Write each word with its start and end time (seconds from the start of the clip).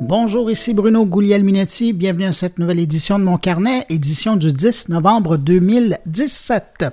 Bonjour, 0.00 0.48
ici 0.48 0.74
Bruno 0.74 1.04
Gouliel-Minetti. 1.04 1.92
Bienvenue 1.92 2.26
à 2.26 2.32
cette 2.32 2.60
nouvelle 2.60 2.78
édition 2.78 3.18
de 3.18 3.24
mon 3.24 3.36
carnet, 3.36 3.84
édition 3.88 4.36
du 4.36 4.52
10 4.52 4.90
novembre 4.90 5.36
2017. 5.36 6.86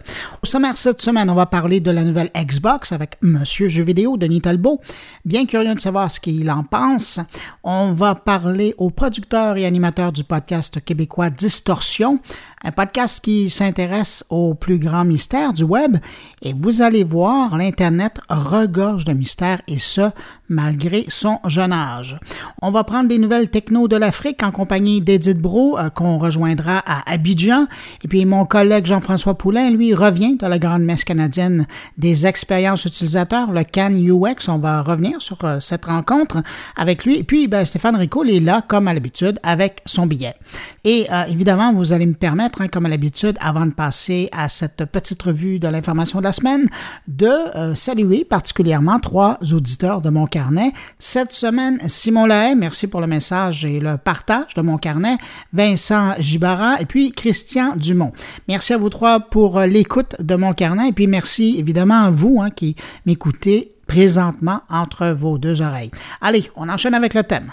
Cette 0.75 1.01
semaine, 1.01 1.29
on 1.29 1.35
va 1.35 1.47
parler 1.47 1.81
de 1.81 1.91
la 1.91 2.05
nouvelle 2.05 2.31
Xbox 2.33 2.93
avec 2.93 3.17
Monsieur 3.21 3.67
Jeu 3.67 3.83
vidéo, 3.83 4.15
Denis 4.15 4.39
Talbot. 4.39 4.79
Bien 5.25 5.45
curieux 5.45 5.75
de 5.75 5.79
savoir 5.81 6.09
ce 6.09 6.21
qu'il 6.21 6.49
en 6.49 6.63
pense. 6.63 7.19
On 7.61 7.91
va 7.91 8.15
parler 8.15 8.73
au 8.77 8.89
producteur 8.89 9.57
et 9.57 9.65
animateur 9.65 10.13
du 10.13 10.23
podcast 10.23 10.79
québécois 10.83 11.29
Distorsion, 11.29 12.19
un 12.63 12.71
podcast 12.71 13.23
qui 13.23 13.49
s'intéresse 13.49 14.23
aux 14.29 14.53
plus 14.53 14.79
grands 14.79 15.03
mystères 15.03 15.51
du 15.51 15.63
web. 15.63 15.97
Et 16.41 16.53
vous 16.53 16.81
allez 16.81 17.03
voir, 17.03 17.57
l'Internet 17.57 18.19
regorge 18.29 19.03
de 19.03 19.13
mystères 19.13 19.61
et 19.67 19.77
ce, 19.77 20.09
malgré 20.49 21.05
son 21.09 21.39
jeune 21.45 21.73
âge. 21.73 22.19
On 22.61 22.71
va 22.71 22.83
prendre 22.83 23.09
des 23.09 23.17
nouvelles 23.17 23.49
techno 23.49 23.87
de 23.87 23.97
l'Afrique 23.97 24.41
en 24.43 24.51
compagnie 24.51 25.01
d'Edith 25.01 25.39
Bro, 25.39 25.77
euh, 25.77 25.89
qu'on 25.89 26.17
rejoindra 26.17 26.83
à 26.85 27.11
Abidjan. 27.11 27.67
Et 28.03 28.07
puis 28.07 28.25
mon 28.25 28.45
collègue 28.45 28.85
Jean-François 28.85 29.37
Poulain, 29.37 29.69
lui, 29.69 29.93
revient 29.93 30.37
la 30.49 30.59
grande 30.59 30.83
messe 30.83 31.03
canadienne 31.03 31.67
des 31.97 32.25
expériences 32.25 32.85
utilisateurs, 32.85 33.51
le 33.51 33.63
CAN 33.63 33.91
UX. 33.91 34.47
On 34.47 34.57
va 34.57 34.81
revenir 34.81 35.21
sur 35.21 35.43
euh, 35.43 35.59
cette 35.59 35.85
rencontre 35.85 36.41
avec 36.75 37.05
lui. 37.05 37.17
Et 37.17 37.23
puis 37.23 37.47
ben, 37.47 37.65
Stéphane 37.65 37.95
Ricoul 37.95 38.29
est 38.29 38.39
là, 38.39 38.61
comme 38.67 38.87
à 38.87 38.93
l'habitude, 38.93 39.39
avec 39.43 39.81
son 39.85 40.05
billet. 40.07 40.35
Et 40.83 41.07
euh, 41.11 41.25
évidemment, 41.25 41.73
vous 41.73 41.93
allez 41.93 42.05
me 42.05 42.13
permettre, 42.13 42.61
hein, 42.61 42.67
comme 42.67 42.85
à 42.85 42.89
l'habitude, 42.89 43.37
avant 43.39 43.65
de 43.65 43.73
passer 43.73 44.29
à 44.31 44.49
cette 44.49 44.85
petite 44.85 45.21
revue 45.21 45.59
de 45.59 45.67
l'information 45.67 46.19
de 46.19 46.25
la 46.25 46.33
semaine, 46.33 46.67
de 47.07 47.75
saluer 47.75 48.25
particulièrement 48.25 48.99
trois 48.99 49.37
auditeurs 49.51 50.01
de 50.01 50.09
mon 50.09 50.25
carnet. 50.25 50.71
Cette 50.99 51.31
semaine, 51.31 51.79
Simon 51.87 52.25
Lahaye, 52.25 52.55
merci 52.55 52.87
pour 52.87 53.01
le 53.01 53.07
message 53.07 53.65
et 53.65 53.79
le 53.79 53.97
partage 53.97 54.53
de 54.55 54.61
mon 54.61 54.77
carnet. 54.77 55.17
Vincent 55.53 56.13
Gibara 56.19 56.79
et 56.79 56.85
puis 56.85 57.11
Christian 57.11 57.75
Dumont. 57.75 58.11
Merci 58.47 58.73
à 58.73 58.77
vous 58.77 58.89
trois 58.89 59.19
pour 59.19 59.59
euh, 59.59 59.65
l'écoute 59.65 60.15
de 60.25 60.35
mon 60.35 60.53
carnet 60.53 60.89
et 60.89 60.91
puis 60.91 61.07
merci 61.07 61.55
évidemment 61.57 62.03
à 62.03 62.11
vous 62.11 62.39
hein, 62.41 62.49
qui 62.49 62.75
m'écoutez 63.05 63.69
présentement 63.87 64.61
entre 64.69 65.07
vos 65.07 65.37
deux 65.37 65.61
oreilles. 65.61 65.91
Allez, 66.21 66.49
on 66.55 66.69
enchaîne 66.69 66.93
avec 66.93 67.13
le 67.13 67.23
thème. 67.23 67.51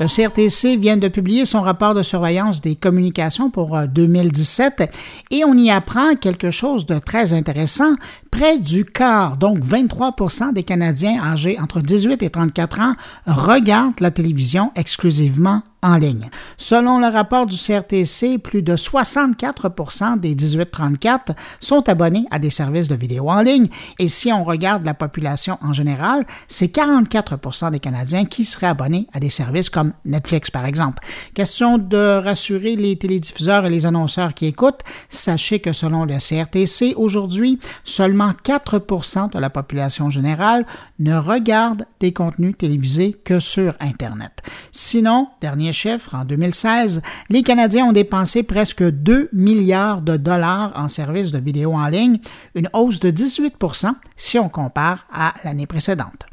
Le 0.00 0.06
CRTC 0.06 0.76
vient 0.76 0.96
de 0.96 1.06
publier 1.06 1.44
son 1.44 1.60
rapport 1.60 1.94
de 1.94 2.02
surveillance 2.02 2.60
des 2.60 2.74
communications 2.74 3.48
pour 3.48 3.78
2017 3.78 4.80
euh, 4.80 4.86
et 5.30 5.44
on 5.44 5.54
y 5.56 5.70
apprend 5.70 6.16
quelque 6.16 6.50
chose 6.50 6.84
de 6.86 6.98
très 6.98 7.32
intéressant. 7.32 7.94
Près 8.32 8.58
du 8.58 8.84
quart, 8.84 9.36
donc 9.36 9.58
23% 9.58 10.52
des 10.52 10.64
Canadiens 10.64 11.22
âgés 11.22 11.58
entre 11.60 11.80
18 11.80 12.24
et 12.24 12.30
34 12.30 12.80
ans, 12.80 12.94
regardent 13.26 14.00
la 14.00 14.10
télévision 14.10 14.72
exclusivement 14.74 15.62
ligne. 15.98 16.30
Selon 16.56 16.98
le 16.98 17.06
rapport 17.06 17.46
du 17.46 17.56
CRTC, 17.56 18.38
plus 18.38 18.62
de 18.62 18.76
64 18.76 20.18
des 20.18 20.34
18-34 20.34 21.34
sont 21.60 21.88
abonnés 21.88 22.26
à 22.30 22.38
des 22.38 22.50
services 22.50 22.88
de 22.88 22.94
vidéo 22.94 23.30
en 23.30 23.42
ligne 23.42 23.68
et 23.98 24.08
si 24.08 24.32
on 24.32 24.44
regarde 24.44 24.84
la 24.84 24.94
population 24.94 25.58
en 25.62 25.72
général, 25.72 26.26
c'est 26.48 26.68
44 26.68 27.70
des 27.70 27.80
Canadiens 27.80 28.24
qui 28.24 28.44
seraient 28.44 28.66
abonnés 28.66 29.06
à 29.12 29.20
des 29.20 29.30
services 29.30 29.70
comme 29.70 29.92
Netflix 30.04 30.50
par 30.50 30.64
exemple. 30.64 31.02
Question 31.34 31.78
de 31.78 32.22
rassurer 32.22 32.76
les 32.76 32.96
télédiffuseurs 32.96 33.66
et 33.66 33.70
les 33.70 33.86
annonceurs 33.86 34.34
qui 34.34 34.46
écoutent, 34.46 34.80
sachez 35.08 35.60
que 35.60 35.72
selon 35.72 36.04
le 36.04 36.18
CRTC, 36.18 36.94
aujourd'hui, 36.96 37.58
seulement 37.84 38.32
4% 38.44 39.32
de 39.32 39.38
la 39.38 39.50
population 39.50 40.10
générale 40.10 40.64
ne 40.98 41.16
regarde 41.16 41.86
des 42.00 42.12
contenus 42.12 42.56
télévisés 42.56 43.16
que 43.24 43.38
sur 43.38 43.74
Internet. 43.80 44.32
Sinon, 44.72 45.28
dernier 45.40 45.72
chiffre, 45.74 46.14
en 46.14 46.24
2016, 46.24 47.02
les 47.28 47.42
Canadiens 47.42 47.86
ont 47.86 47.92
dépensé 47.92 48.42
presque 48.42 48.82
2 48.82 49.28
milliards 49.32 50.00
de 50.00 50.16
dollars 50.16 50.72
en 50.76 50.88
services 50.88 51.32
de 51.32 51.38
vidéo 51.38 51.74
en 51.74 51.88
ligne, 51.88 52.18
une 52.54 52.70
hausse 52.72 53.00
de 53.00 53.10
18% 53.10 53.92
si 54.16 54.38
on 54.38 54.48
compare 54.48 55.06
à 55.12 55.34
l'année 55.44 55.66
précédente. 55.66 56.26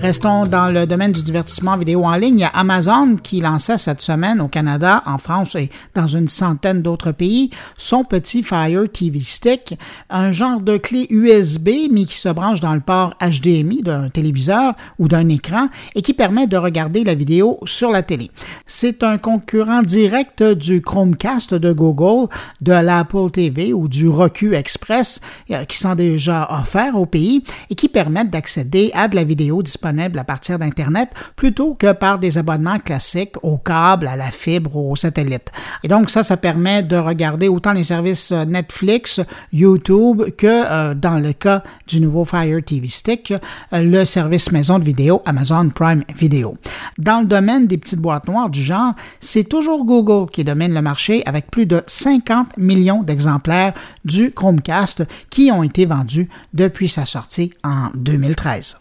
Restons 0.00 0.46
dans 0.46 0.72
le 0.72 0.86
domaine 0.86 1.10
du 1.10 1.24
divertissement 1.24 1.76
vidéo 1.76 2.04
en 2.04 2.14
ligne. 2.14 2.38
Il 2.38 2.42
y 2.42 2.44
a 2.44 2.48
Amazon 2.50 3.16
qui 3.16 3.40
lançait 3.40 3.78
cette 3.78 4.00
semaine 4.00 4.40
au 4.40 4.46
Canada, 4.46 5.02
en 5.06 5.18
France 5.18 5.56
et 5.56 5.70
dans 5.96 6.06
une 6.06 6.28
centaine 6.28 6.82
d'autres 6.82 7.10
pays 7.10 7.50
son 7.76 8.04
petit 8.04 8.44
Fire 8.44 8.84
TV 8.92 9.20
Stick, 9.20 9.76
un 10.08 10.30
genre 10.30 10.60
de 10.60 10.76
clé 10.76 11.08
USB 11.10 11.70
mais 11.90 12.04
qui 12.04 12.16
se 12.16 12.28
branche 12.28 12.60
dans 12.60 12.74
le 12.74 12.80
port 12.80 13.14
HDMI 13.20 13.82
d'un 13.82 14.08
téléviseur 14.08 14.74
ou 15.00 15.08
d'un 15.08 15.28
écran 15.28 15.68
et 15.96 16.02
qui 16.02 16.14
permet 16.14 16.46
de 16.46 16.56
regarder 16.56 17.02
la 17.02 17.14
vidéo 17.14 17.58
sur 17.64 17.90
la 17.90 18.04
télé. 18.04 18.30
C'est 18.66 19.02
un 19.02 19.18
concurrent 19.18 19.82
direct 19.82 20.44
du 20.44 20.80
Chromecast 20.80 21.54
de 21.54 21.72
Google, 21.72 22.28
de 22.60 22.72
l'Apple 22.72 23.30
TV 23.32 23.72
ou 23.72 23.88
du 23.88 24.08
Roku 24.08 24.54
Express 24.54 25.20
euh, 25.50 25.64
qui 25.64 25.76
sont 25.76 25.96
déjà 25.96 26.46
offerts 26.52 26.96
au 26.96 27.06
pays 27.06 27.42
et 27.68 27.74
qui 27.74 27.88
permettent 27.88 28.30
d'accéder 28.30 28.92
à 28.94 29.08
de 29.08 29.16
la 29.16 29.24
vidéo 29.24 29.60
disponible 29.60 29.87
à 30.18 30.24
partir 30.24 30.58
d'Internet 30.58 31.10
plutôt 31.36 31.74
que 31.74 31.92
par 31.92 32.18
des 32.18 32.38
abonnements 32.38 32.78
classiques 32.78 33.34
au 33.42 33.58
câble, 33.58 34.06
à 34.06 34.16
la 34.16 34.30
fibre 34.30 34.76
ou 34.76 34.92
au 34.92 34.96
satellite. 34.96 35.50
Et 35.82 35.88
donc 35.88 36.10
ça, 36.10 36.22
ça 36.22 36.36
permet 36.36 36.82
de 36.82 36.96
regarder 36.96 37.48
autant 37.48 37.72
les 37.72 37.84
services 37.84 38.32
euh, 38.32 38.44
Netflix, 38.44 39.20
YouTube 39.52 40.22
que 40.36 40.46
euh, 40.46 40.94
dans 40.94 41.18
le 41.18 41.32
cas 41.32 41.62
du 41.86 42.00
nouveau 42.00 42.24
Fire 42.24 42.62
TV 42.64 42.88
Stick, 42.88 43.32
euh, 43.32 43.82
le 43.82 44.04
service 44.04 44.52
maison 44.52 44.78
de 44.78 44.84
vidéo 44.84 45.22
Amazon 45.24 45.68
Prime 45.70 46.04
Video. 46.16 46.56
Dans 46.98 47.20
le 47.20 47.26
domaine 47.26 47.66
des 47.66 47.78
petites 47.78 48.00
boîtes 48.00 48.26
noires 48.28 48.50
du 48.50 48.62
genre, 48.62 48.94
c'est 49.20 49.48
toujours 49.48 49.84
Google 49.84 50.30
qui 50.30 50.44
domine 50.44 50.74
le 50.74 50.82
marché 50.82 51.22
avec 51.26 51.50
plus 51.50 51.66
de 51.66 51.82
50 51.86 52.56
millions 52.56 53.02
d'exemplaires 53.02 53.72
du 54.04 54.32
Chromecast 54.32 55.04
qui 55.30 55.50
ont 55.52 55.62
été 55.62 55.84
vendus 55.86 56.28
depuis 56.52 56.88
sa 56.88 57.06
sortie 57.06 57.52
en 57.64 57.88
2013. 57.94 58.78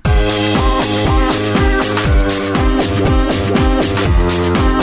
Thank 4.19 4.71
you. 4.71 4.76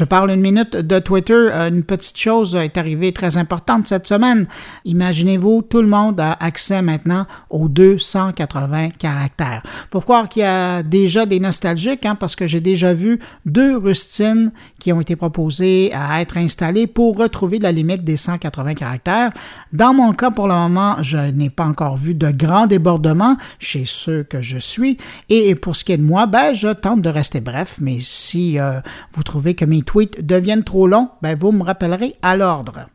Je 0.00 0.06
parle 0.06 0.30
une 0.30 0.40
minute 0.40 0.76
de 0.76 0.98
Twitter. 0.98 1.34
Euh, 1.34 1.68
une 1.68 1.82
petite 1.82 2.16
chose 2.16 2.54
est 2.54 2.78
arrivée 2.78 3.12
très 3.12 3.36
importante 3.36 3.86
cette 3.86 4.06
semaine. 4.06 4.46
Imaginez-vous, 4.86 5.60
tout 5.60 5.82
le 5.82 5.88
monde 5.88 6.18
a 6.18 6.38
accès 6.40 6.80
maintenant 6.80 7.26
aux 7.50 7.68
280 7.68 8.92
caractères. 8.98 9.62
Faut 9.92 10.00
croire 10.00 10.30
qu'il 10.30 10.40
y 10.40 10.46
a 10.46 10.82
déjà 10.82 11.26
des 11.26 11.38
nostalgiques, 11.38 12.06
hein, 12.06 12.14
parce 12.14 12.34
que 12.34 12.46
j'ai 12.46 12.62
déjà 12.62 12.94
vu 12.94 13.18
deux 13.44 13.76
rustines 13.76 14.52
qui 14.78 14.90
ont 14.90 15.02
été 15.02 15.16
proposées 15.16 15.92
à 15.92 16.22
être 16.22 16.38
installées 16.38 16.86
pour 16.86 17.18
retrouver 17.18 17.58
la 17.58 17.70
limite 17.70 18.02
des 18.02 18.16
180 18.16 18.76
caractères. 18.76 19.32
Dans 19.74 19.92
mon 19.92 20.14
cas, 20.14 20.30
pour 20.30 20.48
le 20.48 20.54
moment, 20.54 20.96
je 21.02 21.18
n'ai 21.18 21.50
pas 21.50 21.66
encore 21.66 21.98
vu 21.98 22.14
de 22.14 22.30
grands 22.30 22.66
débordements 22.66 23.36
chez 23.58 23.84
ceux 23.84 24.22
que 24.22 24.40
je 24.40 24.56
suis. 24.56 24.96
Et 25.28 25.54
pour 25.56 25.76
ce 25.76 25.84
qui 25.84 25.92
est 25.92 25.98
de 25.98 26.02
moi, 26.02 26.24
ben, 26.24 26.54
je 26.54 26.68
tente 26.68 27.02
de 27.02 27.10
rester 27.10 27.42
bref, 27.42 27.76
mais 27.82 27.98
si 28.00 28.58
euh, 28.58 28.80
vous 29.12 29.24
trouvez 29.24 29.54
que 29.54 29.66
mes 29.66 29.82
tweets 29.90 30.24
deviennent 30.24 30.62
trop 30.62 30.86
longs, 30.86 31.10
ben 31.20 31.36
vous 31.36 31.50
me 31.50 31.64
rappellerez 31.64 32.14
à 32.22 32.36
l'ordre. 32.36 32.86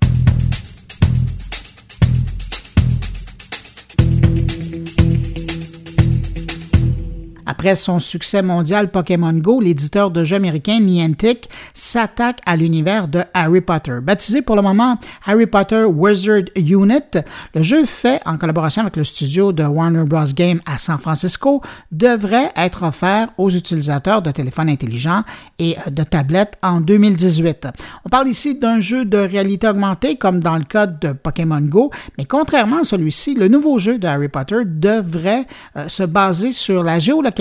Après 7.45 7.75
son 7.75 7.99
succès 7.99 8.41
mondial 8.41 8.89
Pokémon 8.89 9.33
Go, 9.33 9.59
l'éditeur 9.59 10.09
de 10.09 10.23
jeux 10.23 10.37
américain 10.37 10.79
Niantic 10.79 11.47
s'attaque 11.73 12.41
à 12.45 12.55
l'univers 12.55 13.07
de 13.07 13.21
Harry 13.35 13.61
Potter. 13.61 13.99
Baptisé 14.01 14.41
pour 14.41 14.55
le 14.55 14.63
moment 14.63 14.97
Harry 15.25 15.45
Potter 15.45 15.83
Wizard 15.83 16.45
Unit, 16.55 17.19
le 17.53 17.61
jeu 17.61 17.85
fait 17.85 18.19
en 18.25 18.37
collaboration 18.37 18.81
avec 18.81 18.95
le 18.95 19.03
studio 19.03 19.51
de 19.51 19.63
Warner 19.63 20.05
Bros. 20.05 20.25
Game 20.35 20.59
à 20.65 20.79
San 20.79 20.97
Francisco 20.97 21.61
devrait 21.91 22.51
être 22.55 22.83
offert 22.83 23.27
aux 23.37 23.51
utilisateurs 23.51 24.23
de 24.23 24.31
téléphones 24.31 24.69
intelligents 24.69 25.23
et 25.59 25.77
de 25.89 26.03
tablettes 26.03 26.57
en 26.63 26.81
2018. 26.81 27.67
On 28.05 28.09
parle 28.09 28.27
ici 28.27 28.57
d'un 28.57 28.79
jeu 28.79 29.05
de 29.05 29.17
réalité 29.17 29.67
augmentée 29.67 30.17
comme 30.17 30.39
dans 30.39 30.57
le 30.57 30.63
cas 30.63 30.87
de 30.87 31.11
Pokémon 31.11 31.61
Go, 31.61 31.91
mais 32.17 32.25
contrairement 32.25 32.79
à 32.79 32.83
celui-ci, 32.83 33.35
le 33.35 33.47
nouveau 33.47 33.77
jeu 33.77 33.99
de 33.99 34.07
Harry 34.07 34.29
Potter 34.29 34.61
devrait 34.65 35.45
euh, 35.77 35.87
se 35.87 36.03
baser 36.03 36.51
sur 36.51 36.83
la 36.83 36.97
géolocalisation 36.97 37.35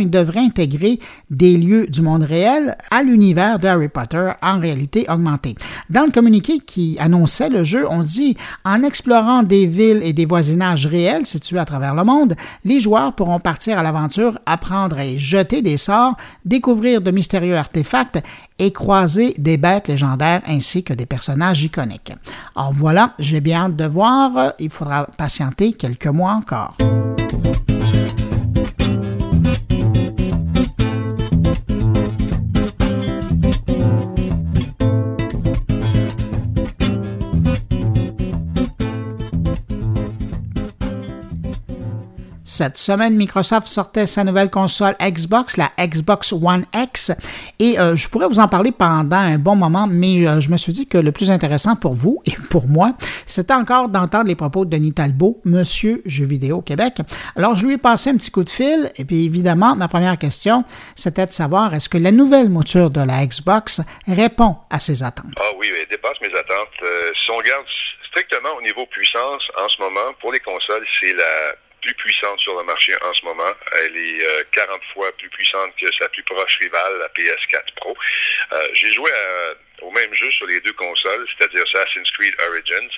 et 0.00 0.04
devrait 0.06 0.40
intégrer 0.40 0.98
des 1.30 1.56
lieux 1.56 1.86
du 1.86 2.02
monde 2.02 2.22
réel 2.22 2.76
à 2.90 3.02
l'univers 3.02 3.58
de 3.58 3.66
Harry 3.66 3.88
Potter 3.88 4.30
en 4.42 4.58
réalité 4.58 5.06
augmentée. 5.08 5.54
Dans 5.90 6.04
le 6.04 6.10
communiqué 6.10 6.58
qui 6.58 6.96
annonçait 6.98 7.48
le 7.48 7.64
jeu, 7.64 7.86
on 7.88 8.02
dit 8.02 8.36
en 8.64 8.82
explorant 8.82 9.42
des 9.42 9.66
villes 9.66 10.00
et 10.02 10.12
des 10.12 10.26
voisinages 10.26 10.86
réels 10.86 11.26
situés 11.26 11.58
à 11.58 11.64
travers 11.64 11.94
le 11.94 12.04
monde, 12.04 12.34
les 12.64 12.80
joueurs 12.80 13.14
pourront 13.14 13.40
partir 13.40 13.78
à 13.78 13.82
l'aventure, 13.82 14.38
apprendre 14.46 14.98
et 14.98 15.18
jeter 15.18 15.62
des 15.62 15.76
sorts, 15.76 16.16
découvrir 16.44 17.00
de 17.00 17.10
mystérieux 17.10 17.56
artefacts 17.56 18.22
et 18.58 18.72
croiser 18.72 19.34
des 19.38 19.56
bêtes 19.56 19.88
légendaires 19.88 20.42
ainsi 20.46 20.82
que 20.82 20.92
des 20.92 21.06
personnages 21.06 21.62
iconiques. 21.62 22.12
Alors 22.56 22.72
voilà, 22.72 23.14
j'ai 23.18 23.40
bien 23.40 23.66
hâte 23.66 23.76
de 23.76 23.84
voir, 23.84 24.52
il 24.58 24.70
faudra 24.70 25.06
patienter 25.16 25.72
quelques 25.72 26.06
mois 26.06 26.32
encore. 26.32 26.76
Cette 42.50 42.78
semaine, 42.78 43.14
Microsoft 43.14 43.68
sortait 43.68 44.06
sa 44.06 44.24
nouvelle 44.24 44.48
console 44.48 44.96
Xbox, 45.02 45.58
la 45.58 45.70
Xbox 45.78 46.32
One 46.32 46.64
X, 46.74 47.12
et 47.58 47.78
euh, 47.78 47.94
je 47.94 48.08
pourrais 48.08 48.26
vous 48.26 48.38
en 48.38 48.48
parler 48.48 48.72
pendant 48.72 49.18
un 49.18 49.36
bon 49.36 49.54
moment, 49.54 49.86
mais 49.86 50.26
euh, 50.26 50.40
je 50.40 50.48
me 50.48 50.56
suis 50.56 50.72
dit 50.72 50.88
que 50.88 50.96
le 50.96 51.12
plus 51.12 51.30
intéressant 51.30 51.76
pour 51.76 51.92
vous 51.92 52.22
et 52.24 52.32
pour 52.48 52.66
moi, 52.66 52.94
c'était 53.26 53.52
encore 53.52 53.90
d'entendre 53.90 54.28
les 54.28 54.34
propos 54.34 54.64
de 54.64 54.70
Denis 54.70 54.94
Talbot, 54.94 55.42
Monsieur 55.44 56.00
Jeux 56.06 56.24
vidéo 56.24 56.62
Québec. 56.62 56.94
Alors, 57.36 57.54
je 57.54 57.66
lui 57.66 57.74
ai 57.74 57.78
passé 57.78 58.08
un 58.08 58.16
petit 58.16 58.30
coup 58.30 58.44
de 58.44 58.48
fil, 58.48 58.90
et 58.96 59.04
puis 59.04 59.26
évidemment, 59.26 59.76
ma 59.76 59.88
première 59.88 60.16
question, 60.16 60.64
c'était 60.96 61.26
de 61.26 61.32
savoir 61.32 61.74
est-ce 61.74 61.90
que 61.90 61.98
la 61.98 62.12
nouvelle 62.12 62.48
mouture 62.48 62.88
de 62.88 63.02
la 63.02 63.26
Xbox 63.26 63.82
répond 64.06 64.56
à 64.70 64.78
ses 64.78 65.02
attentes? 65.02 65.36
Ah 65.38 65.52
oui, 65.58 65.66
elle 65.78 65.86
dépasse 65.90 66.16
mes 66.22 66.34
attentes. 66.34 66.82
Euh, 66.82 67.10
si 67.14 67.30
on 67.30 67.36
regarde 67.36 67.66
strictement 68.08 68.56
au 68.58 68.62
niveau 68.62 68.86
puissance, 68.86 69.42
en 69.62 69.68
ce 69.68 69.82
moment, 69.82 70.14
pour 70.22 70.32
les 70.32 70.40
consoles, 70.40 70.86
c'est 70.98 71.12
la 71.12 71.67
plus 71.94 72.12
puissante 72.12 72.38
sur 72.40 72.56
le 72.56 72.64
marché 72.64 72.94
en 73.02 73.14
ce 73.14 73.24
moment. 73.24 73.52
Elle 73.84 73.96
est 73.96 74.50
40 74.52 74.70
euh, 74.70 74.92
fois 74.92 75.12
plus 75.16 75.28
puissante 75.30 75.74
que 75.76 75.92
sa 75.94 76.08
plus 76.08 76.22
proche 76.22 76.58
rivale, 76.58 76.98
la 76.98 77.08
PS4 77.08 77.74
Pro. 77.76 77.96
Euh, 78.52 78.68
j'ai 78.72 78.92
joué 78.92 79.10
au 79.82 79.90
même 79.90 80.12
jeu 80.14 80.30
sur 80.32 80.46
les 80.46 80.60
deux 80.60 80.72
consoles, 80.72 81.26
c'est-à-dire 81.28 81.64
Assassin's 81.74 82.10
Creed 82.12 82.34
Origins, 82.48 82.90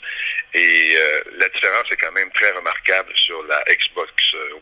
et 0.54 0.94
euh, 0.96 1.20
la 1.38 1.48
différence 1.48 1.84
est 1.90 1.96
quand 1.96 2.12
même 2.12 2.30
très 2.32 2.50
remarquable 2.52 3.12
sur 3.16 3.42
la 3.44 3.62
Xbox 3.68 4.12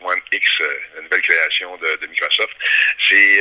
One 0.01 0.19
X, 0.31 0.61
la 0.95 1.01
nouvelle 1.01 1.21
création 1.21 1.77
de, 1.77 2.07
Microsoft. 2.07 2.53
C'est 3.07 3.39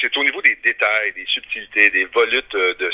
c'est 0.00 0.16
au 0.16 0.24
niveau 0.24 0.42
des 0.42 0.54
détails, 0.56 1.12
des 1.12 1.26
subtilités, 1.26 1.90
des 1.90 2.04
volutes 2.06 2.52
de, 2.52 2.90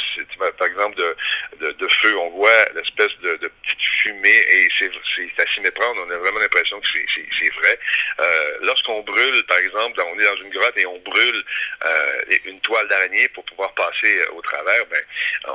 par 0.59 0.67
exemple 0.67 0.97
de, 0.97 1.73
de, 1.73 1.89
feu. 1.89 2.17
On 2.19 2.31
voit 2.31 2.65
l'espèce 2.75 3.17
de, 3.23 3.37
de 3.37 3.49
petite 3.49 3.83
fumée 3.83 4.29
et 4.29 4.69
c'est 4.79 4.91
à 5.39 5.47
s'y 5.47 5.61
méprendre. 5.61 6.05
On 6.07 6.11
a 6.11 6.19
vraiment 6.19 6.39
l'impression 6.39 6.81
que 6.81 6.89
c'est 6.89 7.55
vrai. 7.55 7.79
Euh, 8.21 8.59
lorsqu'on 8.63 9.01
brûle, 9.03 9.43
par 9.45 9.59
exemple, 9.59 10.01
on 10.07 10.19
est 10.19 10.25
dans 10.25 10.37
une 10.37 10.51
grotte 10.51 10.79
et 10.79 10.87
on 10.87 10.99
brûle 10.99 11.45
euh, 11.85 12.21
une 12.45 12.61
toile 12.61 12.87
d'araignée 12.89 13.29
pour 13.31 13.45
pouvoir 13.45 13.73
passer 13.75 14.21
au 14.33 14.43
travers, 14.43 14.87
ben, 14.87 15.03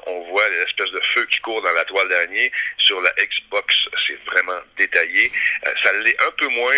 on 0.07 0.29
voit 0.29 0.47
l'espèce 0.49 0.91
de 0.91 1.01
feu 1.03 1.25
qui 1.29 1.39
court 1.39 1.61
dans 1.61 1.73
la 1.73 1.83
toile 1.85 2.07
d'araignée. 2.09 2.51
Sur 2.77 3.01
la 3.01 3.11
Xbox, 3.11 3.75
c'est 4.05 4.19
vraiment 4.25 4.59
détaillé. 4.77 5.31
Euh, 5.67 5.71
ça 5.81 5.91
l'est 6.03 6.17
un 6.21 6.31
peu 6.37 6.47
moins 6.47 6.75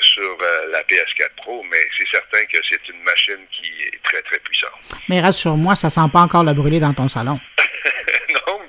sur 0.00 0.38
la 0.70 0.82
PS4 0.82 1.30
Pro, 1.36 1.62
mais 1.70 1.78
c'est 1.96 2.08
certain 2.08 2.44
que 2.46 2.58
c'est 2.68 2.88
une 2.88 3.02
machine 3.02 3.46
qui 3.50 3.66
est 3.84 4.02
très, 4.02 4.22
très 4.22 4.38
puissante. 4.38 4.72
Mais 5.08 5.20
rassure-moi, 5.20 5.74
ça 5.76 5.90
sent 5.90 6.08
pas 6.12 6.20
encore 6.20 6.44
le 6.44 6.52
brûler 6.52 6.80
dans 6.80 6.92
ton 6.92 7.08
salon. 7.08 7.40
non, 8.46 8.60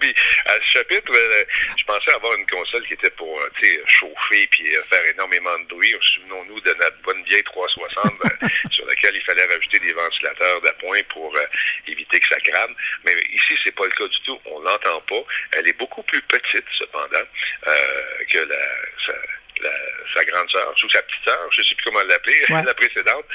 à 0.46 0.56
ce 0.56 0.78
chapitre, 0.78 1.13
je 1.78 1.84
pensais 1.86 2.12
avoir 2.13 2.36
une 2.36 2.46
console 2.48 2.86
qui 2.88 2.94
était 2.94 3.10
pour 3.12 3.40
chauffer 3.86 4.48
puis 4.48 4.66
faire 4.90 5.06
énormément 5.13 5.57
de 5.60 5.66
bruit. 5.66 5.96
Souvenons-nous 6.02 6.60
de 6.62 6.74
notre 6.74 6.98
bonne 7.04 7.24
vieille 7.24 7.44
360 7.44 8.13
euh, 8.25 8.48
sur 8.72 8.86
laquelle 8.86 9.16
il 9.16 9.24
fallait 9.24 9.46
rajouter 9.46 9.80
des 9.80 9.94
ventilateurs 9.94 10.62
d'appoint 10.62 11.02
pour 11.10 11.36
euh, 11.36 11.46
éviter 11.88 12.19
que 12.19 12.28
ça 12.28 12.40
crame. 12.40 12.74
Mais 13.06 13.13
ici, 13.34 13.57
c'est 13.63 13.74
pas 13.74 13.86
le 13.86 13.92
cas 13.92 14.07
du 14.07 14.19
tout. 14.22 14.40
On 14.46 14.60
l'entend 14.60 15.02
pas. 15.02 15.24
Elle 15.54 15.68
est 15.68 15.78
beaucoup 15.78 16.04
plus 16.04 16.22
petite, 16.24 16.66
cependant, 16.78 17.25
euh, 17.68 18.24
que 18.30 18.40
la, 18.40 19.13
sa, 20.13 20.25
grande 20.25 20.50
sœur, 20.50 20.74
ou 20.84 20.90
sa 20.90 21.02
petite 21.02 21.24
sœur, 21.25 21.48
je 21.52 21.62
ne 21.62 21.66
sais 21.66 21.75
plus 21.75 21.86
comment 21.86 22.04
l'appeler, 22.04 22.42
la 22.50 22.74
précédente. 22.74 23.25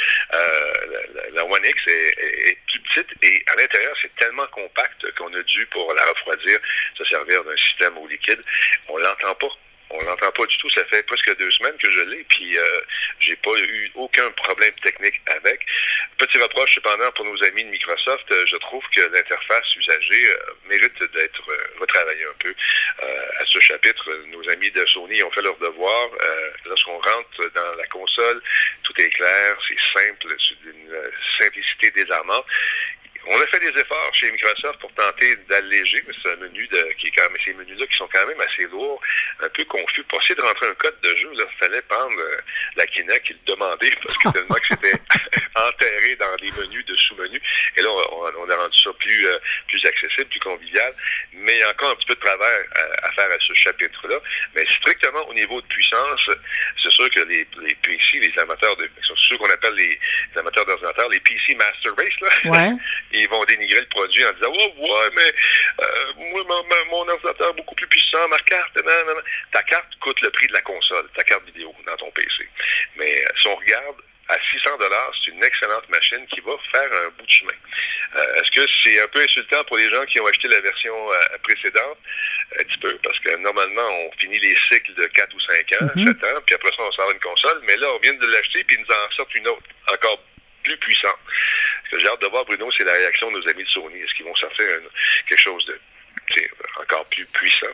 la, 1.32 1.44
One 1.44 1.64
X 1.64 1.82
est, 1.86 2.58
plus 2.66 2.80
petite 2.80 3.08
et 3.22 3.44
à 3.48 3.56
l'intérieur, 3.56 3.94
c'est 4.00 4.14
tellement 4.16 4.46
compact 4.48 5.10
qu'on 5.16 5.32
a 5.34 5.42
dû, 5.42 5.66
pour 5.66 5.92
la 5.94 6.04
refroidir, 6.06 6.58
se 6.96 7.04
servir 7.04 7.44
d'un 7.44 7.56
système 7.56 7.96
au 7.98 8.06
liquide. 8.06 8.42
On 8.88 8.98
l'entend 8.98 9.34
pas. 9.34 9.48
On 9.90 10.04
l'entend 10.04 10.30
pas 10.30 10.46
du 10.46 10.56
tout. 10.58 10.70
Ça 10.70 10.84
fait 10.86 11.02
presque 11.02 11.36
deux 11.36 11.50
semaines 11.50 11.76
que 11.78 11.90
je 11.90 12.00
l'ai, 12.02 12.24
puis 12.24 12.56
euh, 12.56 12.80
j'ai 13.18 13.36
pas 13.36 13.56
eu 13.58 13.90
aucun 13.94 14.30
problème 14.32 14.72
technique 14.82 15.20
avec. 15.26 15.66
Petit 16.16 16.38
reproche 16.38 16.74
cependant 16.74 17.10
pour 17.12 17.24
nos 17.24 17.42
amis 17.44 17.64
de 17.64 17.70
Microsoft, 17.70 18.30
euh, 18.30 18.46
je 18.46 18.56
trouve 18.56 18.82
que 18.94 19.00
l'interface 19.00 19.76
usagée 19.76 20.30
euh, 20.30 20.36
mérite 20.68 20.98
d'être 21.12 21.42
retravaillée 21.80 22.24
un 22.24 22.38
peu. 22.38 22.54
à 23.40 23.46
ce 23.46 23.58
chapitre, 23.58 24.12
nos 24.26 24.48
amis 24.50 24.70
de 24.70 24.86
Sony 24.86 25.22
ont 25.22 25.30
fait 25.30 25.42
leur 25.42 25.56
devoir. 25.58 26.08
Lorsqu'on 26.66 26.98
rentre 26.98 27.50
dans 27.54 27.74
la 27.74 27.86
console, 27.86 28.40
tout 28.82 28.92
est 29.00 29.10
clair, 29.10 29.56
c'est 29.66 29.80
simple, 29.80 30.34
c'est 30.38 30.60
d'une 30.62 31.10
simplicité 31.38 31.90
désarmante. 31.90 32.44
On 33.26 33.40
a 33.40 33.46
fait 33.46 33.60
des 33.60 33.80
efforts 33.80 34.14
chez 34.14 34.30
Microsoft 34.32 34.80
pour 34.80 34.92
tenter 34.94 35.36
d'alléger, 35.48 36.02
mais 36.06 36.14
c'est 36.22 36.32
un 36.32 36.36
menu 36.36 36.66
de, 36.68 36.88
qui 36.98 37.08
est 37.08 37.10
quand 37.10 37.28
même, 37.28 37.36
ces 37.44 37.54
menus-là 37.54 37.86
qui 37.86 37.96
sont 37.96 38.08
quand 38.12 38.26
même 38.26 38.40
assez 38.40 38.66
lourds, 38.66 39.00
un 39.40 39.48
peu 39.50 39.64
confus. 39.64 40.02
Pour 40.04 40.20
essayer 40.20 40.34
de 40.36 40.42
rentrer 40.42 40.66
un 40.68 40.74
code 40.74 40.98
de 41.02 41.16
jeu, 41.16 41.30
il 41.32 41.46
fallait 41.58 41.82
prendre 41.82 42.18
euh, 42.18 42.36
la 42.76 42.86
Kinect 42.86 43.26
qui 43.26 43.32
le 43.34 43.38
demandait 43.46 43.92
parce 44.02 44.16
que 44.16 44.30
tellement 44.30 44.54
que 44.54 44.66
c'était 44.68 44.98
enterré 45.54 46.16
dans 46.16 46.34
des 46.36 46.50
menus 46.52 46.84
de 46.86 46.96
sous-menus. 46.96 47.40
Et 47.76 47.82
là, 47.82 47.90
on, 47.90 48.50
a 48.50 48.56
rendu 48.56 48.78
ça 48.78 48.90
plus, 48.98 49.26
euh, 49.26 49.38
plus 49.68 49.84
accessible, 49.84 50.28
plus 50.30 50.40
convivial. 50.40 50.94
Mais 51.34 51.54
il 51.54 51.58
y 51.58 51.62
a 51.62 51.70
encore 51.70 51.90
un 51.90 51.96
petit 51.96 52.06
peu 52.06 52.14
de 52.14 52.20
travail 52.20 52.60
à, 53.02 53.12
faire 53.12 53.30
à 53.30 53.40
ce 53.40 53.52
chapitre-là. 53.52 54.18
Mais 54.54 54.66
strictement 54.66 55.28
au 55.28 55.34
niveau 55.34 55.60
de 55.60 55.66
puissance, 55.66 56.30
sûr 57.00 57.10
que 57.10 57.28
les, 57.28 57.46
les 57.62 57.74
PC, 57.76 58.18
les 58.18 58.38
amateurs 58.38 58.76
de, 58.76 58.88
ceux 59.16 59.36
qu'on 59.38 59.50
appelle 59.50 59.74
les, 59.74 59.98
amateurs 60.36 60.66
d'ordinateurs, 60.66 61.08
les 61.08 61.20
PC 61.20 61.54
Master 61.54 61.92
Race, 61.96 62.20
là, 62.44 62.72
ils 63.12 63.28
vont 63.28 63.44
dénigrer 63.44 63.80
le 63.80 63.86
produit 63.86 64.24
en 64.24 64.32
disant 64.32 64.50
Ouais, 64.50 64.74
ouais, 64.78 65.10
mais 65.14 65.32
euh, 65.82 66.12
moi, 66.16 66.62
mon, 66.90 67.08
ordinateur 67.08 67.50
est 67.50 67.56
beaucoup 67.56 67.74
plus 67.74 67.86
puissant, 67.86 68.28
ma 68.28 68.38
carte, 68.40 68.78
ta 69.52 69.62
carte 69.62 69.88
coûte 70.00 70.20
le 70.20 70.30
prix 70.30 70.46
de 70.48 70.52
la 70.52 70.62
console, 70.62 71.08
ta 71.16 71.24
carte 71.24 71.44
vidéo 71.46 71.74
dans 71.86 71.96
ton 71.96 72.10
PC. 72.10 72.48
Mais 72.96 73.24
euh, 73.24 73.28
si 73.36 73.48
on 73.48 73.56
regarde 73.56 73.96
à 74.30 74.38
600 74.40 74.76
dollars, 74.78 75.12
c'est 75.22 75.32
une 75.32 75.42
excellente 75.42 75.88
machine 75.88 76.24
qui 76.28 76.40
va 76.40 76.52
faire 76.72 76.88
un 77.04 77.08
bout 77.10 77.26
de 77.26 77.30
chemin. 77.30 77.52
Euh, 78.16 78.34
est-ce 78.40 78.50
que 78.50 78.66
c'est 78.82 79.00
un 79.00 79.08
peu 79.08 79.20
insultant 79.20 79.62
pour 79.64 79.76
les 79.76 79.88
gens 79.90 80.04
qui 80.06 80.20
ont 80.20 80.26
acheté 80.26 80.48
la 80.48 80.60
version 80.60 80.94
précédente? 81.42 81.98
Un 82.58 82.64
petit 82.64 82.78
peu, 82.78 82.96
parce 83.02 83.18
que 83.18 83.36
normalement, 83.36 83.88
on 83.88 84.10
finit 84.18 84.38
les 84.38 84.56
cycles 84.70 84.94
de 84.94 85.06
4 85.06 85.34
ou 85.34 85.40
5 85.40 85.72
ans, 85.82 85.88
7 85.88 85.96
mm-hmm. 85.96 86.10
ans, 86.10 86.40
puis 86.46 86.54
après 86.54 86.70
ça, 86.70 86.82
on 86.82 86.92
sort 86.92 87.10
une 87.10 87.20
console, 87.20 87.60
mais 87.66 87.76
là, 87.76 87.92
on 87.92 87.98
vient 87.98 88.14
de 88.14 88.26
l'acheter, 88.26 88.64
puis 88.64 88.76
ils 88.76 88.82
nous 88.82 88.94
en 88.94 89.10
sortent 89.16 89.34
une 89.34 89.48
autre, 89.48 89.62
encore 89.92 90.22
plus 90.62 90.76
puissant. 90.76 91.14
Ce 91.86 91.96
que 91.96 92.00
j'ai 92.00 92.08
hâte 92.08 92.22
de 92.22 92.26
voir, 92.28 92.44
Bruno, 92.44 92.70
c'est 92.76 92.84
la 92.84 92.92
réaction 92.92 93.30
de 93.30 93.38
nos 93.38 93.48
amis 93.48 93.64
de 93.64 93.68
Sony. 93.68 94.00
Est-ce 94.00 94.14
qu'ils 94.14 94.26
vont 94.26 94.34
sortir 94.36 94.66
quelque 95.26 95.40
chose 95.40 95.64
de 95.66 95.80
encore 96.80 97.04
plus 97.06 97.24
puissant. 97.26 97.66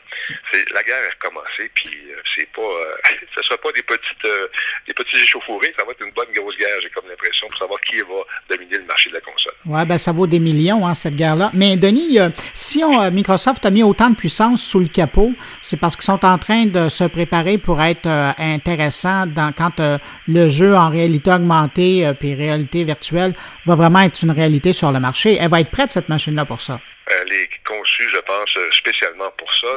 La 0.74 0.82
guerre 0.82 0.96
a 0.96 1.14
recommencé, 1.14 1.70
puis 1.74 1.90
euh, 2.10 2.20
c'est 2.34 2.48
pas, 2.52 2.62
euh, 2.62 3.16
ce 3.36 3.42
sera 3.42 3.56
pas 3.58 3.72
des 3.72 3.82
petites, 3.82 4.24
euh, 4.24 4.46
des 4.86 4.94
petits 4.94 5.16
échauffourées, 5.16 5.72
ça 5.78 5.84
va 5.84 5.92
être 5.92 6.04
une 6.04 6.12
bonne 6.12 6.32
grosse 6.34 6.56
guerre. 6.56 6.76
J'ai 6.82 6.90
comme 6.90 7.08
l'impression 7.08 7.46
pour 7.48 7.58
savoir 7.58 7.80
qui 7.80 7.98
va 7.98 8.24
dominer 8.50 8.78
le 8.78 8.84
marché 8.84 9.10
de 9.10 9.14
la 9.14 9.20
console. 9.20 9.52
Oui, 9.66 9.84
ben 9.86 9.98
ça 9.98 10.12
vaut 10.12 10.26
des 10.26 10.38
millions, 10.38 10.86
hein, 10.86 10.94
cette 10.94 11.16
guerre-là. 11.16 11.50
Mais 11.54 11.76
Denis, 11.76 12.18
si 12.54 12.82
on, 12.84 13.10
Microsoft 13.10 13.64
a 13.64 13.70
mis 13.70 13.82
autant 13.82 14.10
de 14.10 14.16
puissance 14.16 14.62
sous 14.62 14.80
le 14.80 14.88
capot, 14.88 15.32
c'est 15.62 15.78
parce 15.78 15.96
qu'ils 15.96 16.04
sont 16.04 16.24
en 16.24 16.38
train 16.38 16.66
de 16.66 16.88
se 16.88 17.04
préparer 17.04 17.58
pour 17.58 17.80
être 17.80 18.08
intéressants 18.38 19.26
dans, 19.26 19.52
quand 19.52 19.80
le 20.28 20.48
jeu 20.48 20.74
en 20.74 20.90
réalité 20.90 21.32
augmentée 21.32 22.10
puis 22.18 22.34
réalité 22.34 22.84
virtuelle 22.84 23.34
va 23.64 23.74
vraiment 23.74 24.00
être 24.00 24.22
une 24.22 24.30
réalité 24.30 24.72
sur 24.72 24.92
le 24.92 25.00
marché. 25.00 25.36
Elle 25.40 25.50
va 25.50 25.60
être 25.60 25.70
prête, 25.70 25.90
cette 25.90 26.08
machine-là, 26.08 26.44
pour 26.44 26.60
ça. 26.60 26.80
Elle 27.06 27.32
est 27.32 27.50
conçue, 27.64 28.08
je 28.10 28.18
pense, 28.18 28.58
spécialement 28.72 29.30
pour 29.32 29.52
ça. 29.54 29.68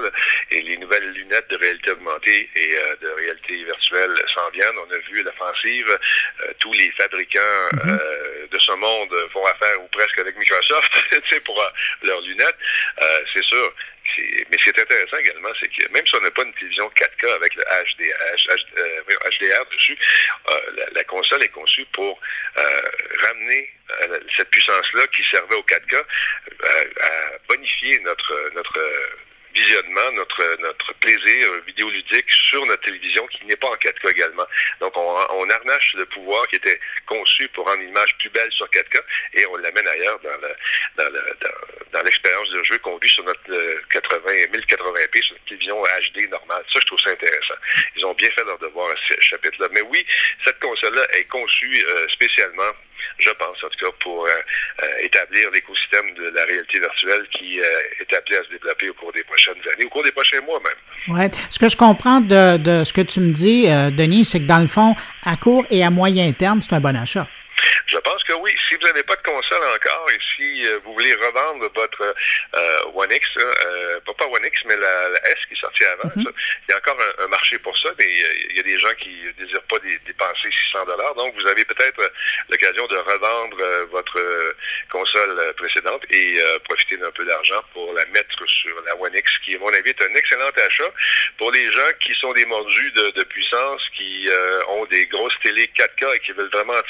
Et 0.51 0.61
les 0.61 0.77
nouvelles 0.77 1.11
lunettes 1.11 1.49
de 1.49 1.57
réalité 1.57 1.91
augmentée 1.91 2.49
et 2.55 2.75
de 3.01 3.09
réalité 3.09 3.63
virtuelle 3.63 4.15
s'en 4.33 4.49
viennent. 4.51 4.77
On 4.77 4.93
a 4.93 4.97
vu 5.11 5.23
l'offensive. 5.23 5.99
tous 6.59 6.73
les 6.73 6.91
fabricants 6.91 7.39
mm-hmm. 7.73 8.49
de 8.49 8.59
ce 8.59 8.71
monde 8.73 9.15
font 9.31 9.45
affaire 9.45 9.81
ou 9.81 9.87
presque 9.87 10.19
avec 10.19 10.37
Microsoft 10.37 10.91
pour 11.45 11.63
leurs 12.03 12.21
lunettes. 12.21 12.57
c'est 13.33 13.43
sûr 13.43 13.73
mais 14.17 14.57
ce 14.57 14.63
qui 14.63 14.69
est 14.69 14.79
intéressant 14.79 15.17
également, 15.17 15.49
c'est 15.59 15.67
que 15.67 15.91
même 15.91 16.05
si 16.05 16.15
on 16.15 16.21
n'a 16.21 16.31
pas 16.31 16.43
une 16.43 16.53
télévision 16.53 16.89
4K 16.89 17.35
avec 17.35 17.55
le 17.55 17.63
HDR, 17.63 19.65
dessus, 19.71 19.97
la, 20.93 21.03
console 21.03 21.43
est 21.43 21.49
conçue 21.49 21.85
pour 21.93 22.19
ramener 23.19 23.69
cette 24.35 24.49
puissance-là 24.49 25.07
qui 25.07 25.23
servait 25.23 25.55
au 25.55 25.63
4K 25.63 26.03
à 27.01 27.31
bonifier 27.47 27.99
notre, 27.99 28.51
notre 28.55 28.79
visionnement, 29.53 30.11
notre, 30.13 30.61
notre 30.61 30.93
plaisir 30.95 31.51
vidéoludique 31.67 32.29
sur 32.29 32.65
notre 32.65 32.83
télévision 32.83 33.25
qui 33.27 33.45
n'est 33.45 33.55
pas 33.55 33.67
en 33.67 33.75
4K 33.75 34.11
également. 34.11 34.45
Donc, 34.79 34.95
on, 34.95 35.15
on 35.31 35.45
le 35.45 36.05
pouvoir 36.05 36.47
qui 36.47 36.55
était 36.55 36.79
conçu 37.05 37.47
pour 37.49 37.65
rendre 37.65 37.81
une 37.81 37.89
image 37.89 38.17
plus 38.17 38.29
belle 38.29 38.51
sur 38.51 38.65
4K 38.67 39.01
et 39.33 39.45
on 39.47 39.57
l'amène 39.57 39.87
ailleurs 39.87 40.19
dans, 40.19 40.37
le, 40.41 40.55
dans, 40.97 41.09
le, 41.11 41.21
dans, 41.91 42.01
l'expérience 42.03 42.49
de 42.49 42.63
jeu 42.63 42.77
qu'on 42.79 42.97
vit 42.97 43.09
sur 43.09 43.23
notre 43.23 43.41
80, 43.89 44.19
1080p, 44.53 45.23
sur 45.23 45.33
notre 45.33 45.45
télévision 45.45 45.81
HD 45.81 46.29
normale. 46.29 46.63
Ça, 46.71 46.79
je 46.79 46.85
trouve 46.85 46.99
ça 46.99 47.11
intéressant. 47.11 47.55
Ils 47.95 48.05
ont 48.05 48.13
bien 48.13 48.29
fait 48.31 48.43
leur 48.43 48.57
devoir 48.59 48.91
à 48.91 48.95
ce 49.07 49.19
chapitre-là. 49.19 49.67
Mais 49.71 49.81
oui, 49.81 50.05
cette 50.45 50.59
console-là 50.59 51.05
est 51.13 51.25
conçue 51.25 51.85
euh, 51.85 52.07
spécialement 52.09 52.71
je 53.17 53.29
pense, 53.31 53.63
en 53.63 53.69
tout 53.69 53.85
cas, 53.85 53.91
pour 53.99 54.25
euh, 54.25 54.29
euh, 54.83 54.85
établir 55.03 55.49
l'écosystème 55.51 56.13
de 56.15 56.31
la 56.35 56.45
réalité 56.45 56.79
virtuelle 56.79 57.27
qui 57.31 57.59
euh, 57.59 57.63
est 58.01 58.13
appelé 58.13 58.37
à 58.37 58.43
se 58.43 58.49
développer 58.49 58.89
au 58.89 58.93
cours 58.93 59.11
des 59.13 59.23
prochaines 59.23 59.61
années, 59.73 59.85
au 59.85 59.89
cours 59.89 60.03
des 60.03 60.11
prochains 60.11 60.41
mois 60.41 60.59
même. 60.63 61.17
Oui. 61.17 61.39
Ce 61.49 61.59
que 61.59 61.69
je 61.69 61.77
comprends 61.77 62.21
de, 62.21 62.57
de 62.57 62.83
ce 62.83 62.93
que 62.93 63.01
tu 63.01 63.19
me 63.19 63.31
dis, 63.31 63.67
Denis, 63.95 64.25
c'est 64.25 64.39
que 64.39 64.45
dans 64.45 64.59
le 64.59 64.67
fond, 64.67 64.95
à 65.25 65.35
court 65.37 65.65
et 65.69 65.83
à 65.83 65.89
moyen 65.89 66.31
terme, 66.33 66.61
c'est 66.61 66.73
un 66.73 66.79
bon 66.79 66.95
achat. 66.95 67.27
Je 67.87 67.97
pense 67.97 68.23
que 68.23 68.33
oui. 68.33 68.55
Si 68.67 68.75
vous 68.75 68.87
n'avez 68.87 69.03
pas 69.03 69.15
de 69.15 69.21
console 69.21 69.63
encore 69.75 70.07
et 70.11 70.19
si 70.35 70.67
euh, 70.67 70.79
vous 70.83 70.93
voulez 70.93 71.13
revendre 71.15 71.69
votre 71.73 72.15
euh, 72.55 72.79
One 72.93 73.11
X, 73.11 73.27
euh, 73.37 73.99
pas, 74.01 74.25
One 74.25 74.45
X, 74.45 74.63
mais 74.65 74.75
la, 74.75 75.09
S 75.31 75.37
qui 75.47 75.53
est 75.53 75.59
sortie 75.59 75.85
avant, 75.85 76.11
mhm. 76.15 76.31
il 76.67 76.71
y 76.71 76.73
a 76.73 76.77
encore 76.77 76.97
un, 77.19 77.27
marché 77.27 77.57
pour 77.59 77.77
ça, 77.77 77.89
mais 77.97 78.05
il 78.49 78.57
y 78.57 78.59
a 78.59 78.63
des 78.63 78.79
gens 78.79 78.93
qui 78.99 79.09
ne 79.09 79.45
désirent 79.45 79.63
pas 79.63 79.77
dépenser 79.79 80.51
600 80.51 80.85
dollars. 80.85 81.15
Donc, 81.15 81.33
vous 81.39 81.47
avez 81.47 81.63
peut-être 81.65 82.11
l'occasion 82.49 82.87
de 82.87 82.97
revendre 82.97 83.57
votre 83.91 84.19
console 84.91 85.53
précédente 85.55 86.01
et 86.11 86.39
profiter 86.65 86.97
d'un 86.97 87.11
peu 87.11 87.23
d'argent 87.25 87.61
pour 87.73 87.93
la 87.93 88.05
mettre 88.07 88.47
sur 88.47 88.81
la 88.85 88.95
One 88.97 89.15
X, 89.15 89.37
qui, 89.39 89.55
à 89.55 89.59
mon 89.59 89.71
avis, 89.73 89.89
est 89.89 90.01
un 90.01 90.15
excellent 90.15 90.49
achat 90.65 90.91
pour 91.37 91.51
les 91.51 91.71
gens 91.71 91.91
qui 91.99 92.13
sont 92.13 92.33
des 92.33 92.45
mordus 92.45 92.91
de, 92.91 93.11
de 93.11 93.23
puissance, 93.23 93.81
qui 93.95 94.27
ont 94.67 94.85
des 94.85 95.05
grosses 95.07 95.39
télé 95.43 95.69
4K 95.75 96.15
et 96.15 96.19
qui 96.19 96.31
veulent 96.31 96.49
vraiment 96.51 96.73
en 96.73 96.83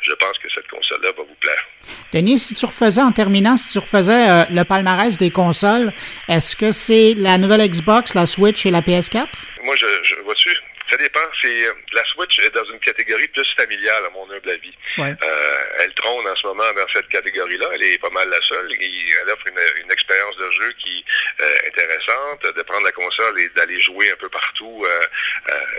je 0.00 0.12
pense 0.12 0.38
que 0.38 0.48
cette 0.54 0.68
console-là 0.68 1.10
va 1.16 1.22
vous 1.22 1.36
plaire. 1.40 1.66
Denis, 2.12 2.38
si 2.38 2.54
tu 2.54 2.66
refaisais, 2.66 3.00
en 3.00 3.12
terminant, 3.12 3.56
si 3.56 3.70
tu 3.70 3.78
refaisais 3.78 4.28
euh, 4.30 4.44
le 4.50 4.64
palmarès 4.64 5.16
des 5.16 5.30
consoles, 5.30 5.92
est-ce 6.28 6.56
que 6.56 6.72
c'est 6.72 7.14
la 7.16 7.38
nouvelle 7.38 7.66
Xbox, 7.68 8.14
la 8.14 8.26
Switch 8.26 8.66
et 8.66 8.70
la 8.70 8.80
PS4? 8.80 9.26
Moi, 9.64 9.74
je, 9.76 9.86
je 10.02 10.14
vois-tu, 10.24 10.50
ça 10.90 10.96
dépend. 10.96 11.20
C'est 11.40 11.66
euh, 11.66 11.72
la 11.92 12.04
Switch 12.04 12.38
est 12.40 12.54
dans 12.54 12.64
une 12.64 12.80
catégorie 12.80 13.28
plus 13.28 13.54
familiale, 13.56 14.04
à 14.06 14.10
mon 14.10 14.30
humble 14.30 14.50
avis. 14.50 14.74
Euh, 14.98 15.64
elle 15.78 15.94
trône 15.94 16.26
en 16.26 16.36
ce 16.36 16.46
moment 16.46 16.72
dans 16.76 16.88
cette 16.92 17.08
catégorie-là. 17.08 17.68
Elle 17.74 17.82
est 17.82 17.98
pas 17.98 18.10
mal 18.10 18.28
la 18.28 18.40
seule. 18.42 18.68
Elle 18.72 19.30
offre 19.30 19.46
une, 19.46 19.90
expérience 19.90 20.36
de 20.36 20.50
jeu 20.50 20.72
qui 20.82 20.98
est 20.98 21.42
euh, 21.42 21.68
intéressante, 21.68 22.56
de 22.56 22.62
prendre 22.62 22.84
la 22.84 22.92
console 22.92 23.40
et 23.40 23.48
d'aller 23.50 23.78
jouer 23.78 24.10
un 24.10 24.16
peu 24.16 24.28
partout 24.28 24.84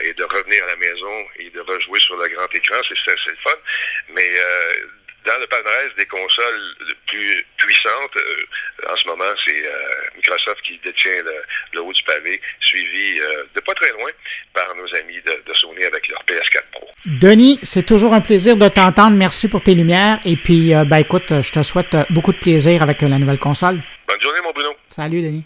et 0.03 0.13
de 0.13 0.23
revenir 0.23 0.63
à 0.63 0.67
la 0.67 0.75
maison 0.75 1.25
et 1.37 1.49
de 1.49 1.59
rejouer 1.61 1.99
sur 1.99 2.15
le 2.17 2.27
grand 2.29 2.47
écran. 2.53 2.77
C'est 2.87 3.31
le 3.31 3.37
fun. 3.43 3.57
Mais 4.09 4.29
dans 5.25 5.39
le 5.39 5.47
palmarès 5.47 5.91
des 5.97 6.05
consoles 6.05 6.75
plus 7.07 7.45
puissantes, 7.57 8.15
euh, 8.15 8.91
en 8.91 8.97
ce 8.97 9.07
moment, 9.07 9.31
c'est 9.45 9.65
euh, 9.65 9.71
Microsoft 10.15 10.61
qui 10.63 10.79
détient 10.83 11.23
le, 11.73 11.81
haut 11.81 11.93
du 11.93 12.03
pavé, 12.03 12.41
suivi 12.59 13.19
euh, 13.19 13.43
de 13.55 13.61
pas 13.61 13.73
très 13.73 13.91
loin 13.91 14.09
par 14.53 14.67
nos 14.75 14.87
amis 14.99 15.21
de, 15.21 15.53
Sony 15.53 15.83
avec 15.83 16.07
leur 16.07 16.23
PS4 16.23 16.61
Pro. 16.71 16.87
Denis, 17.05 17.59
c'est 17.61 17.85
toujours 17.85 18.13
un 18.13 18.21
plaisir 18.21 18.57
de 18.57 18.67
t'entendre. 18.67 19.15
Merci 19.17 19.47
pour 19.47 19.61
tes 19.61 19.75
lumières. 19.75 20.19
Et 20.25 20.37
puis, 20.37 20.73
ben 20.85 20.97
écoute, 20.97 21.41
je 21.41 21.51
te 21.51 21.61
souhaite 21.61 21.95
beaucoup 22.09 22.31
de 22.31 22.39
plaisir 22.39 22.81
avec 22.81 23.01
la 23.01 23.19
nouvelle 23.19 23.39
console. 23.39 23.81
Bonne 24.07 24.21
journée, 24.21 24.39
mon 24.43 24.51
Bruno. 24.51 24.69
Salut, 24.89 25.21
Denis. 25.21 25.43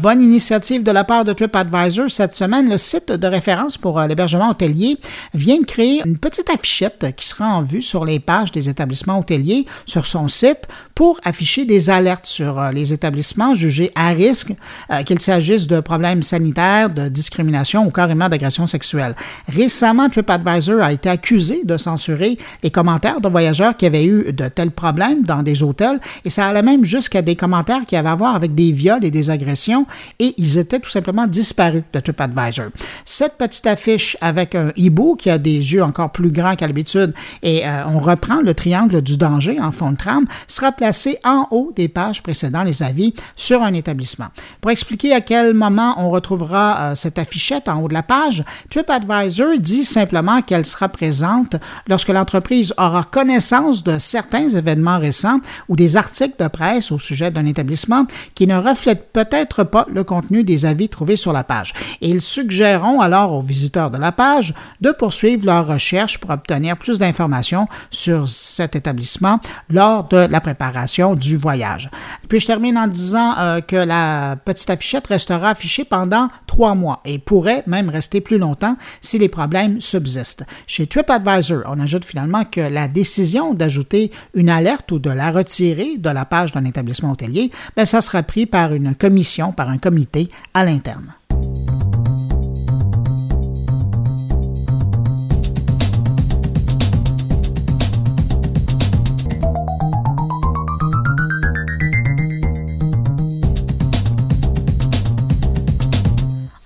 Bonne 0.00 0.22
initiative 0.22 0.82
de 0.82 0.90
la 0.90 1.04
part 1.04 1.24
de 1.24 1.32
TripAdvisor. 1.32 2.10
Cette 2.10 2.34
semaine, 2.34 2.70
le 2.70 2.78
site 2.78 3.12
de 3.12 3.26
référence 3.26 3.76
pour 3.76 3.98
euh, 3.98 4.06
l'hébergement 4.06 4.50
hôtelier 4.50 4.98
vient 5.34 5.60
de 5.60 5.66
créer 5.66 6.02
une 6.04 6.16
petite 6.16 6.48
affichette 6.48 7.14
qui 7.16 7.26
sera 7.26 7.46
en 7.46 7.62
vue 7.62 7.82
sur 7.82 8.04
les 8.06 8.18
pages 8.18 8.50
des 8.50 8.68
établissements 8.68 9.18
hôteliers 9.18 9.66
sur 9.84 10.06
son 10.06 10.28
site 10.28 10.66
pour 10.94 11.20
afficher 11.22 11.66
des 11.66 11.90
alertes 11.90 12.26
sur 12.26 12.58
euh, 12.58 12.72
les 12.72 12.94
établissements 12.94 13.54
jugés 13.54 13.92
à 13.94 14.08
risque, 14.08 14.52
euh, 14.90 15.02
qu'il 15.02 15.20
s'agisse 15.20 15.66
de 15.66 15.80
problèmes 15.80 16.22
sanitaires, 16.22 16.88
de 16.88 17.08
discrimination 17.08 17.84
ou 17.86 17.90
carrément 17.90 18.30
d'agression 18.30 18.66
sexuelle. 18.66 19.14
Récemment, 19.48 20.08
TripAdvisor 20.08 20.80
a 20.80 20.92
été 20.92 21.10
accusé 21.10 21.60
de 21.64 21.76
censurer 21.76 22.38
les 22.62 22.70
commentaires 22.70 23.20
de 23.20 23.28
voyageurs 23.28 23.76
qui 23.76 23.84
avaient 23.84 24.06
eu 24.06 24.32
de 24.32 24.48
tels 24.48 24.70
problèmes 24.70 25.24
dans 25.24 25.42
des 25.42 25.62
hôtels 25.62 26.00
et 26.24 26.30
ça 26.30 26.46
allait 26.46 26.62
même 26.62 26.84
jusqu'à 26.84 27.20
des 27.20 27.36
commentaires 27.36 27.84
qui 27.86 27.96
avaient 27.96 28.08
à 28.08 28.14
voir 28.14 28.34
avec 28.34 28.54
des 28.54 28.72
viols 28.72 29.04
et 29.04 29.10
des 29.10 29.28
agressions 29.28 29.86
et 30.18 30.34
ils 30.36 30.58
étaient 30.58 30.80
tout 30.80 30.90
simplement 30.90 31.26
disparus 31.26 31.82
de 31.92 32.00
TripAdvisor. 32.00 32.66
Cette 33.04 33.36
petite 33.38 33.66
affiche 33.66 34.16
avec 34.20 34.54
un 34.54 34.72
hibou 34.76 35.16
qui 35.16 35.30
a 35.30 35.38
des 35.38 35.72
yeux 35.72 35.82
encore 35.82 36.12
plus 36.12 36.30
grands 36.30 36.56
qu'à 36.56 36.66
l'habitude 36.66 37.14
et 37.42 37.66
euh, 37.66 37.82
on 37.86 37.98
reprend 38.00 38.40
le 38.40 38.54
triangle 38.54 39.02
du 39.02 39.16
danger 39.16 39.60
en 39.60 39.72
fond 39.72 39.92
de 39.92 39.96
trame 39.96 40.26
sera 40.48 40.72
placée 40.72 41.18
en 41.24 41.46
haut 41.50 41.72
des 41.74 41.88
pages 41.88 42.22
précédant 42.22 42.62
les 42.62 42.82
avis 42.82 43.14
sur 43.36 43.62
un 43.62 43.72
établissement. 43.74 44.28
Pour 44.60 44.70
expliquer 44.70 45.12
à 45.12 45.20
quel 45.20 45.54
moment 45.54 45.94
on 45.98 46.10
retrouvera 46.10 46.80
euh, 46.80 46.94
cette 46.94 47.18
affichette 47.18 47.68
en 47.68 47.80
haut 47.82 47.88
de 47.88 47.94
la 47.94 48.02
page, 48.02 48.44
TripAdvisor 48.70 49.58
dit 49.58 49.84
simplement 49.84 50.42
qu'elle 50.42 50.66
sera 50.66 50.88
présente 50.88 51.56
lorsque 51.88 52.08
l'entreprise 52.08 52.74
aura 52.78 53.04
connaissance 53.04 53.82
de 53.82 53.98
certains 53.98 54.48
événements 54.48 54.98
récents 54.98 55.40
ou 55.68 55.76
des 55.76 55.96
articles 55.96 56.42
de 56.42 56.48
presse 56.48 56.92
au 56.92 56.98
sujet 56.98 57.30
d'un 57.30 57.46
établissement 57.46 58.06
qui 58.34 58.46
ne 58.46 58.56
reflètent 58.56 59.12
peut-être 59.12 59.64
pas 59.64 59.79
le 59.92 60.04
contenu 60.04 60.44
des 60.44 60.66
avis 60.66 60.88
trouvés 60.88 61.16
sur 61.16 61.32
la 61.32 61.44
page. 61.44 61.74
Ils 62.00 62.20
suggéreront 62.20 63.00
alors 63.00 63.32
aux 63.32 63.42
visiteurs 63.42 63.90
de 63.90 63.98
la 63.98 64.12
page 64.12 64.54
de 64.80 64.90
poursuivre 64.90 65.46
leur 65.46 65.66
recherche 65.66 66.18
pour 66.18 66.30
obtenir 66.30 66.76
plus 66.76 66.98
d'informations 66.98 67.68
sur 67.90 68.28
cet 68.28 68.76
établissement 68.76 69.40
lors 69.68 70.08
de 70.08 70.16
la 70.16 70.40
préparation 70.40 71.14
du 71.14 71.36
voyage. 71.36 71.90
Puis 72.28 72.40
je 72.40 72.46
termine 72.46 72.78
en 72.78 72.86
disant 72.86 73.34
euh, 73.38 73.60
que 73.60 73.76
la 73.76 74.36
petite 74.36 74.70
affichette 74.70 75.06
restera 75.06 75.50
affichée 75.50 75.84
pendant 75.84 76.28
trois 76.46 76.74
mois 76.74 77.00
et 77.04 77.18
pourrait 77.18 77.62
même 77.66 77.88
rester 77.88 78.20
plus 78.20 78.38
longtemps 78.38 78.76
si 79.00 79.18
les 79.18 79.28
problèmes 79.28 79.80
subsistent. 79.80 80.44
Chez 80.66 80.86
TripAdvisor, 80.86 81.62
on 81.66 81.78
ajoute 81.80 82.04
finalement 82.04 82.44
que 82.44 82.60
la 82.60 82.88
décision 82.88 83.54
d'ajouter 83.54 84.10
une 84.34 84.50
alerte 84.50 84.90
ou 84.92 84.98
de 84.98 85.10
la 85.10 85.30
retirer 85.30 85.96
de 85.98 86.10
la 86.10 86.24
page 86.24 86.52
d'un 86.52 86.64
établissement 86.64 87.12
hôtelier, 87.12 87.50
ben, 87.76 87.84
ça 87.84 88.00
sera 88.00 88.22
pris 88.22 88.46
par 88.46 88.72
une 88.72 88.94
commission, 88.94 89.52
par 89.52 89.69
un 89.70 89.78
comité 89.78 90.28
à 90.54 90.64
l'interne. 90.64 91.14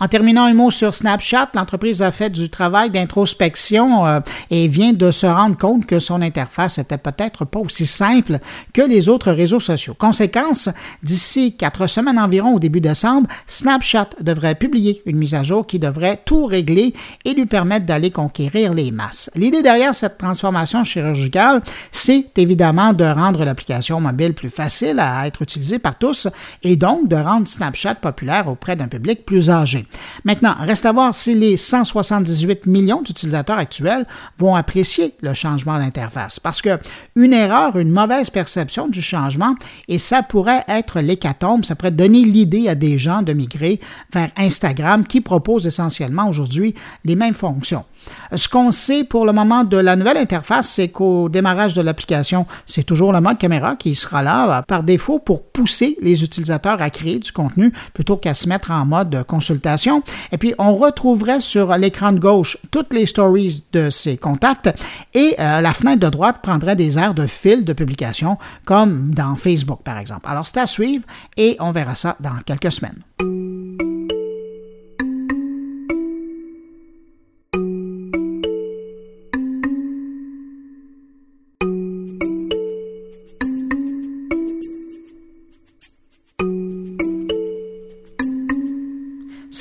En 0.01 0.09
terminant 0.09 0.47
un 0.47 0.55
mot 0.55 0.73
sur 0.73 0.93
Snapchat, 0.93 1.51
l'entreprise 1.55 2.03
a 2.03 2.11
fait 2.11 2.29
du 2.29 2.51
travail 2.51 2.91
d'introspection 2.91 4.05
euh, 4.05 4.19
et 4.51 4.67
vient 4.67 4.93
de 4.93 5.13
se 5.13 5.25
rendre 5.25 5.57
compte 5.57 5.87
que 5.87 6.01
son 6.01 6.21
interface 6.21 6.79
était 6.79 6.99
peut-être 6.99 7.45
pas 7.45 7.61
aussi 7.61 7.87
simple 7.87 8.41
que 8.73 8.83
les 8.83 9.09
autres 9.09 9.31
réseaux 9.31 9.61
sociaux. 9.61 9.95
Conséquence, 9.95 10.69
d'ici 11.05 11.57
quatre 11.57 11.87
semaines 11.87 12.19
environ 12.19 12.55
au 12.55 12.59
début 12.59 12.81
décembre, 12.81 13.29
Snapchat 13.47 14.09
devrait 14.21 14.57
publier 14.57 15.01
une 15.07 15.17
mise 15.17 15.35
à 15.35 15.45
jour 15.45 15.65
qui 15.65 15.79
devrait 15.79 16.21
tout 16.25 16.47
régler 16.47 16.93
et 17.25 17.33
lui 17.33 17.47
permettre 17.47 17.87
d'aller 17.87 18.11
conquérir 18.11 18.75
les 18.75 18.91
masses. 18.91 19.31
L'idée 19.37 19.63
derrière 19.63 19.95
cette 19.95 20.19
transformation 20.19 20.83
chirurgicale, 20.83 21.63
c'est 21.93 22.37
évidemment 22.37 22.95
de 22.95 23.05
rendre 23.05 23.45
l'application 23.45 24.01
mobile 24.01 24.35
plus 24.35 24.51
facile 24.51 24.99
à 24.99 25.29
être 25.29 25.43
utilisée 25.43 25.79
par 25.79 25.97
tous 25.97 26.27
et 26.65 26.75
donc 26.75 27.07
de 27.07 27.17
rendre 27.17 27.47
Snapchat 27.47 27.95
populaire 27.95 28.49
auprès 28.49 28.75
d'un 28.75 28.89
public 28.89 29.25
plus 29.25 29.51
âgé. 29.51 29.87
Maintenant, 30.25 30.55
reste 30.59 30.87
à 30.87 30.93
voir 30.93 31.15
si 31.15 31.35
les 31.35 31.57
178 31.57 32.67
millions 32.67 33.03
d'utilisateurs 33.03 33.59
actuels 33.59 34.07
vont 34.39 34.55
apprécier 34.55 35.15
le 35.21 35.35
changement 35.35 35.79
d'interface. 35.79 36.41
Parce 36.41 36.63
que 36.63 36.79
une 37.17 37.33
erreur, 37.33 37.77
une 37.79 37.91
mauvaise 37.91 38.31
perception 38.31 38.89
du 38.89 39.03
changement, 39.03 39.55
et 39.89 39.99
ça 39.99 40.23
pourrait 40.23 40.65
être 40.69 41.01
l'hécatombe, 41.01 41.65
ça 41.65 41.75
pourrait 41.75 41.91
donner 41.91 42.25
l'idée 42.25 42.69
à 42.69 42.75
des 42.75 42.99
gens 42.99 43.23
de 43.23 43.33
migrer 43.33 43.81
vers 44.13 44.31
Instagram 44.37 45.07
qui 45.07 45.21
propose 45.21 45.67
essentiellement 45.67 46.29
aujourd'hui 46.29 46.75
les 47.05 47.17
mêmes 47.17 47.35
fonctions. 47.35 47.85
Ce 48.34 48.49
qu'on 48.49 48.70
sait 48.70 49.04
pour 49.04 49.26
le 49.26 49.32
moment 49.32 49.64
de 49.64 49.76
la 49.76 49.96
nouvelle 49.96 50.16
interface, 50.16 50.68
c'est 50.68 50.88
qu'au 50.88 51.28
démarrage 51.28 51.75
de 51.75 51.82
l'application, 51.82 52.46
c'est 52.66 52.82
toujours 52.82 53.12
le 53.12 53.20
mode 53.20 53.38
caméra 53.38 53.76
qui 53.76 53.94
sera 53.94 54.23
là 54.23 54.58
euh, 54.58 54.62
par 54.62 54.82
défaut 54.82 55.18
pour 55.18 55.44
pousser 55.44 55.96
les 56.00 56.25
utilisateurs 56.25 56.80
à 56.82 56.90
créer 56.90 57.18
du 57.18 57.32
contenu 57.32 57.73
plutôt 57.92 58.16
qu'à 58.16 58.34
se 58.34 58.49
mettre 58.49 58.70
en 58.70 58.84
mode 58.87 59.25
consultation. 59.26 60.02
Et 60.32 60.38
puis, 60.38 60.54
on 60.58 60.75
retrouverait 60.75 61.40
sur 61.40 61.76
l'écran 61.76 62.12
de 62.12 62.18
gauche 62.18 62.58
toutes 62.70 62.92
les 62.92 63.06
stories 63.06 63.64
de 63.73 63.90
ces 63.90 64.16
contacts 64.16 64.70
et 65.12 65.34
euh, 65.38 65.61
la 65.61 65.73
fenêtre 65.73 66.00
de 66.00 66.08
droite 66.08 66.38
prendrait 66.42 66.76
des 66.76 66.99
airs 66.99 67.14
de 67.14 67.26
fil 67.26 67.64
de 67.64 67.73
publication 67.73 68.38
comme 68.64 69.11
dans 69.14 69.37
Facebook, 69.37 69.80
par 69.84 69.99
exemple. 69.99 70.26
Alors, 70.28 70.46
c'est 70.46 70.61
à 70.61 70.66
suivre 70.66 71.04
et 71.37 71.56
on 71.61 71.70
verra 71.70 71.94
ça 71.94 72.16
dans 72.20 72.37
quelques 72.44 72.73
semaines. 72.73 73.63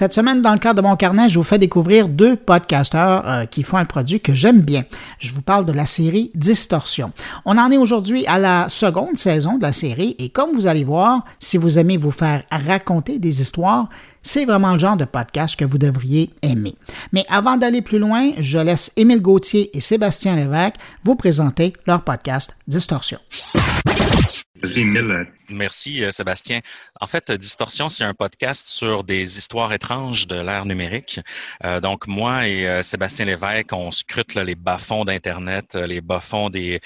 Cette 0.03 0.11
semaine, 0.11 0.41
dans 0.41 0.51
le 0.51 0.59
cadre 0.59 0.81
de 0.81 0.85
mon 0.85 0.97
carnet, 0.97 1.29
je 1.29 1.39
vous 1.39 1.45
fais 1.45 1.57
découvrir 1.57 2.09
deux 2.09 2.35
podcasteurs 2.35 3.25
euh, 3.25 3.45
qui 3.45 3.63
font 3.63 3.77
un 3.77 3.85
produit 3.85 4.19
que 4.19 4.35
j'aime 4.35 4.59
bien. 4.59 4.83
Je 5.17 5.31
vous 5.31 5.41
parle 5.41 5.63
de 5.63 5.71
la 5.71 5.85
série 5.85 6.29
Distorsion. 6.35 7.13
On 7.45 7.57
en 7.57 7.71
est 7.71 7.77
aujourd'hui 7.77 8.27
à 8.27 8.37
la 8.37 8.67
seconde 8.67 9.15
saison 9.17 9.55
de 9.55 9.61
la 9.61 9.71
série 9.71 10.17
et 10.19 10.27
comme 10.27 10.51
vous 10.51 10.67
allez 10.67 10.83
voir, 10.83 11.23
si 11.39 11.55
vous 11.55 11.79
aimez 11.79 11.95
vous 11.95 12.11
faire 12.11 12.43
raconter 12.51 13.17
des 13.17 13.39
histoires, 13.39 13.87
c'est 14.21 14.43
vraiment 14.43 14.73
le 14.73 14.79
genre 14.79 14.97
de 14.97 15.05
podcast 15.05 15.57
que 15.57 15.63
vous 15.63 15.77
devriez 15.77 16.31
aimer. 16.41 16.75
Mais 17.13 17.23
avant 17.29 17.55
d'aller 17.55 17.81
plus 17.81 17.99
loin, 17.99 18.31
je 18.39 18.59
laisse 18.59 18.91
Émile 18.97 19.21
Gauthier 19.21 19.71
et 19.73 19.79
Sébastien 19.79 20.35
Lévesque 20.35 20.75
vous 21.03 21.15
présenter 21.15 21.71
leur 21.87 22.01
podcast 22.01 22.57
Distorsion. 22.67 23.19
Merci, 25.49 26.03
euh, 26.03 26.11
Sébastien. 26.11 26.61
En 27.01 27.05
fait, 27.05 27.29
Distorsion, 27.31 27.89
c'est 27.89 28.05
un 28.05 28.13
podcast 28.13 28.67
sur 28.67 29.03
des 29.03 29.37
histoires 29.37 29.73
étranges 29.73 30.25
de 30.25 30.37
l'ère 30.37 30.65
numérique. 30.65 31.19
Euh, 31.65 31.81
donc, 31.81 32.07
moi 32.07 32.47
et 32.47 32.65
euh, 32.65 32.81
Sébastien 32.81 33.25
Lévesque, 33.25 33.73
on 33.73 33.91
scrute 33.91 34.35
les 34.35 34.55
bas-fonds 34.55 35.03
d'Internet, 35.03 35.75
les 35.75 35.99
bas-fonds 35.99 36.49
des, 36.49 36.79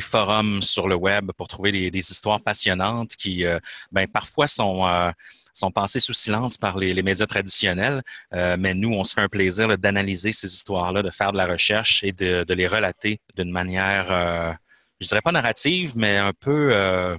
forums 0.00 0.60
sur 0.60 0.88
le 0.88 0.96
web 0.96 1.30
pour 1.36 1.46
trouver 1.46 1.90
des, 1.90 1.98
histoires 2.00 2.40
passionnantes 2.40 3.14
qui, 3.14 3.44
ben, 3.92 4.08
parfois 4.08 4.48
sont 4.48 5.12
sont 5.52 5.70
passées 5.70 6.00
sous 6.00 6.14
silence 6.14 6.56
par 6.56 6.78
les, 6.78 7.02
médias 7.02 7.26
traditionnels, 7.26 8.02
mais 8.32 8.74
nous, 8.74 8.92
on 8.92 9.04
se 9.04 9.14
fait 9.14 9.20
un 9.20 9.28
plaisir 9.28 9.76
d'analyser 9.78 10.32
ces 10.32 10.52
histoires-là, 10.52 11.02
de 11.02 11.10
faire 11.10 11.32
de 11.32 11.36
la 11.36 11.46
recherche 11.46 12.02
et 12.02 12.12
de 12.12 12.54
les 12.54 12.66
relater 12.66 13.20
d'une 13.36 13.50
manière 13.50 14.58
je 15.00 15.08
dirais 15.08 15.22
pas 15.22 15.32
narrative, 15.32 15.92
mais 15.96 16.18
un 16.18 16.32
peu, 16.32 16.70
euh, 16.74 17.16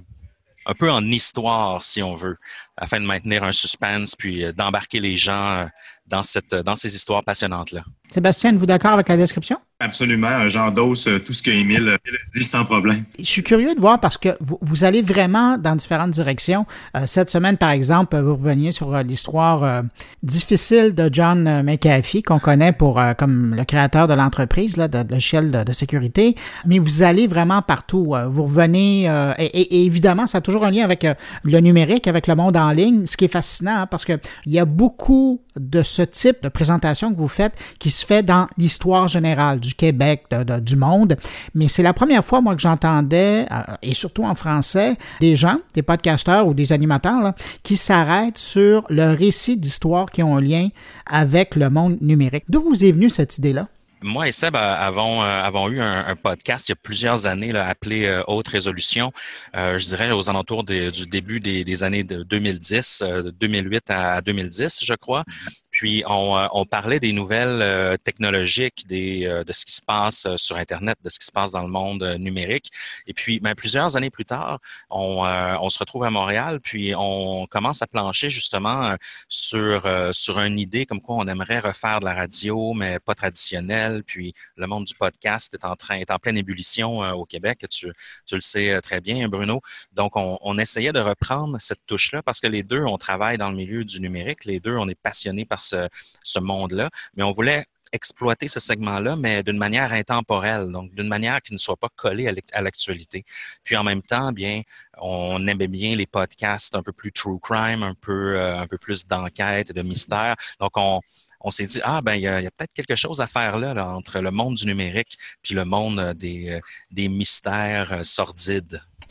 un 0.66 0.74
peu 0.74 0.90
en 0.90 1.04
histoire, 1.04 1.82
si 1.82 2.02
on 2.02 2.14
veut, 2.14 2.36
afin 2.76 3.00
de 3.00 3.06
maintenir 3.06 3.44
un 3.44 3.52
suspense 3.52 4.14
puis 4.14 4.44
euh, 4.44 4.52
d'embarquer 4.52 5.00
les 5.00 5.16
gens 5.16 5.50
euh, 5.50 5.66
dans, 6.06 6.22
cette, 6.22 6.54
dans 6.54 6.76
ces 6.76 6.94
histoires 6.94 7.24
passionnantes-là. 7.24 7.84
Sébastien, 8.12 8.50
êtes-vous 8.50 8.66
d'accord 8.66 8.90
avec 8.90 9.08
la 9.08 9.16
description? 9.16 9.56
Absolument. 9.80 10.48
J'endosse 10.48 11.08
euh, 11.08 11.18
tout 11.18 11.32
ce 11.32 11.42
que 11.42 11.50
Émile 11.50 11.96
dit 12.32 12.44
sans 12.44 12.64
problème. 12.64 13.04
Je 13.18 13.24
suis 13.24 13.42
curieux 13.42 13.74
de 13.74 13.80
voir 13.80 13.98
parce 13.98 14.16
que 14.16 14.28
vous, 14.40 14.84
allez 14.84 15.02
vraiment 15.02 15.58
dans 15.58 15.74
différentes 15.74 16.12
directions. 16.12 16.66
Euh, 16.96 17.04
cette 17.06 17.30
semaine, 17.30 17.56
par 17.56 17.70
exemple, 17.70 18.16
vous 18.20 18.36
reveniez 18.36 18.70
sur 18.70 18.94
euh, 18.94 19.02
l'histoire 19.02 19.82
difficile 20.22 20.94
de 20.94 21.08
John 21.10 21.62
McAfee, 21.64 22.22
qu'on 22.22 22.38
connaît 22.38 22.72
pour 22.72 23.00
comme 23.18 23.54
le 23.56 23.64
créateur 23.64 24.06
de 24.06 24.14
l'entreprise, 24.14 24.76
de, 24.76 24.86
de 24.86 25.08
logiciel 25.08 25.50
de, 25.50 25.72
sécurité. 25.72 26.36
Mais 26.66 26.78
vous 26.78 27.02
allez 27.02 27.26
vraiment 27.26 27.62
partout. 27.62 28.14
vous 28.28 28.44
revenez, 28.44 29.06
et, 29.38 29.84
évidemment, 29.86 30.26
ça 30.26 30.38
a 30.38 30.40
toujours 30.40 30.64
un 30.64 30.70
lien 30.70 30.84
avec 30.84 31.06
le 31.42 31.60
numérique, 31.60 32.06
avec 32.06 32.26
le 32.26 32.36
monde 32.36 32.56
en 32.56 32.70
ligne, 32.70 33.06
ce 33.06 33.16
qui 33.16 33.24
est 33.24 33.32
fascinant 33.32 33.78
hein, 33.78 33.86
parce 33.86 34.04
qu'il 34.04 34.20
y 34.46 34.58
a 34.58 34.64
beaucoup 34.64 35.40
de 35.56 35.82
ce 35.82 36.02
type 36.02 36.42
de 36.42 36.48
présentation 36.48 37.12
que 37.12 37.18
vous 37.18 37.28
faites 37.28 37.54
qui 37.78 37.90
se 37.90 38.01
fait 38.04 38.22
dans 38.22 38.48
l'histoire 38.56 39.08
générale 39.08 39.60
du 39.60 39.74
Québec, 39.74 40.24
du 40.60 40.76
monde. 40.76 41.16
Mais 41.54 41.68
c'est 41.68 41.82
la 41.82 41.92
première 41.92 42.24
fois, 42.24 42.40
moi, 42.40 42.54
que 42.54 42.60
j'entendais, 42.60 43.46
euh, 43.50 43.62
et 43.82 43.94
surtout 43.94 44.24
en 44.24 44.34
français, 44.34 44.96
des 45.20 45.36
gens, 45.36 45.58
des 45.74 45.82
podcasteurs 45.82 46.46
ou 46.46 46.54
des 46.54 46.72
animateurs, 46.72 47.32
qui 47.62 47.76
s'arrêtent 47.76 48.38
sur 48.38 48.84
le 48.90 49.14
récit 49.14 49.56
d'histoire 49.56 50.10
qui 50.10 50.22
ont 50.22 50.36
un 50.36 50.40
lien 50.40 50.68
avec 51.06 51.56
le 51.56 51.70
monde 51.70 51.98
numérique. 52.00 52.44
D'où 52.48 52.62
vous 52.62 52.84
est 52.84 52.92
venue 52.92 53.10
cette 53.10 53.38
idée-là? 53.38 53.68
Moi 54.02 54.28
et 54.28 54.32
Seb 54.32 54.56
avons, 54.56 55.22
euh, 55.22 55.42
avons 55.42 55.68
eu 55.68 55.80
un, 55.80 56.16
podcast 56.16 56.68
il 56.68 56.72
y 56.72 56.74
a 56.74 56.76
plusieurs 56.76 57.26
années 57.26 57.54
appelé 57.56 58.04
euh, 58.04 58.22
Haute 58.26 58.48
Résolution, 58.48 59.12
euh, 59.56 59.78
je 59.78 59.86
dirais 59.86 60.10
aux 60.10 60.28
alentours 60.28 60.64
du 60.64 61.06
début 61.06 61.40
des, 61.40 61.82
années 61.84 62.04
de 62.04 62.22
2010, 62.22 63.02
de 63.02 63.30
2008 63.30 63.90
à 63.90 64.20
2010, 64.20 64.80
je 64.84 64.94
crois. 64.94 65.24
Puis 65.72 66.04
on, 66.06 66.36
euh, 66.36 66.46
on, 66.52 66.66
parlait 66.66 67.00
des 67.00 67.12
nouvelles 67.12 67.62
euh, 67.62 67.96
technologiques, 67.96 68.86
des, 68.86 69.26
euh, 69.26 69.42
de 69.42 69.52
ce 69.52 69.64
qui 69.64 69.72
se 69.72 69.80
passe 69.80 70.28
sur 70.36 70.56
Internet, 70.56 70.98
de 71.02 71.08
ce 71.08 71.18
qui 71.18 71.24
se 71.24 71.32
passe 71.32 71.50
dans 71.50 71.62
le 71.62 71.68
monde 71.68 72.16
numérique. 72.18 72.70
Et 73.06 73.14
puis, 73.14 73.40
ben, 73.40 73.54
plusieurs 73.54 73.96
années 73.96 74.10
plus 74.10 74.26
tard, 74.26 74.60
on, 74.90 75.70
se 75.70 75.78
retrouve 75.78 76.04
à 76.04 76.10
Montréal, 76.10 76.60
puis 76.60 76.92
on 76.94 77.46
commence 77.46 77.80
à 77.80 77.86
plancher 77.86 78.28
justement 78.28 78.94
sur, 79.30 79.88
sur 80.12 80.38
une 80.40 80.58
idée 80.58 80.84
comme 80.84 81.00
quoi 81.00 81.16
on 81.16 81.26
aimerait 81.26 81.60
refaire 81.60 82.00
de 82.00 82.04
la 82.04 82.14
radio, 82.14 82.74
mais 82.74 82.98
pas 82.98 83.14
traditionnelle. 83.14 84.02
Puis 84.04 84.34
le 84.56 84.66
monde 84.66 84.84
du 84.84 84.94
podcast 84.94 85.54
est 85.54 85.64
en 85.64 85.76
train, 85.76 85.96
est 85.96 86.10
en 86.10 86.18
pleine 86.18 86.36
ébullition 86.36 86.98
au 87.12 87.24
Québec. 87.24 87.64
Tu, 87.70 87.90
le 88.32 88.40
sais 88.40 88.78
très 88.82 89.00
bien, 89.00 89.28
Bruno? 89.28 89.62
Donc, 89.92 90.16
on, 90.16 90.38
on 90.42 90.58
essayait 90.58 90.92
de 90.92 91.00
reprendre 91.00 91.56
cette 91.58 91.80
touche-là 91.86 92.22
parce 92.22 92.40
que 92.40 92.46
les 92.46 92.62
deux, 92.62 92.82
on 92.82 92.98
travaille 92.98 93.38
dans 93.38 93.48
le 93.48 93.56
milieu 93.56 93.84
du 93.84 94.00
numérique. 94.00 94.44
Les 94.44 94.60
deux, 94.60 94.76
on 94.76 94.88
est 94.90 95.00
passionnés 95.00 95.46
par 95.46 95.61
ce, 95.62 96.38
monde-là. 96.38 96.90
Mais 97.16 97.22
on 97.22 97.32
voulait 97.32 97.64
exploiter 97.92 98.48
ce 98.48 98.58
segment-là, 98.58 99.16
mais 99.16 99.42
d'une 99.42 99.58
manière 99.58 99.92
intemporelle, 99.92 100.70
donc 100.72 100.94
d'une 100.94 101.08
manière 101.08 101.42
qui 101.42 101.52
ne 101.52 101.58
soit 101.58 101.76
pas 101.76 101.90
collée 101.94 102.32
à 102.52 102.62
l'actualité. 102.62 103.24
Puis 103.64 103.76
en 103.76 103.84
même 103.84 104.00
temps, 104.00 104.32
bien, 104.32 104.62
on 104.98 105.46
aimait 105.46 105.68
bien 105.68 105.94
les 105.94 106.06
podcasts 106.06 106.74
un 106.74 106.82
peu 106.82 106.92
plus 106.92 107.12
true 107.12 107.38
crime, 107.38 107.82
un 107.82 107.94
peu, 107.94 108.38
euh, 108.38 108.58
un 108.58 108.66
peu 108.66 108.78
plus 108.78 109.06
d'enquête 109.06 109.70
et 109.70 109.72
de 109.74 109.82
mystère. 109.82 110.36
Donc 110.58 110.72
on, 110.76 111.00
on 111.42 111.50
s'est 111.50 111.66
dit 111.66 111.80
ah 111.84 112.00
ben 112.02 112.14
il 112.14 112.22
y 112.22 112.28
a, 112.28 112.40
peut-être 112.40 112.72
quelque 112.72 112.96
chose 112.96 113.20
à 113.20 113.26
faire 113.26 113.58
là, 113.58 113.74
entre 113.88 114.20
le 114.20 114.30
monde 114.30 114.54
du 114.54 114.66
numérique 114.66 115.18
puis 115.42 115.54
le 115.54 115.64
monde 115.64 116.14
des, 116.14 116.50
euh, 116.50 116.60
des 116.90 117.08
mystères 117.08 117.92
euh, 117.92 118.02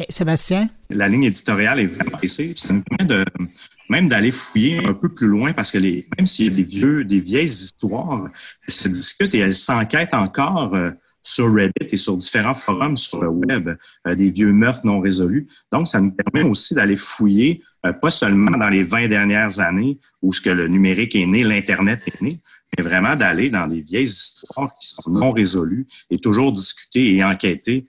sordides. 0.10 0.12
Sébastien? 0.32 0.70
La 0.90 1.08
ligne 1.08 1.24
éditoriale 1.24 1.80
est 1.80 1.86
vraiment 1.86 2.18
précise. 2.18 2.58
Ça 2.58 2.74
nous 2.74 2.84
permet 2.84 3.16
de, 3.16 3.26
même 3.92 4.08
d'aller 4.08 4.32
fouiller 4.32 4.80
un 4.86 4.94
peu 4.94 5.10
plus 5.10 5.28
loin 5.28 5.52
parce 5.52 5.72
que 5.72 5.78
même 5.78 6.28
s'il 6.28 6.46
y 6.48 6.54
a 6.54 6.56
des 6.56 6.64
vieux, 6.64 7.04
des 7.04 7.20
vieilles 7.20 7.48
histoires, 7.48 8.28
elles 8.68 8.74
se 8.74 8.88
discutent 8.88 9.36
et 9.36 9.40
elles 9.40 9.54
s'enquêtent 9.54 10.14
encore 10.14 10.74
euh, 10.74 10.92
sur 11.24 11.54
Reddit 11.54 11.90
et 11.92 11.98
sur 11.98 12.18
différents 12.18 12.56
forums 12.56 12.98
sur 12.98 13.22
le 13.22 13.28
web, 13.28 13.76
euh, 14.08 14.16
des 14.16 14.30
vieux 14.30 14.52
meurtres 14.52 14.86
non 14.86 15.00
résolus. 15.00 15.48
Donc, 15.72 15.88
ça 15.88 16.00
nous 16.00 16.12
permet 16.12 16.48
aussi 16.48 16.74
d'aller 16.74 16.96
fouiller, 16.96 17.62
euh, 17.86 17.92
pas 17.92 18.10
seulement 18.10 18.58
dans 18.58 18.70
les 18.70 18.84
20 18.84 19.08
dernières 19.08 19.60
années 19.60 20.00
où 20.22 20.32
ce 20.32 20.42
que 20.42 20.50
le 20.50 20.68
numérique 20.68 21.16
est 21.16 21.26
né, 21.26 21.44
l'Internet 21.44 22.02
est 22.08 22.22
né, 22.22 22.40
mais 22.78 22.84
vraiment 22.84 23.16
d'aller 23.16 23.50
dans 23.50 23.68
des 23.68 23.82
vieilles 23.82 24.06
histoires 24.06 24.72
qui 24.80 24.88
sont 24.88 25.12
non 25.12 25.32
résolues 25.32 25.86
et 26.10 26.18
toujours 26.18 26.54
discutées 26.54 27.16
et 27.16 27.24
enquêtées 27.24 27.86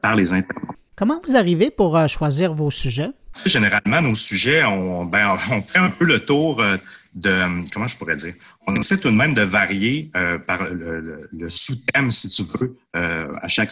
par 0.00 0.14
les 0.14 0.32
internautes. 0.32 0.76
Comment 0.96 1.20
vous 1.26 1.36
arrivez 1.36 1.70
pour 1.70 1.94
euh, 1.94 2.08
choisir 2.08 2.54
vos 2.54 2.70
sujets? 2.70 3.10
Généralement, 3.44 4.00
nos 4.00 4.14
sujets, 4.14 4.64
on, 4.64 5.04
ben, 5.04 5.36
fait 5.66 5.78
un 5.78 5.90
peu 5.90 6.06
le 6.06 6.20
tour 6.20 6.62
euh, 6.62 6.78
de, 7.14 7.70
comment 7.70 7.86
je 7.86 7.96
pourrais 7.98 8.16
dire, 8.16 8.32
on 8.66 8.74
essaie 8.76 8.96
tout 8.96 9.10
de 9.10 9.14
même 9.14 9.34
de 9.34 9.42
varier 9.42 10.10
par 10.46 10.68
le, 10.68 11.48
sous-thème, 11.48 12.10
si 12.10 12.28
tu 12.28 12.42
veux, 12.42 12.76
à 12.92 13.48
chaque 13.48 13.70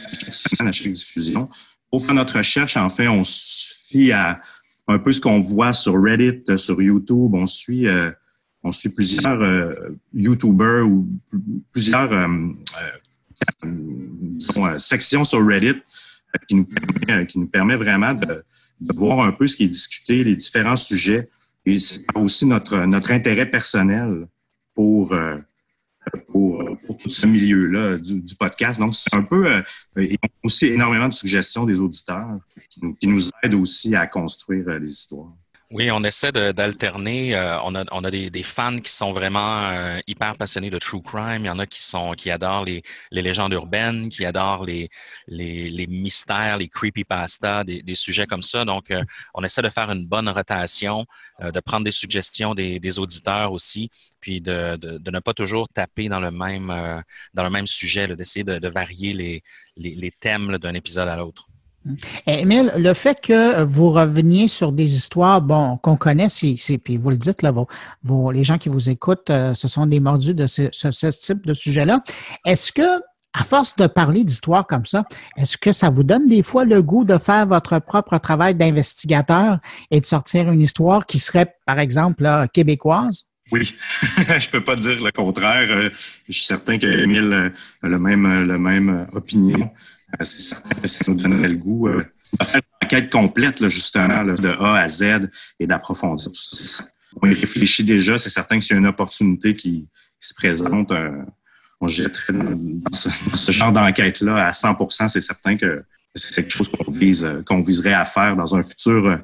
à 0.61 0.73
chaque 0.73 0.93
diffusion. 0.93 1.49
Pour 1.91 2.07
faire 2.07 2.15
notre 2.15 2.39
recherche, 2.39 2.79
en 2.79 2.89
fait, 2.89 3.09
on 3.09 3.23
suit 3.23 4.13
à 4.13 4.41
un 4.89 4.99
peu 4.99 5.13
ce 5.13 5.21
qu'on 5.21 5.41
voit 5.41 5.75
sur 5.75 6.03
Reddit, 6.03 6.43
sur 6.57 6.81
YouTube. 6.81 7.35
On 7.35 7.47
suit, 7.47 7.87
on 8.63 8.73
suit 8.73 8.89
plusieurs 8.89 9.75
YouTubers 10.15 10.87
ou 10.87 11.07
plusieurs 11.71 12.29
sections 14.79 15.25
sur 15.25 15.47
Reddit 15.47 15.83
qui 16.49 16.55
nous 16.55 16.67
permet, 16.67 17.27
qui 17.27 17.39
nous 17.39 17.49
permet 17.49 17.77
vraiment 17.77 18.15
de, 18.15 18.45
de 18.81 18.95
voir 18.97 19.21
un 19.21 19.33
peu 19.33 19.47
ce 19.47 19.57
qui 19.57 19.65
est 19.65 19.69
discuté, 19.69 20.25
les 20.25 20.35
différents 20.35 20.77
sujets. 20.77 21.29
Et 21.67 21.79
c'est 21.79 22.05
aussi 22.15 22.47
notre, 22.47 22.77
notre 22.87 23.13
intérêt 23.13 23.51
personnel 23.51 24.27
pour, 24.75 25.13
euh, 25.13 25.37
pour, 26.29 26.63
pour, 26.87 26.99
tout 26.99 27.11
ce 27.11 27.27
milieu-là 27.27 27.97
du, 27.97 28.21
du, 28.21 28.35
podcast. 28.35 28.79
Donc, 28.79 28.95
c'est 28.95 29.15
un 29.15 29.23
peu, 29.23 29.47
euh, 29.47 29.63
et 29.97 30.19
aussi 30.43 30.67
énormément 30.67 31.09
de 31.09 31.15
suggestions 31.15 31.65
des 31.65 31.81
auditeurs 31.81 32.37
qui 32.69 32.85
nous, 32.85 32.95
qui 32.95 33.07
nous 33.07 33.31
aident 33.43 33.55
aussi 33.55 33.95
à 33.95 34.07
construire 34.07 34.69
euh, 34.69 34.79
les 34.79 34.89
histoires. 34.89 35.33
Oui, 35.71 35.91
on 35.91 36.05
essaie 36.05 36.31
d'alterner. 36.31 37.35
Euh, 37.35 37.59
on 37.63 37.75
a, 37.75 38.11
des, 38.11 38.43
fans 38.43 38.79
qui 38.79 38.93
sont 38.93 39.13
vraiment 39.13 39.63
euh, 39.65 39.99
hyper 40.07 40.37
passionnés 40.37 40.71
de 40.71 40.79
true 40.79 41.03
crime. 41.03 41.45
Il 41.45 41.47
y 41.47 41.51
en 41.51 41.59
a 41.59 41.67
qui 41.67 41.83
sont 41.83 42.13
qui 42.13 42.31
adorent 42.31 42.65
les, 42.65 42.83
légendes 43.11 43.53
urbaines, 43.55 44.09
qui 44.09 44.25
adorent 44.25 44.65
les, 44.65 44.91
les, 45.27 45.69
les 45.71 45.87
mystères, 45.87 46.59
les 46.59 46.69
creepypasta, 46.69 47.65
des, 47.65 47.83
des 47.83 47.95
sujets 47.95 48.27
comme 48.27 48.43
ça. 48.43 48.65
Donc, 48.65 48.91
euh, 48.91 49.03
on 49.33 49.43
essaie 49.43 49.63
de 49.63 49.69
faire 49.71 49.91
une 49.91 50.07
bonne 50.07 50.29
rotation, 50.29 51.07
de 51.41 51.61
prendre 51.61 51.85
des 51.85 51.93
suggestions 51.93 52.55
des, 52.55 52.99
auditeurs 52.99 53.51
aussi, 53.53 53.91
puis 54.21 54.41
de, 54.41 54.79
ne 55.11 55.19
pas 55.19 55.35
toujours 55.35 55.69
taper 55.69 56.09
dans 56.09 56.21
le 56.21 56.31
même 56.31 57.03
dans 57.35 57.43
le 57.43 57.51
même 57.51 57.67
sujet, 57.67 58.07
d'essayer 58.15 58.45
de, 58.45 58.69
varier 58.69 59.43
les 59.77 60.11
thèmes 60.21 60.59
d'un 60.59 60.75
épisode 60.75 61.09
à 61.09 61.17
l'autre. 61.17 61.49
Émile, 62.27 62.73
le 62.77 62.95
fait 62.95 63.21
que 63.21 63.63
vous 63.63 63.91
reveniez 63.91 64.49
sur 64.49 64.73
des 64.73 64.95
histoires, 64.95 65.41
bon, 65.43 65.77
qu'on 65.79 65.97
connaît, 65.97 66.29
c'est, 66.29 66.79
puis 66.79 66.97
vous 66.97 67.11
le 67.11 67.17
dites, 67.17 67.43
là, 67.43 67.53
vos, 68.03 68.31
les 68.31 68.45
gens 68.45 68.59
qui 68.59 68.69
vous 68.69 68.89
écoutent, 68.91 69.31
euh, 69.31 69.55
ce 69.55 69.69
sont 69.69 69.87
des 69.87 70.01
mordus 70.01 70.35
de 70.35 70.47
ce, 70.47 71.11
type 71.11 71.47
de 71.47 71.55
sujet-là. 71.55 72.03
Est-ce 72.47 72.73
que, 72.73 73.01
à 73.35 73.45
force 73.45 73.77
de 73.77 73.87
parler 73.87 74.25
d'histoires 74.25 74.67
comme 74.67 74.87
ça, 74.87 75.05
est-ce 75.37 75.59
que 75.59 75.73
ça 75.73 75.91
vous 75.91 76.05
donne 76.05 76.27
des 76.27 76.43
fois 76.43 76.65
le 76.65 76.81
goût 76.83 77.05
de 77.05 77.19
faire 77.19 77.47
votre 77.47 77.79
propre 77.81 78.17
travail 78.19 78.55
d'investigateur 78.55 79.59
et 79.91 80.01
de 80.01 80.07
sortir 80.07 80.51
une 80.51 80.61
histoire 80.61 81.05
qui 81.05 81.19
serait, 81.19 81.55
par 81.67 81.79
exemple, 81.79 82.27
québécoise? 82.53 83.27
Oui, 83.53 83.75
je 84.39 84.49
peux 84.49 84.65
pas 84.65 84.77
dire 84.77 85.05
le 85.05 85.11
contraire. 85.13 85.69
Euh, 85.69 85.91
je 86.29 86.33
suis 86.33 86.47
certain 86.47 86.79
qu'Émile 86.79 87.53
a 87.83 87.89
le 87.89 87.99
même, 87.99 88.47
le 88.47 88.59
même 88.59 89.07
opinion. 89.13 89.71
Euh, 90.21 90.25
c'est 90.25 90.41
certain 90.41 90.75
que 90.75 90.89
ça 90.89 91.05
nous 91.09 91.17
donnerait 91.17 91.49
le 91.49 91.57
goût 91.57 91.89
de 91.89 91.95
euh, 91.95 92.45
faire 92.45 92.61
une 92.81 92.87
enquête 92.87 93.11
complète, 93.11 93.67
justement, 93.69 94.25
de 94.25 94.49
A 94.49 94.81
à 94.81 94.89
Z 94.89 95.29
et 95.59 95.67
d'approfondir 95.67 96.27
tout 96.27 96.35
ça. 96.35 96.85
On 97.23 97.29
y 97.29 97.35
réfléchit 97.35 97.85
déjà. 97.85 98.19
C'est 98.19 98.31
certain 98.31 98.59
que 98.59 98.75
a 98.75 98.77
une 98.77 98.87
opportunité 98.87 99.55
qui, 99.55 99.89
se 100.21 100.35
présente, 100.35 100.91
euh, 100.91 101.23
on 101.81 101.89
jetterait 101.89 102.33
dans 102.33 102.97
ce, 103.37 103.53
genre 103.53 103.73
d'enquête-là 103.73 104.47
à 104.47 104.51
100% 104.51 105.09
C'est 105.09 105.21
certain 105.21 105.55
que 105.57 105.83
c'est 106.15 106.35
quelque 106.35 106.51
chose 106.51 106.71
qu'on 106.71 106.91
vise, 106.91 107.29
qu'on 107.47 107.63
viserait 107.63 107.93
à 107.93 108.07
faire 108.07 108.35
dans 108.37 108.57
un 108.57 108.63
futur, 108.63 109.19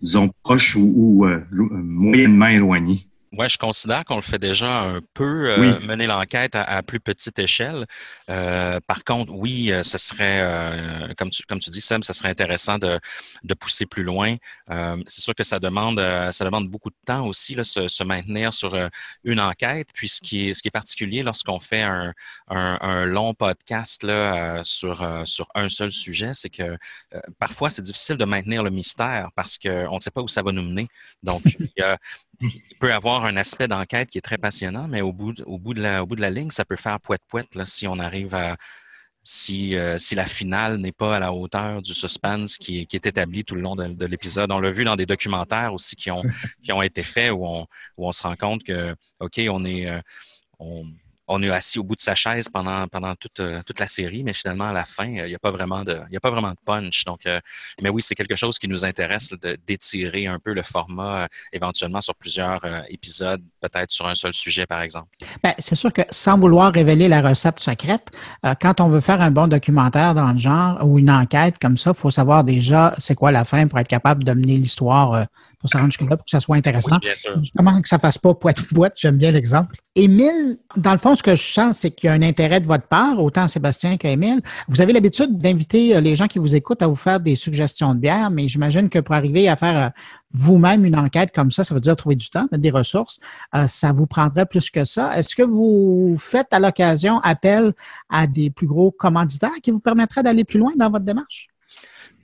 disons, 0.00 0.30
proche 0.42 0.76
ou, 0.76 0.94
ou 0.96 1.26
moyennement 1.52 2.46
éloigné. 2.46 3.04
Oui, 3.38 3.50
je 3.50 3.58
considère 3.58 4.02
qu'on 4.06 4.16
le 4.16 4.22
fait 4.22 4.38
déjà 4.38 4.80
un 4.80 5.00
peu, 5.12 5.50
euh, 5.50 5.78
mener 5.80 6.06
l'enquête 6.06 6.54
à, 6.54 6.82
plus 6.82 7.00
petite 7.00 7.38
échelle. 7.38 7.86
Euh, 8.30 8.80
par 8.86 9.04
contre, 9.04 9.30
oui, 9.34 9.70
euh, 9.70 9.82
ce 9.82 9.98
serait, 9.98 10.42
comme, 11.18 11.28
tu, 11.28 11.42
comme 11.42 11.58
tu 11.58 11.68
dis, 11.68 11.82
Sam, 11.82 12.02
ce 12.02 12.14
serait 12.14 12.30
intéressant 12.30 12.78
de, 12.78 12.98
de 13.44 13.54
pousser 13.54 13.84
plus 13.84 14.04
loin. 14.04 14.36
c'est 15.06 15.20
sûr 15.20 15.34
que 15.34 15.44
ça 15.44 15.58
demande, 15.58 16.00
ça 16.32 16.44
demande 16.46 16.68
beaucoup 16.68 16.88
de 16.88 16.96
temps 17.04 17.26
aussi, 17.26 17.54
là, 17.54 17.64
se, 17.64 17.88
se 17.88 18.04
maintenir 18.04 18.54
sur 18.54 18.74
une 19.24 19.40
enquête. 19.40 19.88
Puis 19.92 20.08
ce 20.08 20.20
qui 20.22 20.48
est, 20.48 20.54
ce 20.54 20.62
qui 20.62 20.68
est 20.68 20.70
particulier 20.70 21.22
lorsqu'on 21.22 21.60
fait 21.60 21.82
un, 21.82 22.14
un, 22.48 22.78
un, 22.80 23.04
long 23.04 23.34
podcast 23.34 24.02
là, 24.02 24.62
sur, 24.64 25.06
sur 25.24 25.48
un 25.54 25.68
seul 25.68 25.92
sujet, 25.92 26.32
c'est 26.32 26.50
que 26.50 26.78
parfois 27.38 27.68
c'est 27.68 27.82
difficile 27.82 28.16
de 28.16 28.24
maintenir 28.24 28.62
le 28.62 28.70
mystère 28.70 29.28
parce 29.34 29.58
qu'on 29.58 29.94
ne 29.94 30.00
sait 30.00 30.10
pas 30.10 30.22
où 30.22 30.28
ça 30.28 30.42
va 30.42 30.52
nous 30.52 30.62
mener. 30.62 30.88
Donc, 31.22 31.42
il 31.44 31.70
y 31.76 31.82
a, 31.82 31.98
il 32.40 32.78
peut 32.80 32.92
avoir 32.92 33.24
un 33.24 33.36
aspect 33.36 33.68
d'enquête 33.68 34.10
qui 34.10 34.18
est 34.18 34.22
très 34.22 34.38
passionnant, 34.38 34.88
mais 34.88 35.00
au 35.00 35.12
bout 35.12 35.32
de, 35.32 36.20
la, 36.20 36.30
ligne, 36.30 36.50
ça 36.50 36.64
peut 36.64 36.76
faire 36.76 37.00
poète-poète 37.00 37.64
si 37.66 37.86
on 37.86 37.98
arrive 37.98 38.34
à. 38.34 38.56
Si, 39.28 39.76
euh, 39.76 39.98
si 39.98 40.14
la 40.14 40.24
finale 40.24 40.76
n'est 40.76 40.92
pas 40.92 41.16
à 41.16 41.18
la 41.18 41.32
hauteur 41.32 41.82
du 41.82 41.94
suspense 41.94 42.58
qui, 42.58 42.78
est 42.78 43.06
établi 43.06 43.44
tout 43.44 43.56
le 43.56 43.60
long 43.60 43.74
de, 43.74 43.88
de 43.88 44.06
l'épisode. 44.06 44.52
On 44.52 44.60
l'a 44.60 44.70
vu 44.70 44.84
dans 44.84 44.94
des 44.94 45.04
documentaires 45.04 45.74
aussi 45.74 45.96
qui 45.96 46.12
ont, 46.12 46.82
été 46.82 47.02
faits 47.02 47.32
où 47.32 47.44
on, 47.96 48.12
se 48.12 48.22
rend 48.22 48.36
compte 48.36 48.62
que, 48.62 48.94
OK, 49.18 49.40
on 49.50 49.64
est. 49.64 49.90
Euh, 49.90 50.00
on 51.28 51.42
est 51.42 51.50
assis 51.50 51.78
au 51.78 51.82
bout 51.82 51.96
de 51.96 52.00
sa 52.00 52.14
chaise 52.14 52.48
pendant, 52.48 52.86
toute, 53.16 53.40
euh, 53.40 53.62
toute 53.64 53.80
la 53.80 53.86
série, 53.86 54.22
mais 54.22 54.32
finalement, 54.32 54.68
à 54.68 54.72
la 54.72 54.84
fin, 54.84 55.06
il 55.06 55.24
n'y 55.24 55.34
a, 55.34 55.38
pas 55.38 55.50
vraiment 55.50 55.82
de, 55.82 55.94
a 55.94 56.30
vraiment 56.30 56.50
de 56.50 56.58
punch. 56.64 57.04
Donc, 57.04 57.26
euh, 57.26 57.40
mais 57.82 57.88
oui, 57.88 58.02
c'est 58.02 58.14
quelque 58.14 58.36
chose 58.36 58.58
qui 58.58 58.68
nous 58.68 58.84
intéresse 58.84 59.30
d'étirer 59.66 60.26
un 60.26 60.38
peu 60.38 60.52
le 60.52 60.62
format 60.62 61.22
euh, 61.22 61.26
éventuellement 61.52 62.00
sur 62.00 62.14
plusieurs 62.14 62.60
épisodes, 62.88 63.42
peut-être 63.60 63.90
sur 63.90 64.06
un 64.06 64.14
seul 64.14 64.32
sujet, 64.32 64.66
par 64.66 64.80
exemple. 64.80 65.08
Ben, 65.42 65.54
c'est 65.58 65.76
sûr 65.76 65.92
que 65.92 66.02
sans 66.10 66.38
vouloir 66.38 66.72
révéler 66.72 67.08
la 67.08 67.22
recette 67.22 67.58
secrète, 67.58 68.10
quand 68.60 68.80
on 68.80 68.88
veut 68.88 69.00
faire 69.00 69.20
un 69.20 69.30
bon 69.30 69.48
documentaire 69.48 70.14
dans 70.14 70.32
le 70.32 70.38
genre 70.38 70.84
ou 70.86 70.98
une 70.98 71.10
enquête 71.10 71.58
comme 71.60 71.76
ça, 71.76 71.90
il 71.90 71.98
faut 71.98 72.10
savoir 72.10 72.44
déjà 72.44 72.94
c'est 72.98 73.14
quoi 73.14 73.32
la 73.32 73.44
fin 73.44 73.66
pour 73.66 73.78
être 73.78 73.88
capable 73.88 74.24
de 74.24 74.32
mener 74.32 74.56
l'histoire 74.56 75.26
pour 75.58 75.70
se 75.70 75.76
rendre 75.76 75.90
jusque-là, 75.90 76.16
pour 76.16 76.24
que 76.24 76.30
ça 76.30 76.40
soit 76.40 76.56
intéressant. 76.56 76.96
Oui, 76.96 77.00
bien 77.02 77.14
sûr. 77.14 77.38
Justement, 77.40 77.80
que 77.80 77.88
ça 77.88 77.98
fasse 77.98 78.18
pas 78.18 78.34
poète-poète, 78.34 78.94
j'aime 78.96 79.16
bien 79.16 79.30
l'exemple. 79.30 79.76
Émile, 79.94 80.58
dans 80.76 80.92
le 80.92 80.98
fond, 80.98 81.14
ce 81.14 81.22
que 81.22 81.34
je 81.34 81.42
sens, 81.42 81.78
c'est 81.78 81.90
qu'il 81.90 82.08
y 82.08 82.10
a 82.10 82.12
un 82.12 82.22
intérêt 82.22 82.60
de 82.60 82.66
votre 82.66 82.86
part, 82.86 83.22
autant 83.22 83.48
Sébastien 83.48 83.96
qu'Émile. 83.96 84.40
Vous 84.68 84.80
avez 84.80 84.92
l'habitude 84.92 85.38
d'inviter 85.38 85.96
euh, 85.96 86.00
les 86.00 86.16
gens 86.16 86.26
qui 86.26 86.38
vous 86.38 86.54
écoutent 86.54 86.82
à 86.82 86.86
vous 86.86 86.96
faire 86.96 87.20
des 87.20 87.36
suggestions 87.36 87.94
de 87.94 88.00
bière, 88.00 88.30
mais 88.30 88.48
j'imagine 88.48 88.88
que 88.88 88.98
pour 88.98 89.14
arriver 89.14 89.48
à 89.48 89.56
faire 89.56 89.86
euh, 89.86 89.90
vous-même 90.32 90.84
une 90.84 90.96
enquête 90.96 91.30
comme 91.34 91.50
ça, 91.50 91.64
ça 91.64 91.74
veut 91.74 91.80
dire 91.80 91.96
trouver 91.96 92.16
du 92.16 92.28
temps, 92.28 92.46
mettre 92.52 92.62
des 92.62 92.70
ressources, 92.70 93.18
euh, 93.54 93.66
ça 93.68 93.92
vous 93.92 94.06
prendrait 94.06 94.46
plus 94.46 94.68
que 94.70 94.84
ça. 94.84 95.16
Est-ce 95.18 95.34
que 95.34 95.42
vous 95.42 96.16
faites 96.18 96.52
à 96.52 96.60
l'occasion 96.60 97.18
appel 97.20 97.72
à 98.10 98.26
des 98.26 98.50
plus 98.50 98.66
gros 98.66 98.90
commanditaires 98.90 99.50
qui 99.62 99.70
vous 99.70 99.80
permettraient 99.80 100.22
d'aller 100.22 100.44
plus 100.44 100.58
loin 100.58 100.72
dans 100.76 100.90
votre 100.90 101.04
démarche? 101.04 101.48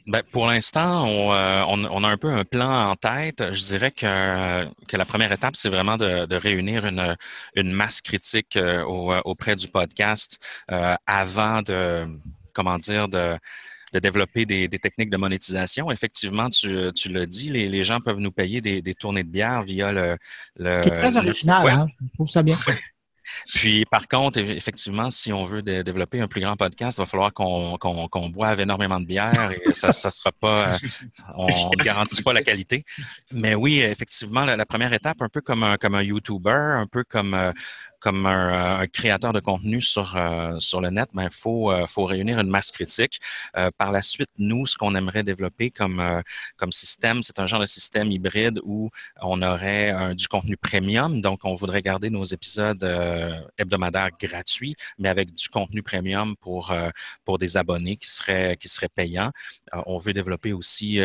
Ben, 0.06 0.22
pour 0.32 0.46
l'instant, 0.46 1.32
euh, 1.32 1.62
on, 1.68 1.84
on, 1.84 2.02
a 2.02 2.08
un 2.08 2.16
peu 2.16 2.30
un 2.30 2.44
plan 2.44 2.90
en 2.90 2.96
tête. 2.96 3.52
Je 3.52 3.64
dirais 3.64 3.92
que, 3.92 4.68
que 4.88 4.96
la 4.96 5.04
première 5.04 5.30
étape, 5.30 5.54
c'est 5.54 5.68
vraiment 5.68 5.96
de, 5.96 6.26
de, 6.26 6.36
réunir 6.36 6.86
une, 6.86 7.16
une 7.54 7.70
masse 7.70 8.00
critique 8.00 8.56
euh, 8.56 8.82
auprès 9.24 9.54
du 9.54 9.68
podcast 9.68 10.38
euh, 10.70 10.96
avant 11.06 11.62
de, 11.62 12.08
comment 12.52 12.78
dire, 12.78 13.08
de, 13.08 13.38
de 13.92 13.98
développer 14.00 14.44
des, 14.44 14.66
des, 14.66 14.78
techniques 14.80 15.10
de 15.10 15.16
monétisation. 15.16 15.90
Effectivement, 15.92 16.48
tu, 16.48 16.90
tu 16.96 17.08
l'as 17.08 17.26
dit, 17.26 17.50
les, 17.50 17.68
les, 17.68 17.84
gens 17.84 18.00
peuvent 18.00 18.20
nous 18.20 18.32
payer 18.32 18.60
des, 18.60 18.82
des 18.82 18.94
tournées 18.94 19.22
de 19.22 19.30
bière 19.30 19.62
via 19.62 19.92
le... 19.92 20.16
le 20.56 20.74
Ce 20.74 20.80
qui 20.80 20.88
est 20.88 20.92
très 20.92 21.16
original, 21.16 21.68
hein? 21.68 21.86
je 22.00 22.14
trouve 22.14 22.28
ça 22.28 22.42
bien. 22.42 22.58
Puis, 23.54 23.84
par 23.86 24.08
contre, 24.08 24.38
effectivement, 24.38 25.10
si 25.10 25.32
on 25.32 25.44
veut 25.44 25.62
développer 25.62 26.20
un 26.20 26.28
plus 26.28 26.40
grand 26.40 26.56
podcast, 26.56 26.98
il 26.98 27.02
va 27.02 27.06
falloir 27.06 27.32
qu'on 27.32 27.78
qu 27.78 28.28
boive 28.30 28.60
énormément 28.60 29.00
de 29.00 29.06
bière 29.06 29.52
et 29.52 29.72
ça, 29.72 29.92
ça 29.92 30.10
sera 30.10 30.32
pas, 30.32 30.68
euh, 30.68 30.78
on 31.36 31.46
ne 31.76 31.84
garantit 31.84 32.22
pas 32.22 32.32
la 32.32 32.42
qualité. 32.42 32.84
Mais 33.30 33.54
oui, 33.54 33.80
effectivement, 33.80 34.44
la, 34.44 34.56
la, 34.56 34.66
première 34.66 34.92
étape, 34.92 35.20
un 35.22 35.28
peu 35.28 35.40
comme 35.40 35.62
un, 35.62 35.76
comme 35.76 35.94
un 35.94 36.02
YouTuber, 36.02 36.50
un 36.50 36.86
peu 36.86 37.04
comme 37.04 37.34
euh, 37.34 37.52
comme 38.02 38.26
un, 38.26 38.80
un, 38.80 38.86
créateur 38.88 39.32
de 39.32 39.40
contenu 39.40 39.80
sur, 39.80 40.16
euh, 40.16 40.58
sur 40.58 40.80
le 40.80 40.90
net, 40.90 41.08
il 41.12 41.16
ben, 41.16 41.30
faut, 41.30 41.70
euh, 41.70 41.86
faut 41.86 42.04
réunir 42.04 42.40
une 42.40 42.50
masse 42.50 42.72
critique. 42.72 43.20
Euh, 43.56 43.70
par 43.78 43.92
la 43.92 44.02
suite, 44.02 44.28
nous, 44.38 44.66
ce 44.66 44.76
qu'on 44.76 44.94
aimerait 44.96 45.22
développer 45.22 45.70
comme, 45.70 46.22
comme 46.56 46.72
système, 46.72 47.22
c'est 47.22 47.38
un 47.38 47.46
genre 47.46 47.60
de 47.60 47.66
système 47.66 48.10
hybride 48.10 48.60
où 48.64 48.90
on 49.20 49.40
aurait 49.40 49.90
un, 49.90 50.14
du 50.14 50.26
contenu 50.26 50.56
premium. 50.56 51.20
Donc, 51.20 51.40
on 51.44 51.54
voudrait 51.54 51.82
garder 51.82 52.10
nos 52.10 52.24
épisodes 52.24 52.84
hebdomadaires 53.56 54.10
gratuits, 54.20 54.74
mais 54.98 55.08
avec 55.08 55.32
du 55.32 55.48
contenu 55.48 55.82
premium 55.82 56.34
pour, 56.36 56.74
pour 57.24 57.38
des 57.38 57.56
abonnés 57.56 57.96
qui 57.96 58.10
seraient, 58.10 58.56
qui 58.56 58.68
seraient 58.68 58.88
payants. 58.88 59.30
on 59.86 59.98
veut 59.98 60.12
développer 60.12 60.52
aussi 60.52 60.98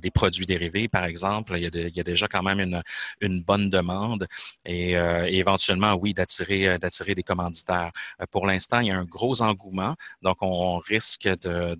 des 0.00 0.10
produits 0.10 0.46
dérivés, 0.46 0.88
par 0.88 1.04
exemple. 1.04 1.56
Il 1.56 1.62
y 1.94 2.00
a, 2.00 2.04
déjà 2.04 2.28
quand 2.28 2.42
même 2.42 2.82
une, 3.20 3.42
bonne 3.42 3.70
demande. 3.70 4.26
Et 4.64 4.96
et 5.26 5.38
éventuellement, 5.38 5.94
oui, 5.94 6.14
d'attirer 6.14 6.68
euh, 6.68 6.78
d'attirer 6.78 7.14
des 7.14 7.22
commanditaires. 7.22 7.90
Euh, 8.20 8.26
pour 8.30 8.46
l'instant, 8.46 8.80
il 8.80 8.88
y 8.88 8.90
a 8.90 8.96
un 8.96 9.04
gros 9.04 9.42
engouement, 9.42 9.94
donc 10.22 10.38
on 10.40 10.78
risque 10.78 11.28
de, 11.28 11.74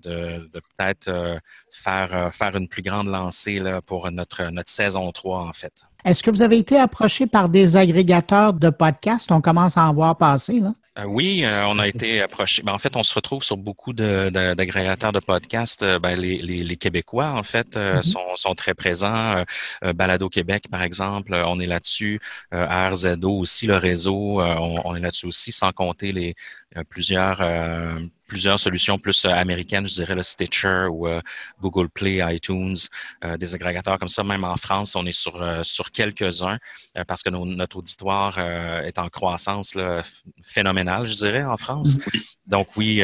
peut-être 0.53 1.07
euh, 1.07 1.39
faire, 1.71 2.33
faire 2.33 2.55
une 2.55 2.67
plus 2.67 2.81
grande 2.81 3.07
lancée 3.07 3.59
là, 3.59 3.81
pour 3.81 4.09
notre, 4.11 4.43
notre 4.49 4.69
saison 4.69 5.11
3, 5.11 5.41
en 5.41 5.53
fait. 5.53 5.85
Est-ce 6.05 6.23
que 6.23 6.31
vous 6.31 6.41
avez 6.41 6.57
été 6.57 6.77
approché 6.79 7.27
par 7.27 7.49
des 7.49 7.75
agrégateurs 7.75 8.53
de 8.53 8.69
podcasts? 8.69 9.31
On 9.31 9.41
commence 9.41 9.77
à 9.77 9.89
en 9.89 9.93
voir 9.93 10.17
passer, 10.17 10.59
là. 10.59 10.73
Euh, 10.97 11.03
oui, 11.05 11.43
euh, 11.43 11.65
on 11.67 11.77
a 11.77 11.87
été 11.87 12.21
approché. 12.21 12.63
Ben, 12.63 12.73
en 12.73 12.77
fait, 12.79 12.95
on 12.95 13.03
se 13.03 13.13
retrouve 13.13 13.43
sur 13.43 13.57
beaucoup 13.57 13.93
d'agrégateurs 13.93 15.11
de, 15.11 15.19
podcasts. 15.19 15.83
Euh, 15.83 15.99
ben, 15.99 16.19
les, 16.19 16.41
les, 16.41 16.77
Québécois, 16.77 17.31
en 17.31 17.43
fait, 17.43 17.75
mm-hmm. 17.75 18.03
sont, 18.03 18.35
sont, 18.35 18.55
très 18.55 18.73
présents. 18.73 19.43
Balado 19.95 20.29
Québec, 20.29 20.65
par 20.71 20.81
exemple, 20.81 21.33
on 21.33 21.59
est 21.59 21.65
là-dessus. 21.65 22.19
RZO 22.51 23.39
aussi, 23.39 23.67
le 23.67 23.77
réseau, 23.77 24.41
on, 24.41 24.75
on, 24.85 24.95
est 24.95 24.99
là-dessus 24.99 25.27
aussi, 25.27 25.51
sans 25.51 25.71
compter 25.71 26.11
les 26.11 26.35
plusieurs 26.89 27.41
plusieurs 28.27 28.59
solutions 28.59 28.99
plus 28.99 29.25
euh, 29.25 29.29
américaines, 29.29 29.87
je 29.87 29.95
dirais 29.95 30.13
le 30.13 30.23
Stitcher 30.23 30.87
ou 30.91 31.07
euh, 31.07 31.21
Google 31.61 31.89
Play, 31.89 32.21
iTunes, 32.35 32.75
euh, 33.23 33.37
des 33.37 33.55
agrégateurs 33.55 33.97
comme 33.97 34.07
ça. 34.07 34.23
Même 34.23 34.43
en 34.43 34.57
France, 34.57 34.95
on 34.95 35.05
est 35.05 35.17
sur 35.17 35.37
sur 35.63 35.91
quelques-uns 35.91 36.57
parce 37.07 37.23
que 37.23 37.29
notre 37.29 37.77
auditoire 37.77 38.37
est 38.39 38.97
en 38.99 39.07
croissance 39.07 39.75
là, 39.75 40.03
phénoménale, 40.43 41.05
je 41.05 41.15
dirais, 41.15 41.43
en 41.43 41.57
France. 41.57 41.97
Donc 42.45 42.67
oui, 42.75 43.01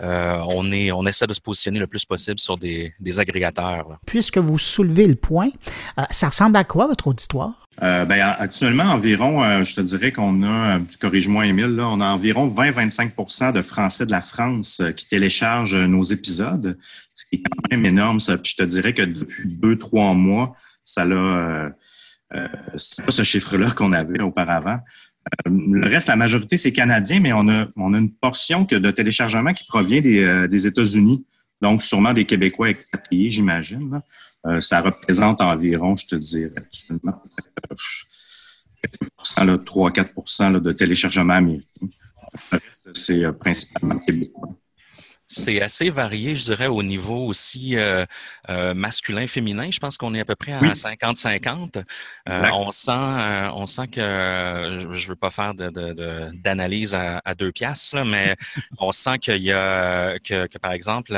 on 0.00 0.72
est 0.72 0.92
on 0.92 1.06
essaie 1.06 1.26
de 1.26 1.34
se 1.34 1.40
positionner 1.40 1.78
le 1.78 1.86
plus 1.86 2.04
possible 2.04 2.38
sur 2.38 2.56
des, 2.56 2.94
des 3.00 3.20
agrégateurs. 3.20 3.98
Puisque 4.06 4.38
vous 4.38 4.58
soulevez 4.58 5.06
le 5.06 5.16
point, 5.16 5.50
ça 6.10 6.28
ressemble 6.28 6.56
à 6.56 6.64
quoi 6.64 6.86
votre 6.86 7.08
auditoire? 7.08 7.66
Euh, 7.82 8.06
ben, 8.06 8.34
actuellement, 8.38 8.84
environ, 8.84 9.44
euh, 9.44 9.62
je 9.62 9.74
te 9.74 9.80
dirais 9.82 10.10
qu'on 10.10 10.42
a, 10.44 10.78
corrige-moi 10.98 11.46
Émile, 11.46 11.76
là, 11.76 11.88
on 11.88 12.00
a 12.00 12.06
environ 12.06 12.48
20-25% 12.48 13.52
de 13.52 13.60
Français 13.60 14.06
de 14.06 14.10
la 14.10 14.22
France 14.22 14.36
euh, 14.80 14.92
qui 14.92 15.08
téléchargent 15.08 15.76
nos 15.76 16.02
épisodes, 16.02 16.78
ce 17.14 17.26
qui 17.26 17.36
est 17.36 17.42
quand 17.42 17.70
même 17.70 17.86
énorme. 17.86 18.20
Je 18.20 18.54
te 18.54 18.62
dirais 18.62 18.94
que 18.94 19.02
depuis 19.02 19.56
deux, 19.58 19.76
trois 19.76 20.14
mois, 20.14 20.56
ça 20.84 21.04
l'a, 21.04 21.72
c'est 22.76 23.04
pas 23.04 23.10
ce 23.10 23.22
chiffre-là 23.22 23.70
qu'on 23.70 23.92
avait 23.92 24.20
auparavant. 24.20 24.78
le 25.46 25.88
reste, 25.88 26.08
la 26.08 26.16
majorité, 26.16 26.56
c'est 26.56 26.72
canadien, 26.72 27.20
mais 27.20 27.32
on 27.32 27.48
a, 27.48 27.66
on 27.76 27.94
a 27.94 27.98
une 27.98 28.14
portion 28.14 28.64
que 28.64 28.76
de 28.76 28.90
téléchargement 28.90 29.52
qui 29.52 29.64
provient 29.64 30.00
des, 30.00 30.66
États-Unis. 30.66 31.24
Donc, 31.62 31.82
sûrement 31.82 32.12
des 32.12 32.24
Québécois 32.24 32.70
expatriés, 32.70 33.30
j'imagine. 33.30 34.00
Euh, 34.46 34.60
ça 34.60 34.80
représente 34.80 35.40
environ, 35.40 35.96
je 35.96 36.06
te 36.06 36.16
dirais, 36.16 36.52
actuellement, 36.56 37.22
3-4% 39.24 40.60
de 40.60 40.72
téléchargement 40.72 41.34
américain. 41.34 41.86
C'est 42.94 43.24
euh, 43.24 43.32
principalement 43.32 43.98
québécois. 44.00 44.48
C'est 45.28 45.60
assez 45.60 45.90
varié, 45.90 46.36
je 46.36 46.44
dirais, 46.44 46.68
au 46.68 46.84
niveau 46.84 47.26
aussi 47.26 47.74
euh, 47.74 48.06
masculin-féminin. 48.48 49.72
Je 49.72 49.80
pense 49.80 49.98
qu'on 49.98 50.14
est 50.14 50.20
à 50.20 50.24
peu 50.24 50.36
près 50.36 50.52
à 50.52 50.60
50-50. 50.60 51.82
on 52.26 52.70
sent, 52.70 53.50
on 53.54 53.66
sent 53.66 53.88
que 53.88 54.86
je 54.92 55.08
veux 55.08 55.16
pas 55.16 55.32
faire 55.32 55.52
d'analyse 55.54 56.94
à, 56.94 57.34
deux 57.34 57.50
piastres, 57.50 58.04
mais 58.04 58.36
on 58.78 58.92
sent 58.92 59.18
qu'il 59.18 59.42
y 59.42 59.50
a 59.50 60.16
que, 60.20 60.46
que, 60.46 60.58
par 60.58 60.70
exemple 60.70 61.12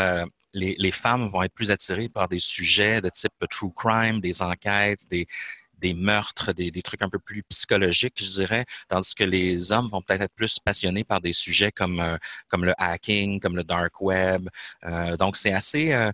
les, 0.54 0.74
les, 0.78 0.90
femmes 0.90 1.28
vont 1.28 1.42
être 1.42 1.52
plus 1.52 1.70
attirées 1.70 2.08
par 2.08 2.28
des 2.28 2.38
sujets 2.38 3.00
de 3.00 3.10
type 3.10 3.32
true 3.50 3.72
crime, 3.76 4.20
des 4.20 4.42
enquêtes, 4.42 5.06
des, 5.10 5.26
des 5.78 5.94
meurtres, 5.94 6.52
des, 6.52 6.70
des, 6.70 6.82
trucs 6.82 7.02
un 7.02 7.08
peu 7.08 7.18
plus 7.18 7.42
psychologiques, 7.44 8.14
je 8.16 8.28
dirais, 8.28 8.64
tandis 8.88 9.14
que 9.14 9.24
les 9.24 9.72
hommes 9.72 9.88
vont 9.88 10.02
peut-être 10.02 10.22
être 10.22 10.34
plus 10.34 10.58
passionnés 10.58 11.04
par 11.04 11.20
des 11.20 11.32
sujets 11.32 11.72
comme 11.72 12.00
euh, 12.00 12.16
comme 12.48 12.64
le 12.64 12.74
hacking, 12.78 13.40
comme 13.40 13.56
le 13.56 13.64
dark 13.64 14.00
web. 14.00 14.48
Euh, 14.84 15.16
donc 15.16 15.36
c'est 15.36 15.52
assez 15.52 15.92
euh, 15.92 16.10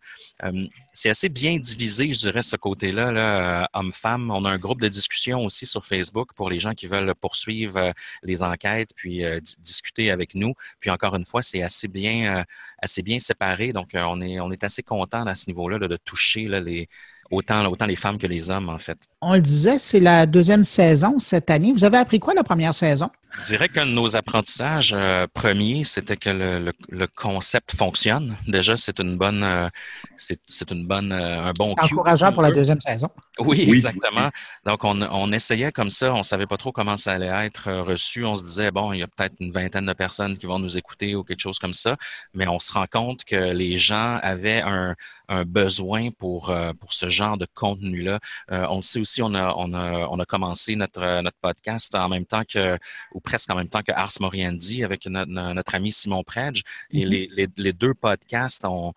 c'est 0.92 1.11
assez 1.11 1.29
bien 1.29 1.59
divisé, 1.59 2.12
je 2.12 2.20
dirais, 2.20 2.42
ce 2.42 2.57
côté-là, 2.57 3.12
là, 3.12 3.68
homme-femme. 3.72 4.31
On 4.31 4.44
a 4.44 4.50
un 4.50 4.59
groupe 4.59 4.81
de 4.81 4.88
discussion 4.88 5.40
aussi 5.44 5.66
sur 5.66 5.85
Facebook 5.85 6.31
pour 6.37 6.50
les 6.50 6.59
gens 6.61 6.74
qui 6.74 6.87
veulent 6.87 7.14
poursuivre 7.14 7.92
les 8.22 8.42
enquêtes 8.42 8.90
puis 8.94 9.22
discuter 9.59 10.11
avec 10.11 10.35
nous. 10.35 10.55
Puis 10.81 10.90
encore 10.90 11.14
une 11.16 11.24
fois, 11.24 11.42
c'est 11.42 11.62
assez 11.62 11.88
bien 11.88 12.44
assez 12.83 13.03
bien 13.03 13.18
séparé. 13.18 13.72
Donc 13.72 13.90
on 13.94 14.20
est 14.20 14.40
on 14.40 14.50
est 14.53 14.64
assez 14.64 14.83
content 14.83 15.27
à 15.27 15.35
ce 15.35 15.46
niveau-là 15.48 15.79
de 15.79 15.96
toucher 15.96 16.46
là, 16.48 16.61
les 16.61 16.88
autant, 17.31 17.87
les 17.87 17.97
femmes 17.97 18.19
que 18.19 18.27
les 18.27 18.51
hommes, 18.51 18.69
en 18.69 18.79
fait. 18.79 18.99
On 19.21 19.35
le 19.35 19.41
disait, 19.41 19.79
c'est 19.79 20.01
la 20.01 20.27
deuxième 20.27 20.65
saison 20.65 21.19
cette 21.19 21.51
année. 21.51 21.73
Vous 21.73 21.85
avez 21.85 21.99
appris 21.99 22.21
quoi 22.21 22.35
la 22.35 22.45
première 22.45 22.75
saison? 22.75 23.11
Je 23.38 23.49
dirais 23.49 23.68
que 23.68 23.81
nos 23.81 24.16
apprentissages 24.16 24.94
euh, 24.97 25.27
premiers, 25.33 25.83
c'était 25.85 26.16
que 26.16 26.31
le, 26.31 26.73
le, 26.88 27.07
concept 27.07 27.75
fonctionne. 27.75 28.37
Déjà, 28.47 28.77
c'est 28.77 29.01
une 29.01 29.16
bonne, 29.16 29.42
euh, 29.42 29.68
c'est 30.16 30.70
une 30.70 30.87
bonne, 30.87 31.12
euh, 31.12 31.42
un 31.42 31.53
bon 31.53 31.73
encourageant 31.73 32.33
pour 32.33 32.42
la 32.42 32.53
deuxième 32.53 32.81
saison. 32.81 33.11
Oui, 33.40 33.62
exactement. 33.68 34.31
Donc, 34.64 34.85
on, 34.85 35.03
on, 35.03 35.33
essayait 35.33 35.73
comme 35.73 35.90
ça. 35.90 36.14
On 36.14 36.23
savait 36.23 36.47
pas 36.47 36.57
trop 36.57 36.70
comment 36.70 36.97
ça 36.97 37.12
allait 37.12 37.47
être 37.47 37.73
reçu. 37.73 38.25
On 38.25 38.37
se 38.37 38.44
disait 38.44 38.70
bon, 38.70 38.92
il 38.92 39.01
y 39.01 39.03
a 39.03 39.09
peut-être 39.09 39.35
une 39.40 39.51
vingtaine 39.51 39.87
de 39.87 39.92
personnes 39.92 40.38
qui 40.38 40.47
vont 40.47 40.61
nous 40.61 40.77
écouter 40.77 41.16
ou 41.16 41.25
quelque 41.25 41.40
chose 41.40 41.59
comme 41.59 41.75
ça. 41.75 41.97
Mais 42.35 42.47
on 42.47 42.61
se 42.61 42.73
rend 42.73 42.87
compte 42.90 43.25
que 43.25 43.37
les 43.37 43.77
gens 43.79 44.18
avaient 44.23 44.62
un, 44.62 44.94
un 45.29 45.44
besoin 45.44 46.11
pour 46.11 46.55
pour 46.79 46.92
ce 46.92 47.09
genre 47.09 47.37
de 47.37 47.47
contenu-là. 47.55 48.20
on 48.49 48.77
le 48.77 48.83
sait 48.83 49.01
aussi, 49.01 49.23
on 49.23 49.35
a 49.35 49.55
on 49.57 49.73
a 49.73 50.07
on 50.11 50.20
a 50.20 50.25
commencé 50.25 50.77
notre 50.77 51.23
notre 51.23 51.38
podcast 51.40 51.94
en 51.94 52.09
même 52.09 52.27
temps 52.27 52.42
que 52.49 52.79
presque 53.25 53.51
en 53.51 53.57
même 53.57 53.69
temps 53.69 53.83
que 53.83 53.93
Ars 53.93 54.13
Moriendi 54.21 54.85
avec 54.85 55.07
notre, 55.07 55.75
ami 55.75 55.91
Simon 55.91 56.23
Predge. 56.23 56.63
Et 56.91 57.05
mm-hmm. 57.05 57.51
les, 57.57 57.73
deux 57.73 57.95
podcasts 57.95 58.65
ont, 58.65 58.93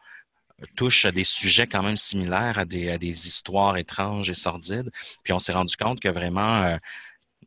touchent 0.76 1.06
à 1.06 1.12
des 1.12 1.24
sujets 1.24 1.68
quand 1.68 1.84
même 1.84 1.98
similaires, 1.98 2.60
à 2.60 2.66
des, 2.66 3.28
histoires 3.28 3.78
étranges 3.78 4.30
et 4.30 4.36
sordides. 4.36 4.92
Puis 5.24 5.34
on 5.34 5.40
s'est 5.40 5.54
rendu 5.54 5.76
compte 5.76 6.00
que 6.00 6.10
vraiment, 6.10 6.63
euh, 6.63 6.78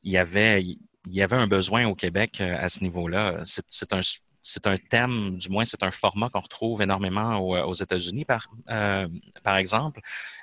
il, 0.02 0.12
y 0.12 0.18
avait, 0.18 0.62
il 0.62 0.78
y 1.06 1.22
avait 1.22 1.36
un 1.36 1.46
besoin 1.46 1.86
au 1.86 1.94
Québec 1.94 2.40
euh, 2.40 2.56
à 2.58 2.68
ce 2.68 2.82
niveau-là. 2.82 3.42
C'est 3.44 3.92
un 3.92 4.00
c'est 4.42 4.66
un 4.66 4.76
thème, 4.76 5.36
du 5.36 5.48
moins 5.50 5.64
c'est 5.64 5.82
un 5.82 5.90
format 5.90 6.30
qu'on 6.30 6.40
retrouve 6.40 6.82
énormément 6.82 7.38
aux, 7.38 7.74
États-Unis, 7.74 8.24
par, 8.24 8.48
euh, 8.70 9.06
par 9.42 9.56
exemple. 9.56 10.00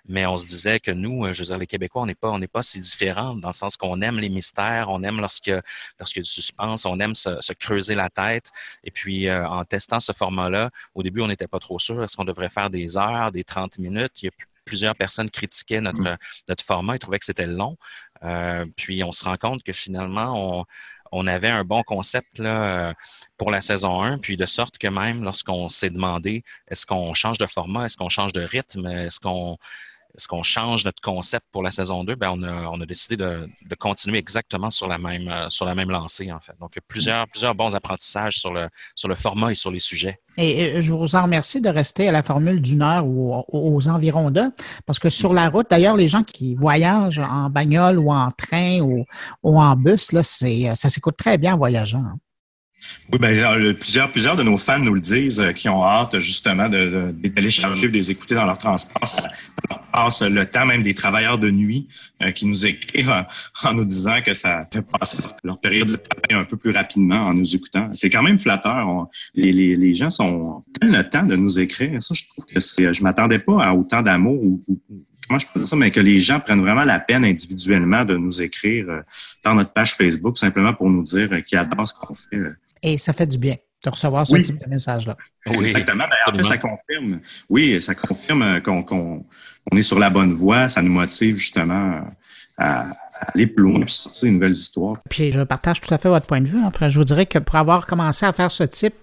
Mais 0.08 0.26
on 0.26 0.38
se 0.38 0.48
disait 0.48 0.80
que 0.80 0.92
nous, 0.92 1.32
je 1.34 1.40
veux 1.42 1.48
dire, 1.48 1.58
les 1.58 1.68
Québécois, 1.68 2.04
on 2.04 2.06
n'est 2.06 2.16
pas, 2.16 2.30
on 2.30 2.40
n'est 2.40 2.48
pas 2.48 2.64
si 2.64 2.80
différents 2.80 3.36
dans 3.36 3.50
le 3.50 3.54
sens 3.54 3.76
qu'on 3.78 4.02
aime 4.02 4.20
les 4.20 4.30
mystères, 4.30 4.90
on 4.90 5.04
aime 5.04 5.20
lorsqu'il 5.20 5.54
y, 5.54 5.56
a, 5.56 6.04
du 6.04 6.24
suspense, 6.24 6.86
on 6.86 7.00
aime 7.00 7.16
se, 7.16 7.54
creuser 7.54 7.96
la 7.96 8.10
tête. 8.10 8.52
Et 8.84 8.92
puis, 8.92 9.28
euh, 9.28 9.48
en 9.48 9.66
testant 9.66 10.00
ce 10.00 10.12
format-là, 10.12 10.70
au 10.96 11.04
début, 11.04 11.22
on 11.22 11.28
n'était 11.28 11.48
pas 11.48 11.60
trop 11.60 11.80
sûr. 11.80 12.04
Est-ce 12.04 12.16
qu'on 12.16 12.26
devrait 12.26 12.50
faire 12.50 12.70
des 12.70 12.98
heures, 12.98 13.32
des 13.32 13.44
30 13.44 13.80
minutes? 13.80 14.22
Il 14.22 14.26
y 14.26 14.30
a 14.30 14.32
plusieurs 14.66 14.96
personnes 14.96 15.30
critiquaient 15.32 15.82
notre, 15.82 16.02
mmh. 16.02 16.18
notre 16.50 16.64
format, 16.64 16.96
ils 16.98 17.00
trouvaient 17.00 17.20
que 17.20 17.26
c'était 17.26 17.48
long. 17.48 17.78
Euh, 18.24 18.66
puis 18.76 19.04
on 19.04 19.12
se 19.12 19.24
rend 19.24 19.38
compte 19.38 19.64
que 19.64 19.74
finalement, 19.74 20.60
on, 20.60 20.66
on 21.12 21.28
avait 21.28 21.50
un 21.50 21.64
bon 21.64 21.84
concept 21.84 22.40
euh, 22.40 22.94
pour 23.38 23.52
la 23.52 23.62
saison 23.62 24.02
1, 24.02 24.20
puis 24.20 24.38
de 24.38 24.46
sorte 24.46 24.78
que 24.78 24.88
même 24.88 25.24
lorsqu'on 25.24 25.70
s'est 25.70 25.90
demandé 25.90 26.44
est-ce 26.68 26.86
qu'on 26.86 27.14
change 27.14 27.38
de 27.38 27.46
format, 27.46 27.86
est-ce 27.86 27.98
qu'on 27.98 28.10
change 28.10 28.34
de 28.34 28.42
rythme, 28.42 28.86
est-ce 28.88 29.20
qu'on 29.20 29.58
est-ce 30.18 30.28
qu'on 30.28 30.44
change 30.44 30.84
notre 30.84 31.02
concept 31.02 31.46
pour 31.52 31.62
la 31.62 31.70
saison 31.70 32.04
2? 32.04 32.16
Ben, 32.16 32.32
on, 32.32 32.42
a, 32.42 32.70
on 32.70 32.82
a 32.82 32.86
décidé 32.86 33.18
de, 33.18 33.48
de, 33.64 33.76
continuer 33.76 34.18
exactement 34.18 34.72
sur 34.72 34.88
la 34.88 34.98
même, 34.98 35.28
euh, 35.28 35.50
sur 35.50 35.66
la 35.66 35.76
même 35.76 35.92
lancée, 35.92 36.32
en 36.32 36.40
fait. 36.40 36.54
Donc, 36.60 36.76
plusieurs, 36.88 37.28
plusieurs 37.28 37.54
bons 37.54 37.76
apprentissages 37.76 38.40
sur 38.40 38.52
le, 38.52 38.68
sur 38.96 39.08
le 39.08 39.16
format 39.16 39.52
et 39.52 39.56
sur 39.56 39.70
les 39.70 39.80
sujets. 39.80 40.20
Et 40.38 40.82
je 40.82 40.94
vous 40.94 41.16
en 41.16 41.24
remercie 41.24 41.62
de 41.62 41.70
rester 41.70 42.08
à 42.08 42.12
la 42.12 42.24
formule 42.24 42.62
d'une 42.62 42.82
heure 42.82 43.06
ou 43.06 43.44
aux, 43.48 43.88
environs 43.88 44.30
d'eux, 44.30 44.52
parce 44.86 45.00
que 45.00 45.10
sur 45.10 45.34
la 45.34 45.50
route, 45.50 45.68
d'ailleurs, 45.70 45.96
les 45.96 46.08
gens 46.08 46.24
qui 46.24 46.56
voyagent 46.56 47.20
en 47.20 47.50
bagnole 47.50 47.98
ou 47.98 48.12
en 48.12 48.30
train 48.32 48.82
ou, 48.82 49.06
ou 49.44 49.60
en 49.60 49.76
bus, 49.76 50.12
là, 50.12 50.22
c'est, 50.24 50.72
ça 50.76 50.90
s'écoute 50.90 51.18
très 51.18 51.38
bien 51.38 51.56
en 51.56 51.58
voyageant. 51.58 52.04
Oui, 53.12 53.20
ben, 53.20 53.74
plusieurs, 53.74 54.12
plusieurs 54.12 54.36
de 54.36 54.44
nos 54.44 54.58
fans 54.58 54.80
nous 54.80 54.94
le 54.94 55.00
disent, 55.00 55.40
euh, 55.40 55.52
qui 55.54 55.70
ont 55.70 55.84
hâte 55.84 56.18
justement 56.18 56.68
de, 56.68 57.12
de, 57.12 57.28
télécharger 57.30 57.88
ou 57.88 57.90
de 57.90 57.96
les 57.96 58.12
écouter 58.12 58.36
dans 58.36 58.46
leur 58.46 58.58
transport. 58.58 59.08
Ça 59.08 59.30
passe 59.94 60.22
le 60.22 60.46
temps, 60.46 60.66
même 60.66 60.84
des 60.84 60.94
travailleurs 60.94 61.38
de 61.38 61.50
nuit 61.50 61.88
euh, 62.22 62.32
qui 62.32 62.46
nous 62.46 62.66
écrivent 62.66 63.14
en, 63.64 63.74
nous 63.74 63.86
disant 63.86 64.22
que 64.22 64.34
ça 64.34 64.68
fait 64.72 64.82
passer 64.82 65.18
leur 65.44 65.58
période 65.60 65.88
de 65.88 65.96
travail 65.96 66.44
un 66.44 66.46
peu 66.46 66.58
plus 66.58 66.72
rapidement 66.72 67.22
en 67.22 67.34
nous 67.34 67.56
écoutant. 67.56 67.88
C'est 67.94 68.10
quand 68.10 68.24
même 68.24 68.40
flatteur. 68.40 69.08
les, 69.34 69.54
les, 69.54 69.78
les, 69.78 69.96
gens 69.96 70.12
sont 70.12 70.62
prennent 70.80 70.96
le 70.96 71.10
temps 71.10 71.24
de 71.24 71.36
nous 71.36 71.60
écrire. 71.60 72.04
Ça, 72.04 72.14
je 72.14 72.24
trouve 72.28 72.46
que 72.46 72.60
c'est. 72.60 72.94
Je 72.94 73.04
m'attendais 73.04 73.40
pas 73.40 73.64
à 73.64 73.74
autant 73.74 74.02
d'amour 74.02 74.44
ou, 74.44 74.62
comment 75.28 75.40
je 75.40 75.48
peux 75.54 75.60
dire 75.60 75.68
ça, 75.68 75.76
mais 75.76 75.92
que 75.92 76.00
les 76.00 76.20
gens 76.20 76.40
prennent 76.40 76.62
vraiment 76.62 76.84
la 76.84 77.00
peine 77.00 77.26
individuellement 77.26 78.06
de 78.06 78.16
nous 78.16 78.42
écrire 78.42 78.90
euh, 78.90 79.02
dans 79.44 79.56
notre 79.56 79.74
page 79.74 79.94
Facebook 79.94 80.38
simplement 80.38 80.74
pour 80.74 80.90
nous 80.90 81.04
dire 81.04 81.30
qu'ils 81.46 81.58
adorent 81.58 81.88
ce 81.88 81.94
qu'on 81.94 82.14
fait. 82.14 82.38
Et 82.84 82.98
ça 82.98 83.14
fait 83.14 83.28
du 83.28 83.38
bien 83.38 83.56
de 83.84 83.90
recevoir 83.90 84.26
ce 84.26 84.36
type 84.38 84.60
de 84.60 84.70
message-là. 84.70 85.16
Oui, 85.46 85.60
exactement. 85.60 86.06
En 86.26 86.36
fait, 86.36 86.44
ça 86.44 86.58
confirme. 86.58 87.20
Oui, 87.50 87.80
ça 87.80 87.96
confirme 87.96 88.62
qu'on 88.62 89.24
est 89.72 89.82
sur 89.82 90.00
la 90.00 90.10
bonne 90.10 90.34
voie. 90.34 90.68
Ça 90.68 90.82
nous 90.82 90.92
motive 90.92 91.38
justement 91.38 92.02
à, 92.58 92.86
aller 93.34 93.48
plus 93.48 93.64
loin 93.64 93.82
et 93.82 93.88
sortir 93.88 94.28
une 94.28 94.36
nouvelle 94.36 94.54
histoire. 94.54 94.98
Puis 95.10 95.32
je 95.32 95.42
partage 95.42 95.80
tout 95.82 95.94
à 95.94 95.98
fait 95.98 96.10
votre 96.10 96.26
point 96.26 96.42
de 96.42 96.48
vue. 96.48 96.64
Après, 96.66 96.90
je 96.90 96.98
vous 96.98 97.06
dirais 97.06 97.26
que 97.26 97.40
pour 97.40 97.56
avoir 97.56 97.86
commencé 97.86 98.26
à 98.26 98.34
faire 98.34 98.52
ce 98.52 98.64
type 98.64 98.96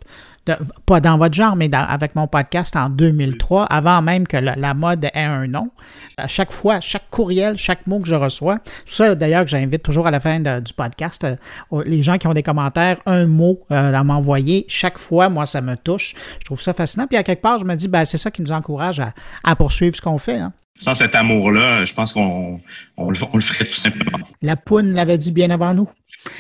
pas 0.87 1.00
dans 1.00 1.18
votre 1.18 1.35
genre, 1.35 1.57
mais 1.57 1.70
avec 1.72 2.14
mon 2.14 2.26
podcast 2.26 2.76
en 2.76 2.88
2003, 2.88 3.64
avant 3.64 4.02
même 4.02 4.26
que 4.26 4.37
la, 4.37 4.74
mode 4.74 5.04
ait 5.04 5.11
un 5.14 5.46
nom. 5.46 5.70
À 6.16 6.28
chaque 6.28 6.52
fois, 6.52 6.80
chaque 6.80 7.09
courriel, 7.11 7.57
chaque 7.57 7.87
mot 7.87 8.00
que 8.00 8.09
je 8.09 8.14
reçois, 8.14 8.59
ça 8.87 9.14
d'ailleurs 9.14 9.44
que 9.44 9.50
j'invite 9.50 9.83
toujours 9.83 10.07
à 10.07 10.11
la 10.11 10.20
fin 10.20 10.40
du 10.40 10.72
podcast, 10.72 11.24
euh, 11.24 11.83
les 11.87 12.02
gens 12.02 12.18
qui 12.18 12.26
ont 12.26 12.35
des 12.35 12.42
commentaires, 12.42 12.98
un 13.07 13.26
mot 13.26 13.59
euh, 13.70 13.92
à 13.92 14.04
m'envoyer, 14.04 14.64
chaque 14.68 14.98
fois, 14.98 15.28
moi, 15.28 15.46
ça 15.46 15.61
me 15.61 15.76
touche. 15.76 16.14
Je 16.40 16.44
trouve 16.44 16.61
ça 16.61 16.72
fascinant. 16.72 17.07
Puis 17.07 17.16
à 17.16 17.22
quelque 17.22 17.42
part, 17.42 17.59
je 17.59 17.64
me 17.64 17.74
dis, 17.74 17.88
ben, 17.88 18.04
c'est 18.04 18.18
ça 18.18 18.30
qui 18.30 18.42
nous 18.42 18.52
encourage 18.52 19.00
à, 19.42 19.57
poursuivre 19.57 19.96
ce 19.96 20.00
qu'on 20.00 20.18
fait. 20.18 20.38
Hein. 20.38 20.52
Sans 20.78 20.94
cet 20.94 21.14
amour-là, 21.14 21.85
je 21.85 21.94
pense 21.94 22.12
qu'on 22.12 22.61
le, 22.98 23.40
ferait 23.40 23.66
tout 23.66 23.72
simplement. 23.72 24.18
La 24.42 24.57
poune 24.57 24.92
l'avait 24.92 25.18
dit 25.18 25.30
bien 25.30 25.50
avant 25.50 25.72
nous. 25.72 25.88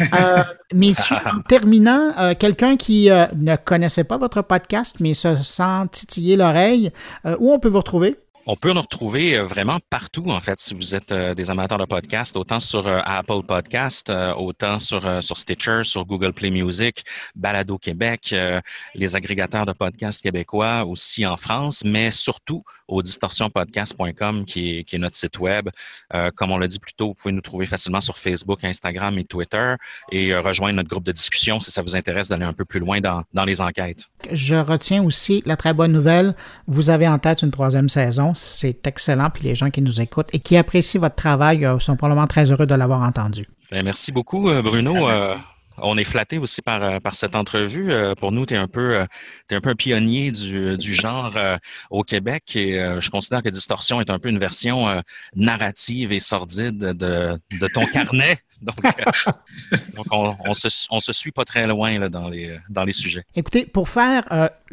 Euh, 0.00 0.42
messieurs, 0.72 1.16
en 1.26 1.40
terminant, 1.42 2.12
euh, 2.18 2.34
quelqu'un 2.34 2.76
qui 2.76 3.10
euh, 3.10 3.26
ne 3.36 3.56
connaissait 3.56 4.04
pas 4.04 4.18
votre 4.18 4.42
podcast, 4.42 4.96
mais 5.00 5.14
se 5.14 5.36
sent 5.36 5.88
titiller 5.92 6.36
l'oreille, 6.36 6.92
où 7.38 7.52
on 7.52 7.58
peut 7.58 7.68
vous 7.68 7.78
retrouver? 7.78 8.16
On 8.46 8.56
peut 8.56 8.74
nous 8.74 8.82
retrouver 8.82 9.38
euh, 9.38 9.44
vraiment 9.44 9.78
partout, 9.88 10.26
en 10.26 10.38
fait, 10.38 10.58
si 10.58 10.74
vous 10.74 10.94
êtes 10.94 11.12
euh, 11.12 11.34
des 11.34 11.50
amateurs 11.50 11.78
de 11.78 11.86
podcast, 11.86 12.36
autant 12.36 12.60
sur 12.60 12.86
euh, 12.86 13.00
Apple 13.06 13.42
Podcast, 13.48 14.12
autant 14.36 14.78
sur, 14.78 15.22
sur 15.22 15.38
Stitcher, 15.38 15.80
sur 15.84 16.04
Google 16.04 16.34
Play 16.34 16.50
Music, 16.50 17.04
Balado 17.34 17.78
Québec, 17.78 18.34
les 18.94 19.16
agrégateurs 19.16 19.64
de 19.64 19.72
podcasts 19.72 20.20
québécois 20.20 20.84
aussi 20.84 21.24
en 21.24 21.36
France, 21.36 21.84
mais 21.84 22.10
surtout 22.10 22.64
au 22.88 23.02
distorsionpodcast.com 23.02 24.44
qui 24.44 24.78
est, 24.78 24.84
qui 24.84 24.96
est 24.96 24.98
notre 24.98 25.16
site 25.16 25.38
web. 25.38 25.68
comme 26.36 26.50
on 26.50 26.58
l'a 26.58 26.66
dit 26.66 26.78
plus 26.78 26.94
tôt, 26.94 27.08
vous 27.08 27.14
pouvez 27.14 27.32
nous 27.32 27.40
trouver 27.40 27.66
facilement 27.66 28.00
sur 28.00 28.16
Facebook, 28.16 28.62
Instagram 28.64 29.18
et 29.18 29.24
Twitter 29.24 29.74
et 30.12 30.36
rejoindre 30.36 30.76
notre 30.76 30.88
groupe 30.88 31.04
de 31.04 31.12
discussion 31.12 31.60
si 31.60 31.70
ça 31.70 31.82
vous 31.82 31.96
intéresse 31.96 32.28
d'aller 32.28 32.44
un 32.44 32.52
peu 32.52 32.64
plus 32.64 32.80
loin 32.80 33.00
dans, 33.00 33.22
dans 33.32 33.44
les 33.44 33.60
enquêtes. 33.60 34.08
Je 34.30 34.54
retiens 34.54 35.02
aussi 35.02 35.42
la 35.46 35.56
très 35.56 35.74
bonne 35.74 35.92
nouvelle. 35.92 36.34
Vous 36.66 36.90
avez 36.90 37.08
en 37.08 37.18
tête 37.18 37.42
une 37.42 37.50
troisième 37.50 37.88
saison 37.88 38.34
c'est 38.34 38.86
excellent. 38.86 39.30
Puis 39.30 39.42
les 39.44 39.54
gens 39.54 39.70
qui 39.70 39.82
nous 39.82 40.00
écoutent 40.00 40.28
et 40.32 40.38
qui 40.38 40.56
apprécient 40.56 41.00
votre 41.00 41.16
travail 41.16 41.64
euh, 41.64 41.78
sont 41.78 41.96
probablement 41.96 42.26
très 42.26 42.50
heureux 42.50 42.66
de 42.66 42.74
l'avoir 42.74 43.02
entendu. 43.02 43.48
Ben, 43.70 43.84
merci 43.84 44.12
beaucoup, 44.12 44.48
euh, 44.48 44.62
Bruno. 44.62 45.08
Euh, 45.08 45.34
on 45.78 45.98
est 45.98 46.04
flatté 46.04 46.38
aussi 46.38 46.62
par, 46.62 47.00
par 47.00 47.14
cette 47.14 47.36
entrevue. 47.36 47.92
Pour 48.18 48.32
nous, 48.32 48.46
tu 48.46 48.54
es 48.54 48.56
un 48.56 48.68
peu 48.68 48.94
es 49.50 49.54
un 49.54 49.60
peu 49.60 49.70
un 49.70 49.74
pionnier 49.74 50.30
du, 50.30 50.76
du 50.76 50.94
genre 50.94 51.36
au 51.90 52.02
Québec 52.02 52.56
et 52.56 52.72
je 53.00 53.10
considère 53.10 53.42
que 53.42 53.48
Distorsion 53.48 54.00
est 54.00 54.10
un 54.10 54.18
peu 54.18 54.28
une 54.28 54.38
version 54.38 55.02
narrative 55.34 56.12
et 56.12 56.20
sordide 56.20 56.78
de, 56.78 57.38
de 57.60 57.68
ton 57.68 57.86
carnet. 57.86 58.38
Donc, 59.96 60.06
on, 60.10 60.34
on, 60.46 60.54
se, 60.54 60.68
on 60.90 61.00
se 61.00 61.12
suit 61.12 61.32
pas 61.32 61.44
très 61.44 61.66
loin 61.66 61.98
là, 61.98 62.08
dans, 62.08 62.30
les, 62.30 62.58
dans 62.70 62.84
les 62.84 62.92
sujets. 62.92 63.24
Écoutez, 63.34 63.66
pour 63.66 63.90
faire 63.90 64.24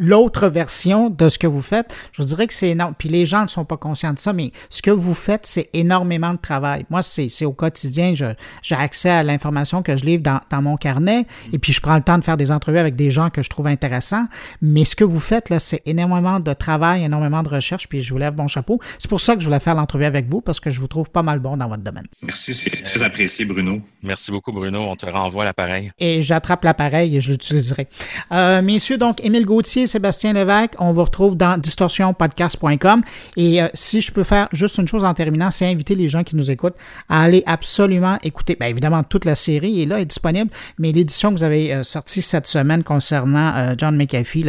l'autre 0.01 0.47
version 0.47 1.09
de 1.09 1.29
ce 1.29 1.37
que 1.37 1.47
vous 1.47 1.61
faites, 1.61 1.93
je 2.11 2.23
dirais 2.23 2.47
que 2.47 2.53
c'est 2.53 2.69
énorme. 2.69 2.95
Puis 2.97 3.07
les 3.07 3.25
gens 3.25 3.43
ne 3.43 3.47
sont 3.47 3.65
pas 3.65 3.77
conscients 3.77 4.13
de 4.13 4.19
ça, 4.19 4.33
mais 4.33 4.51
ce 4.69 4.81
que 4.81 4.91
vous 4.91 5.13
faites, 5.13 5.45
c'est 5.45 5.69
énormément 5.73 6.33
de 6.33 6.39
travail. 6.39 6.85
Moi, 6.89 7.03
c'est 7.03 7.45
au 7.45 7.53
quotidien. 7.53 8.13
J'ai 8.15 8.75
accès 8.75 9.09
à 9.09 9.23
l'information 9.23 9.83
que 9.83 9.95
je 9.95 10.03
livre 10.03 10.23
dans, 10.23 10.39
dans, 10.49 10.61
mon 10.61 10.75
carnet 10.75 11.25
et 11.53 11.59
puis 11.59 11.71
je 11.71 11.81
prends 11.81 11.95
le 11.95 12.01
temps 12.01 12.17
de 12.17 12.23
faire 12.23 12.37
des 12.37 12.51
entrevues 12.51 12.79
avec 12.79 12.95
des 12.95 13.11
gens 13.11 13.29
que 13.29 13.43
je 13.43 13.49
trouve 13.49 13.67
intéressants. 13.67 14.25
Mais 14.61 14.85
ce 14.85 14.95
que 14.95 15.03
vous 15.03 15.19
faites, 15.19 15.49
là, 15.49 15.59
c'est 15.59 15.81
énormément 15.85 16.39
de 16.39 16.53
travail, 16.53 17.03
énormément 17.03 17.43
de 17.43 17.49
recherche, 17.49 17.87
puis 17.87 18.01
je 18.01 18.11
vous 18.11 18.19
lève 18.19 18.35
mon 18.35 18.47
chapeau. 18.47 18.79
C'est 18.97 19.09
pour 19.09 19.21
ça 19.21 19.35
que 19.35 19.41
je 19.41 19.45
voulais 19.45 19.59
faire 19.59 19.75
l'entrevue 19.75 20.05
avec 20.05 20.25
vous 20.25 20.41
parce 20.41 20.59
que 20.59 20.71
je 20.71 20.79
vous 20.79 20.87
trouve 20.87 21.11
pas 21.11 21.23
mal 21.23 21.39
bon 21.39 21.57
dans 21.57 21.67
votre 21.67 21.83
domaine. 21.83 22.07
Merci, 22.23 22.55
c'est 22.55 22.69
très 22.69 23.03
apprécié, 23.03 23.45
Bruno. 23.45 23.81
Merci 24.01 24.31
beaucoup, 24.31 24.51
Bruno. 24.51 24.81
On 24.81 24.95
te 24.95 25.05
renvoie 25.05 25.45
l'appareil. 25.45 25.91
Et 25.99 26.23
j'attrape 26.23 26.63
l'appareil 26.63 27.15
et 27.15 27.21
je 27.21 27.31
l'utiliserai. 27.31 27.87
Euh, 28.31 28.61
messieurs, 28.61 28.97
donc, 28.97 29.23
Émile 29.23 29.45
Gauthier, 29.45 29.87
Sébastien 29.91 30.31
Lévesque. 30.31 30.71
On 30.79 30.91
vous 30.91 31.03
retrouve 31.03 31.35
dans 31.35 31.59
distorsionpodcast.com. 31.59 33.01
Et 33.35 33.61
euh, 33.61 33.67
si 33.73 33.99
je 33.99 34.11
peux 34.11 34.23
faire 34.23 34.47
juste 34.53 34.77
une 34.77 34.87
chose 34.87 35.03
en 35.03 35.13
terminant, 35.13 35.51
c'est 35.51 35.69
inviter 35.69 35.95
les 35.95 36.07
gens 36.07 36.23
qui 36.23 36.37
nous 36.37 36.49
écoutent 36.49 36.77
à 37.09 37.23
aller 37.23 37.43
absolument 37.45 38.17
écouter. 38.23 38.55
Bien 38.57 38.69
évidemment, 38.69 39.03
toute 39.03 39.25
la 39.25 39.35
série 39.35 39.83
est 39.83 39.85
là, 39.85 39.99
est 39.99 40.05
disponible, 40.05 40.49
mais 40.79 40.93
l'édition 40.93 41.31
que 41.31 41.37
vous 41.37 41.43
avez 41.43 41.73
euh, 41.73 41.83
sortie 41.83 42.21
cette 42.21 42.47
semaine 42.47 42.83
concernant 42.83 43.53
euh, 43.55 43.73
John 43.77 43.97
McAfee, 43.97 44.45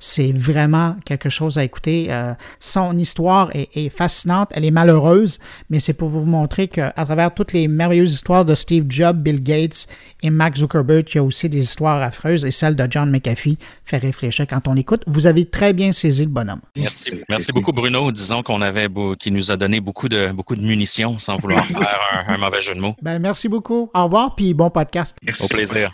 c'est 0.00 0.32
vraiment 0.32 0.96
quelque 1.04 1.28
chose 1.28 1.58
à 1.58 1.64
écouter. 1.64 2.10
son 2.58 2.96
histoire 2.96 3.50
est, 3.54 3.68
est, 3.74 3.88
fascinante, 3.90 4.48
elle 4.52 4.64
est 4.64 4.70
malheureuse, 4.70 5.38
mais 5.70 5.78
c'est 5.78 5.92
pour 5.92 6.08
vous 6.08 6.24
montrer 6.24 6.68
qu'à 6.68 6.90
travers 6.92 7.34
toutes 7.34 7.52
les 7.52 7.68
merveilleuses 7.68 8.14
histoires 8.14 8.44
de 8.44 8.54
Steve 8.54 8.86
Jobs, 8.88 9.16
Bill 9.16 9.42
Gates 9.42 9.88
et 10.22 10.30
Mark 10.30 10.56
Zuckerberg, 10.56 11.06
il 11.10 11.16
y 11.16 11.18
a 11.18 11.22
aussi 11.22 11.48
des 11.48 11.62
histoires 11.62 12.02
affreuses 12.02 12.44
et 12.44 12.50
celle 12.50 12.76
de 12.76 12.86
John 12.90 13.10
McAfee 13.10 13.58
fait 13.84 13.98
réfléchir 13.98 14.46
quand 14.48 14.66
on 14.68 14.76
écoute. 14.76 14.85
Vous 15.06 15.26
avez 15.26 15.44
très 15.44 15.72
bien 15.72 15.92
saisi 15.92 16.24
le 16.24 16.30
bonhomme. 16.30 16.60
Merci, 16.76 17.10
merci 17.28 17.52
beaucoup 17.52 17.72
Bruno. 17.72 18.10
Disons 18.12 18.42
qu'on 18.42 18.62
avait 18.62 18.88
qui 19.18 19.30
nous 19.30 19.50
a 19.50 19.56
donné 19.56 19.80
beaucoup 19.80 20.08
de 20.08 20.32
beaucoup 20.32 20.56
de 20.56 20.62
munitions 20.62 21.18
sans 21.18 21.36
vouloir 21.36 21.66
faire 21.68 22.24
un, 22.28 22.38
mauvais 22.38 22.60
jeu 22.60 22.74
de 22.74 22.80
mots. 22.80 22.94
Ben 23.02 23.18
merci 23.18 23.48
beaucoup. 23.48 23.90
Au 23.94 24.04
revoir 24.04 24.34
puis 24.34 24.54
bon 24.54 24.70
podcast. 24.70 25.16
Au 25.40 25.48
plaisir. 25.48 25.92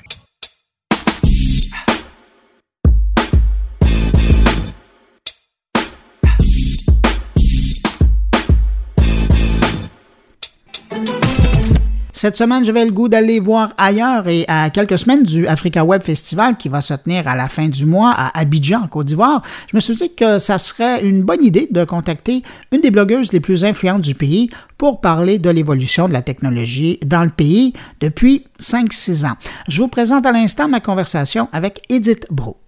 Cette 12.14 12.36
semaine, 12.36 12.62
j'avais 12.62 12.84
le 12.84 12.90
goût 12.90 13.08
d'aller 13.08 13.40
voir 13.40 13.72
ailleurs 13.78 14.28
et 14.28 14.44
à 14.46 14.68
quelques 14.68 14.98
semaines 14.98 15.22
du 15.22 15.46
Africa 15.46 15.82
Web 15.82 16.02
Festival 16.02 16.56
qui 16.58 16.68
va 16.68 16.82
se 16.82 16.92
tenir 16.92 17.26
à 17.26 17.34
la 17.34 17.48
fin 17.48 17.68
du 17.68 17.86
mois 17.86 18.12
à 18.14 18.38
Abidjan, 18.38 18.82
en 18.82 18.86
Côte 18.86 19.06
d'Ivoire, 19.06 19.42
je 19.70 19.76
me 19.76 19.80
suis 19.80 19.94
dit 19.94 20.14
que 20.14 20.38
ça 20.38 20.58
serait 20.58 21.04
une 21.06 21.22
bonne 21.22 21.42
idée 21.42 21.68
de 21.70 21.84
contacter 21.84 22.42
une 22.70 22.82
des 22.82 22.90
blogueuses 22.90 23.32
les 23.32 23.40
plus 23.40 23.64
influentes 23.64 24.02
du 24.02 24.14
pays 24.14 24.50
pour 24.76 25.00
parler 25.00 25.38
de 25.38 25.48
l'évolution 25.48 26.06
de 26.06 26.12
la 26.12 26.20
technologie 26.20 26.98
dans 27.04 27.24
le 27.24 27.30
pays 27.30 27.72
depuis 28.00 28.44
5-6 28.60 29.26
ans. 29.26 29.36
Je 29.68 29.80
vous 29.80 29.88
présente 29.88 30.26
à 30.26 30.32
l'instant 30.32 30.68
ma 30.68 30.80
conversation 30.80 31.48
avec 31.52 31.82
Edith 31.88 32.26
Bro. 32.30 32.58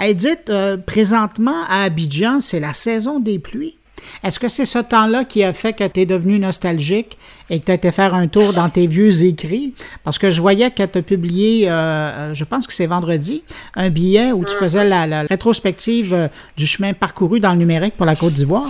Edith, 0.00 0.48
euh, 0.48 0.76
présentement 0.78 1.64
à 1.68 1.82
Abidjan, 1.84 2.40
c'est 2.40 2.60
la 2.60 2.72
saison 2.72 3.20
des 3.20 3.38
pluies. 3.38 3.76
Est-ce 4.22 4.38
que 4.38 4.48
c'est 4.48 4.66
ce 4.66 4.78
temps-là 4.78 5.24
qui 5.24 5.44
a 5.44 5.52
fait 5.52 5.72
que 5.72 5.84
tu 5.84 6.00
es 6.00 6.06
devenu 6.06 6.38
nostalgique 6.38 7.18
et 7.50 7.60
que 7.60 7.66
tu 7.66 7.70
as 7.70 7.74
été 7.74 7.92
faire 7.92 8.14
un 8.14 8.26
tour 8.26 8.52
dans 8.52 8.68
tes 8.68 8.86
vieux 8.86 9.24
écrits? 9.24 9.74
Parce 10.04 10.18
que 10.18 10.30
je 10.30 10.40
voyais 10.40 10.70
que 10.70 10.82
tu 10.82 10.98
as 10.98 11.02
publié, 11.02 11.68
euh, 11.68 11.72
euh, 11.72 12.34
je 12.34 12.44
pense 12.44 12.66
que 12.66 12.72
c'est 12.72 12.86
vendredi, 12.86 13.44
un 13.74 13.90
billet 13.90 14.32
où 14.32 14.44
tu 14.44 14.54
mm. 14.54 14.58
faisais 14.58 14.84
la, 14.84 15.22
rétrospective 15.22 16.14
euh, 16.14 16.28
du 16.56 16.66
chemin 16.66 16.92
parcouru 16.92 17.40
dans 17.40 17.50
le 17.50 17.58
numérique 17.58 17.96
pour 17.96 18.06
la 18.06 18.16
Côte 18.16 18.34
d'Ivoire. 18.34 18.66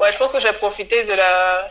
Ouais, 0.00 0.12
je 0.12 0.18
pense 0.18 0.32
que 0.32 0.40
j'ai 0.40 0.52
profité 0.52 1.04
de 1.04 1.12
la 1.12 1.70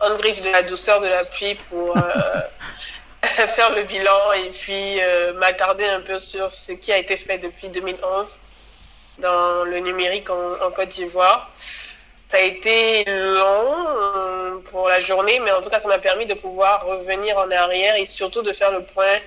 de 0.00 0.50
la 0.50 0.62
douceur 0.62 1.02
de 1.02 1.08
la 1.08 1.24
pluie 1.24 1.58
pour 1.68 1.94
faire 3.22 3.74
le 3.74 3.82
bilan 3.82 4.32
et 4.42 4.48
puis 4.48 4.98
m'attarder 5.38 5.84
un 5.84 6.00
peu 6.00 6.18
sur 6.18 6.50
ce 6.50 6.72
qui 6.72 6.90
a 6.90 6.96
été 6.96 7.18
fait 7.18 7.36
depuis 7.36 7.68
2011 7.68 8.38
dans 9.18 9.64
le 9.64 9.78
numérique 9.80 10.30
en 10.30 10.70
Côte 10.74 10.88
d'Ivoire. 10.88 11.50
Ça 12.30 12.36
a 12.36 12.42
été 12.42 13.04
long 13.06 13.86
euh, 13.88 14.58
pour 14.70 14.88
la 14.88 15.00
journée, 15.00 15.40
mais 15.40 15.50
en 15.50 15.60
tout 15.60 15.68
cas, 15.68 15.80
ça 15.80 15.88
m'a 15.88 15.98
permis 15.98 16.26
de 16.26 16.34
pouvoir 16.34 16.86
revenir 16.86 17.36
en 17.36 17.50
arrière 17.50 17.96
et 17.96 18.06
surtout 18.06 18.42
de 18.42 18.52
faire 18.52 18.70
le 18.70 18.84
point 18.84 19.18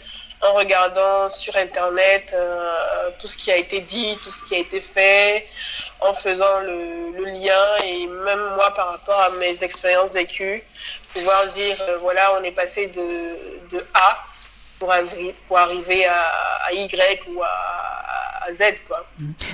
en 0.41 0.53
regardant 0.53 1.27
sur 1.27 1.53
Internet 1.57 2.31
euh, 2.33 3.09
tout 3.19 3.27
ce 3.27 3.35
qui 3.35 3.51
a 3.51 3.57
été 3.57 3.81
dit, 3.81 4.17
tout 4.23 4.31
ce 4.31 4.45
qui 4.45 4.55
a 4.55 4.59
été 4.59 4.79
fait, 4.79 5.45
en 5.99 6.13
faisant 6.13 6.61
le, 6.61 7.25
lien 7.25 7.65
et 7.83 8.07
même 8.07 8.43
moi 8.55 8.73
par 8.73 8.87
rapport 8.91 9.19
à 9.19 9.31
mes 9.31 9.65
expériences 9.65 10.13
vécues, 10.13 10.63
pouvoir 11.13 11.47
dire, 11.47 11.75
euh, 11.89 11.97
voilà, 11.97 12.37
on 12.39 12.43
est 12.45 12.51
passé 12.51 12.87
de, 12.87 13.75
de 13.75 13.85
A 13.95 14.17
pour, 14.83 14.93
pour 15.47 15.57
arriver 15.57 16.05
à, 16.05 16.25
à 16.67 16.73
Y 16.73 17.21
ou 17.33 17.41
à, 17.41 18.51
Z. 18.51 18.61
Quoi. 18.85 19.05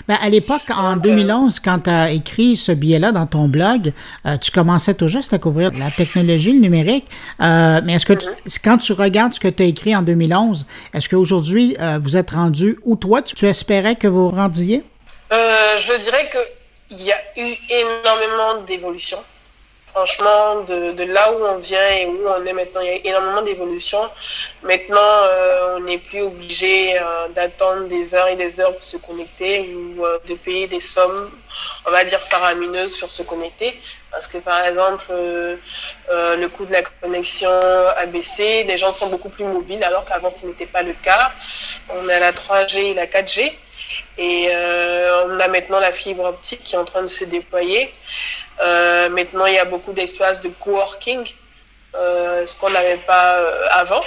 Ben, 0.08 0.18
à 0.20 0.30
l'époque, 0.30 0.64
en 0.76 0.96
2011, 0.96 1.58
euh, 1.58 1.62
quand 1.64 1.80
tu 1.82 1.90
as 1.92 2.10
écrit 2.10 2.58
ce 2.58 2.72
billet-là 2.72 3.12
dans 3.12 3.28
ton 3.28 3.48
blog, 3.48 3.94
euh, 4.26 4.36
tu 4.38 4.50
commençais 4.50 4.96
tout 4.96 5.08
juste 5.08 5.32
à 5.32 5.38
couvrir 5.38 5.72
la 5.78 5.92
technologie, 5.92 6.54
le 6.54 6.60
numérique. 6.60 7.06
Euh, 7.40 7.82
mais 7.84 7.94
est-ce 7.94 8.08
que 8.08 8.14
mhm. 8.14 8.36
quand 8.64 8.80
tu 8.80 8.94
regardes 8.94 9.36
ce 9.36 9.40
que 9.40 9.48
tu 9.48 9.62
as 9.62 9.68
écrit 9.68 9.96
en 9.96 10.02
2011, 10.02 10.66
est-ce 10.96 11.08
qu'aujourd'hui, 11.08 11.78
vous 12.02 12.18
êtes 12.18 12.32
rendu 12.32 12.80
où 12.84 12.96
toi, 12.96 13.22
tu, 13.22 13.48
espérais 13.48 13.96
que 13.96 14.08
vous 14.08 14.30
rendiez? 14.30 14.84
je 15.32 16.04
dirais 16.04 16.26
qu'il 16.90 17.06
y 17.06 17.12
a 17.12 17.18
eu 17.38 17.56
énormément 17.70 18.64
d'évolution 18.66 19.20
franchement, 19.92 20.62
de, 20.62 21.04
là 21.04 21.32
où 21.34 21.44
on 21.44 21.58
vient 21.58 21.90
et 21.90 22.06
où 22.06 22.28
on 22.28 22.46
est 22.46 22.54
maintenant, 22.54 22.82
il 22.82 22.88
y 22.88 22.92
a 22.92 23.08
énormément 23.10 23.42
d'évolution. 23.42 24.00
Maintenant, 24.64 24.98
euh, 25.00 25.78
on 25.78 25.82
n'est 25.82 25.98
plus 25.98 26.22
obligé 26.22 26.98
euh, 26.98 27.28
d'attendre 27.30 27.88
des 27.88 28.14
heures 28.14 28.28
et 28.28 28.36
des 28.36 28.60
heures 28.60 28.74
pour 28.74 28.84
se 28.84 28.98
connecter 28.98 29.74
ou 29.74 30.06
euh, 30.06 30.20
de 30.28 30.36
payer 30.36 30.68
des 30.68 30.80
sommes, 30.80 31.32
on 31.86 31.92
va 31.92 32.04
dire, 32.04 32.20
faramineuses 32.20 32.96
sur 32.96 33.10
se 33.10 33.24
connecter. 33.24 33.80
Parce 34.12 34.28
que, 34.28 34.40
par 34.40 34.66
exemple, 34.66 35.06
le 35.12 36.48
coût 36.48 36.66
de 36.66 36.72
la 36.72 36.82
connexion 36.82 37.52
a 37.96 38.08
baissé, 38.08 38.64
les 38.64 38.76
gens 38.76 38.92
sont 38.92 39.06
beaucoup 39.08 39.30
plus 39.30 39.46
mobiles, 39.46 39.84
alors 39.84 40.04
qu'avant, 40.04 40.32
ce 40.32 40.48
n'était 40.48 40.66
pas 40.66 40.82
le 40.82 40.94
cas. 40.94 41.32
On 41.90 42.10
a 42.10 42.20
la 42.20 42.32
3G 42.32 42.78
et 42.78 42.94
la 42.96 43.06
4G. 43.06 43.54
Et 44.18 44.50
on 45.28 45.40
a 45.40 45.48
maintenant 45.48 45.80
la 45.80 45.92
fibre 45.92 46.24
optique 46.24 46.64
qui 46.64 46.74
est 46.74 46.80
en 46.80 46.86
train 46.86 47.04
de 47.04 47.08
se 47.08 47.24
déployer. 47.24 47.94
Euh, 48.62 49.10
maintenant, 49.10 49.46
il 49.46 49.56
y 49.56 49.60
a 49.60 49.66
beaucoup 49.66 49.94
d'espaces 49.94 50.42
de 50.42 50.50
coworking, 50.50 51.26
euh, 51.96 52.46
ce 52.46 52.56
qu'on 52.58 52.70
n'avait 52.70 52.98
pas 52.98 53.40
avant. 53.72 54.04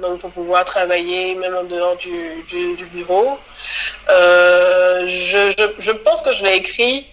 Donc, 0.00 0.20
pour 0.20 0.30
pouvoir 0.30 0.64
travailler 0.64 1.34
même 1.34 1.54
en 1.54 1.64
dehors 1.64 1.96
du, 1.96 2.42
du, 2.48 2.84
bureau. 2.86 3.38
Je, 4.08 5.52
je, 5.56 5.64
je, 5.78 5.92
pense 5.92 6.22
que 6.22 6.32
je 6.32 6.42
l'ai 6.44 6.56
écrit 6.56 7.06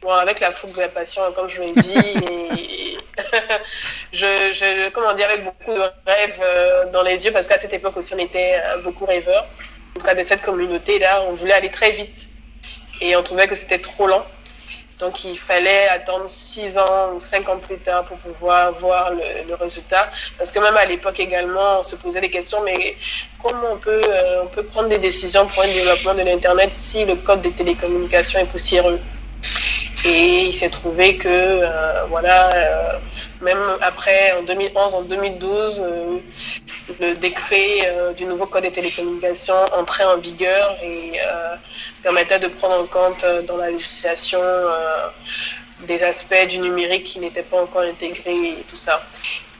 bon, 0.00 0.10
avec 0.10 0.40
la 0.40 0.50
fougue 0.50 0.74
de 0.74 0.80
la 0.80 0.88
passion, 0.88 1.22
comme 1.34 1.50
je 1.50 1.62
l'ai 1.62 1.72
dit. 1.72 1.98
et 2.30 2.96
je, 4.12 4.52
je, 4.52 4.88
comment 4.90 5.12
dire, 5.14 5.28
avec 5.28 5.44
beaucoup 5.44 5.72
de 5.72 5.82
rêves 6.06 6.90
dans 6.92 7.02
les 7.02 7.24
yeux, 7.24 7.32
parce 7.32 7.46
qu'à 7.46 7.58
cette 7.58 7.72
époque 7.72 7.96
aussi, 7.96 8.14
on 8.14 8.18
était 8.18 8.60
beaucoup 8.82 9.04
rêveurs 9.04 9.46
en 9.94 10.00
tout 10.00 10.06
cas 10.06 10.14
de 10.14 10.24
cette 10.24 10.42
communauté-là, 10.42 11.22
on 11.24 11.34
voulait 11.34 11.52
aller 11.52 11.70
très 11.70 11.90
vite 11.90 12.28
et 13.00 13.14
on 13.16 13.22
trouvait 13.22 13.46
que 13.46 13.54
c'était 13.54 13.78
trop 13.78 14.06
lent. 14.06 14.24
Donc 15.02 15.24
il 15.24 15.36
fallait 15.36 15.88
attendre 15.88 16.26
six 16.28 16.78
ans 16.78 17.12
ou 17.16 17.18
cinq 17.18 17.48
ans 17.48 17.58
plus 17.58 17.78
tard 17.78 18.04
pour 18.04 18.16
pouvoir 18.18 18.72
voir 18.72 19.10
le, 19.10 19.52
résultat. 19.56 20.08
Parce 20.38 20.52
que 20.52 20.60
même 20.60 20.76
à 20.76 20.84
l'époque 20.84 21.18
également, 21.18 21.80
on 21.80 21.82
se 21.82 21.96
posait 21.96 22.20
des 22.20 22.30
questions, 22.30 22.62
mais 22.64 22.96
comment 23.42 23.72
on 23.72 23.78
peut, 23.78 24.00
euh, 24.08 24.44
on 24.44 24.46
peut 24.46 24.62
prendre 24.62 24.88
des 24.88 24.98
décisions 24.98 25.44
pour 25.48 25.60
un 25.64 25.66
développement 25.66 26.14
de 26.14 26.22
l'Internet 26.22 26.70
si 26.72 27.04
le 27.04 27.16
code 27.16 27.42
des 27.42 27.50
télécommunications 27.50 28.38
est 28.38 28.46
poussiéreux? 28.46 29.00
Et 30.04 30.46
il 30.46 30.54
s'est 30.54 30.70
trouvé 30.70 31.16
que, 31.16 31.28
euh, 31.28 32.04
voilà, 32.08 32.52
euh, 32.54 32.98
même 33.40 33.62
après, 33.82 34.32
en 34.32 34.42
2011, 34.42 34.94
en 34.94 35.02
2012, 35.02 35.80
euh, 35.84 36.18
le 36.98 37.14
décret 37.14 37.88
du 38.16 38.24
nouveau 38.24 38.46
code 38.46 38.64
des 38.64 38.72
télécommunications 38.72 39.64
entrait 39.76 40.04
en 40.04 40.16
vigueur 40.16 40.76
et 40.82 41.20
permettait 42.02 42.38
de 42.38 42.48
prendre 42.48 42.80
en 42.80 42.86
compte 42.86 43.24
dans 43.46 43.56
la 43.56 43.70
législation 43.70 44.40
des 45.80 46.02
aspects 46.02 46.46
du 46.48 46.58
numérique 46.58 47.04
qui 47.04 47.20
n'étaient 47.20 47.42
pas 47.42 47.62
encore 47.62 47.82
intégrés 47.82 48.48
et 48.48 48.64
tout 48.68 48.76
ça. 48.76 49.02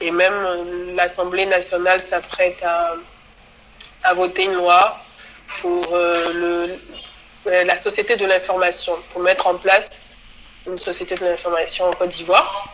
Et 0.01 0.11
même 0.11 0.95
l'Assemblée 0.95 1.45
nationale 1.45 1.99
s'apprête 1.99 2.61
à, 2.63 2.93
à, 4.03 4.13
voter 4.13 4.43
une 4.43 4.53
loi 4.53 4.97
pour 5.61 5.87
le, 5.95 6.77
la 7.45 7.77
société 7.77 8.15
de 8.15 8.25
l'information, 8.25 8.93
pour 9.11 9.21
mettre 9.21 9.47
en 9.47 9.55
place 9.55 10.02
une 10.67 10.79
société 10.79 11.15
de 11.15 11.25
l'information 11.25 11.85
en 11.85 11.93
Côte 11.93 12.09
d'Ivoire. 12.09 12.69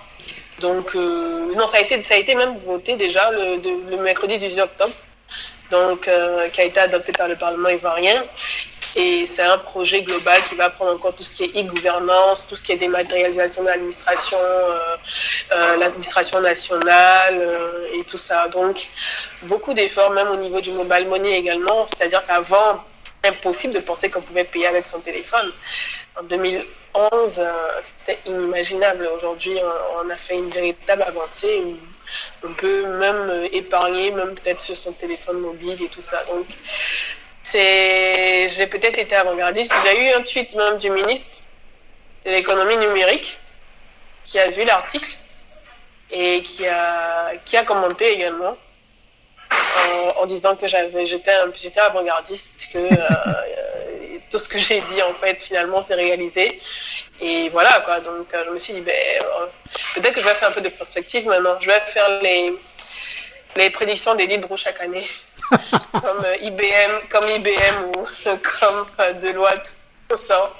Donc, 0.59 0.95
euh, 0.95 1.53
non, 1.55 1.67
ça 1.67 1.77
a, 1.77 1.79
été, 1.81 2.03
ça 2.03 2.15
a 2.15 2.17
été 2.17 2.35
même 2.35 2.57
voté 2.57 2.95
déjà 2.95 3.31
le, 3.31 3.97
mercredi 3.97 4.37
18 4.37 4.61
octobre, 4.61 4.93
donc, 5.71 6.07
euh, 6.07 6.49
qui 6.49 6.61
a 6.61 6.65
été 6.65 6.79
adopté 6.79 7.11
par 7.13 7.27
le 7.27 7.35
Parlement 7.35 7.69
ivoirien. 7.69 8.23
Et 8.95 9.27
c'est 9.27 9.43
un 9.43 9.57
projet 9.59 10.01
global 10.01 10.43
qui 10.45 10.55
va 10.55 10.69
prendre 10.71 10.93
en 10.93 10.97
compte 10.97 11.15
tout 11.17 11.23
ce 11.23 11.35
qui 11.35 11.43
est 11.43 11.61
e-gouvernance, 11.63 12.47
tout 12.47 12.55
ce 12.55 12.63
qui 12.63 12.71
est 12.71 12.77
dématérialisation 12.77 13.61
de 13.63 13.67
l'administration, 13.67 14.37
euh, 14.41 15.77
l'administration 15.77 16.41
nationale 16.41 17.39
et 17.93 18.03
tout 18.05 18.17
ça. 18.17 18.47
Donc, 18.47 18.87
beaucoup 19.43 19.73
d'efforts, 19.73 20.09
même 20.09 20.29
au 20.29 20.37
niveau 20.37 20.59
du 20.59 20.71
mobile 20.71 21.07
money 21.07 21.37
également. 21.37 21.87
C'est-à-dire 21.87 22.25
qu'avant, 22.25 22.83
impossible 23.24 23.74
de 23.74 23.80
penser 23.80 24.09
qu'on 24.09 24.22
pouvait 24.22 24.43
payer 24.43 24.67
avec 24.67 24.86
son 24.86 24.99
téléphone. 25.01 25.51
En 26.20 26.24
2011, 26.24 27.39
euh, 27.39 27.51
c'était 27.82 28.20
inimaginable. 28.26 29.09
Aujourd'hui, 29.15 29.57
on, 30.03 30.09
a 30.09 30.15
fait 30.15 30.36
une 30.36 30.49
véritable 30.49 31.03
avancée. 31.03 31.61
on 32.43 32.53
peut 32.53 32.86
même 32.86 33.30
euh, 33.30 33.47
épargner, 33.51 34.11
même 34.11 34.36
peut-être 34.36 34.61
sur 34.61 34.78
son 34.78 34.93
téléphone 34.93 35.39
mobile 35.39 35.82
et 35.84 35.89
tout 35.89 36.01
ça. 36.01 36.24
Donc, 36.26 36.45
j'ai 37.51 38.67
peut-être 38.67 38.99
été 38.99 39.15
avant-gardiste. 39.15 39.74
J'ai 39.84 40.07
eu 40.07 40.13
un 40.13 40.22
tweet 40.22 40.55
même 40.55 40.78
du 40.78 40.89
ministre 40.89 41.43
de 42.26 42.32
l'économie 42.32 42.78
numérique 42.78 43.38
qui 44.24 44.39
a 44.39 44.49
vu 44.49 44.63
l'article 44.63 45.09
et 46.11 46.41
qui 46.43 46.67
a, 46.67 47.32
qui 47.45 47.57
a 47.57 47.63
commenté 47.63 48.11
également 48.13 48.57
en, 50.17 50.25
disant 50.25 50.55
que 50.55 50.67
j'avais, 50.67 51.05
j'étais, 51.05 51.33
j'étais 51.55 51.79
avant-gardiste, 51.79 52.69
que 52.73 52.77
euh, 52.77 54.17
tout 54.29 54.39
ce 54.39 54.47
que 54.47 54.59
j'ai 54.59 54.79
dit 54.81 55.01
en 55.01 55.13
fait 55.13 55.41
finalement 55.41 55.81
s'est 55.81 55.95
réalisé. 55.95 56.61
Et 57.21 57.49
voilà 57.49 57.81
quoi. 57.81 57.99
Donc 58.01 58.33
euh, 58.33 58.43
je 58.45 58.51
me 58.51 58.59
suis 58.59 58.73
dit, 58.73 58.81
ben, 58.81 58.93
euh, 58.93 59.45
peut-être 59.95 60.13
que 60.13 60.21
je 60.21 60.27
vais 60.27 60.33
faire 60.35 60.49
un 60.49 60.53
peu 60.53 60.61
de 60.61 60.69
prospective 60.69 61.27
maintenant. 61.27 61.57
Je 61.59 61.67
vais 61.67 61.79
faire 61.81 62.21
les, 62.21 62.53
les 63.55 63.69
prédictions 63.69 64.15
des 64.15 64.27
livres 64.27 64.55
chaque 64.55 64.79
année, 64.81 65.05
comme 65.51 66.25
IBM, 66.41 67.07
comme 67.09 67.29
IBM 67.29 67.85
ou 67.87 68.05
comme 68.59 69.19
Deloitte, 69.19 69.77
tout 70.07 70.17
ça. 70.17 70.53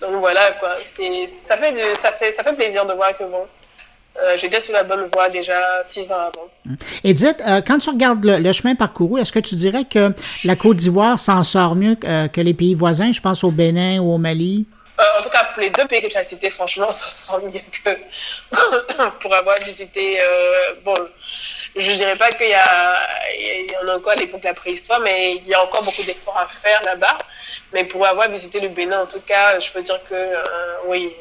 Donc 0.00 0.16
voilà 0.20 0.52
quoi. 0.52 0.76
C'est, 0.84 1.26
ça 1.26 1.56
fait 1.56 1.74
ça 1.96 2.12
fait, 2.12 2.32
ça 2.32 2.42
fait 2.42 2.54
plaisir 2.54 2.86
de 2.86 2.94
voir 2.94 3.16
que 3.16 3.24
bon 3.24 3.46
euh, 4.22 4.36
j'étais 4.36 4.58
sur 4.58 4.72
la 4.72 4.82
bonne 4.82 5.08
voie 5.12 5.28
déjà 5.28 5.54
six 5.84 6.10
ans 6.10 6.18
avant. 6.18 6.48
Edith, 7.04 7.36
euh, 7.46 7.60
quand 7.64 7.78
tu 7.78 7.90
regardes 7.90 8.24
le, 8.24 8.52
chemin 8.52 8.74
parcouru, 8.74 9.20
est-ce 9.20 9.32
que 9.32 9.38
tu 9.38 9.54
dirais 9.54 9.84
que 9.84 10.12
la 10.44 10.56
Côte 10.56 10.76
d'Ivoire 10.76 11.20
s'en 11.20 11.44
sort 11.44 11.76
mieux 11.76 11.96
euh, 12.04 12.26
que 12.26 12.40
les 12.40 12.54
pays 12.54 12.74
voisins? 12.74 13.12
Je 13.12 13.20
pense 13.20 13.44
au 13.44 13.50
Bénin 13.50 14.00
ou 14.00 14.12
au 14.12 14.18
Mali. 14.18 14.66
en 14.98 15.22
tout 15.22 15.30
cas, 15.30 15.44
pour 15.54 15.62
les 15.62 15.70
deux 15.70 15.86
pays 15.86 16.00
que 16.00 16.08
tu 16.08 16.16
as 16.16 16.24
cités, 16.24 16.50
franchement, 16.50 16.86
on 16.88 16.92
s'en 16.92 17.32
sort 17.32 17.42
mieux 17.42 17.60
que 17.84 17.90
pour 19.20 19.34
avoir 19.34 19.56
visité. 19.64 20.18
bon, 20.84 20.94
je 21.76 21.90
ne 21.90 21.96
dirais 21.96 22.16
pas 22.16 22.30
qu'il 22.30 22.48
y, 22.48 23.70
y, 23.70 23.76
en 23.76 23.88
a 23.88 23.96
encore 23.96 24.12
à 24.12 24.16
l'époque 24.16 24.40
de 24.40 24.48
la 24.48 24.54
préhistoire, 24.54 24.98
mais 25.00 25.36
il 25.36 25.46
y 25.46 25.54
a 25.54 25.62
encore 25.62 25.84
beaucoup 25.84 26.02
d'efforts 26.02 26.38
à 26.38 26.48
faire 26.48 26.82
là-bas. 26.84 27.18
Mais 27.72 27.84
pour 27.84 28.04
avoir 28.04 28.28
visité 28.28 28.58
le 28.58 28.68
Bénin, 28.68 29.02
en 29.02 29.06
tout 29.06 29.20
cas, 29.20 29.60
je 29.60 29.70
peux 29.70 29.82
dire 29.82 30.00
que 30.10 30.34
oui, 30.86 31.14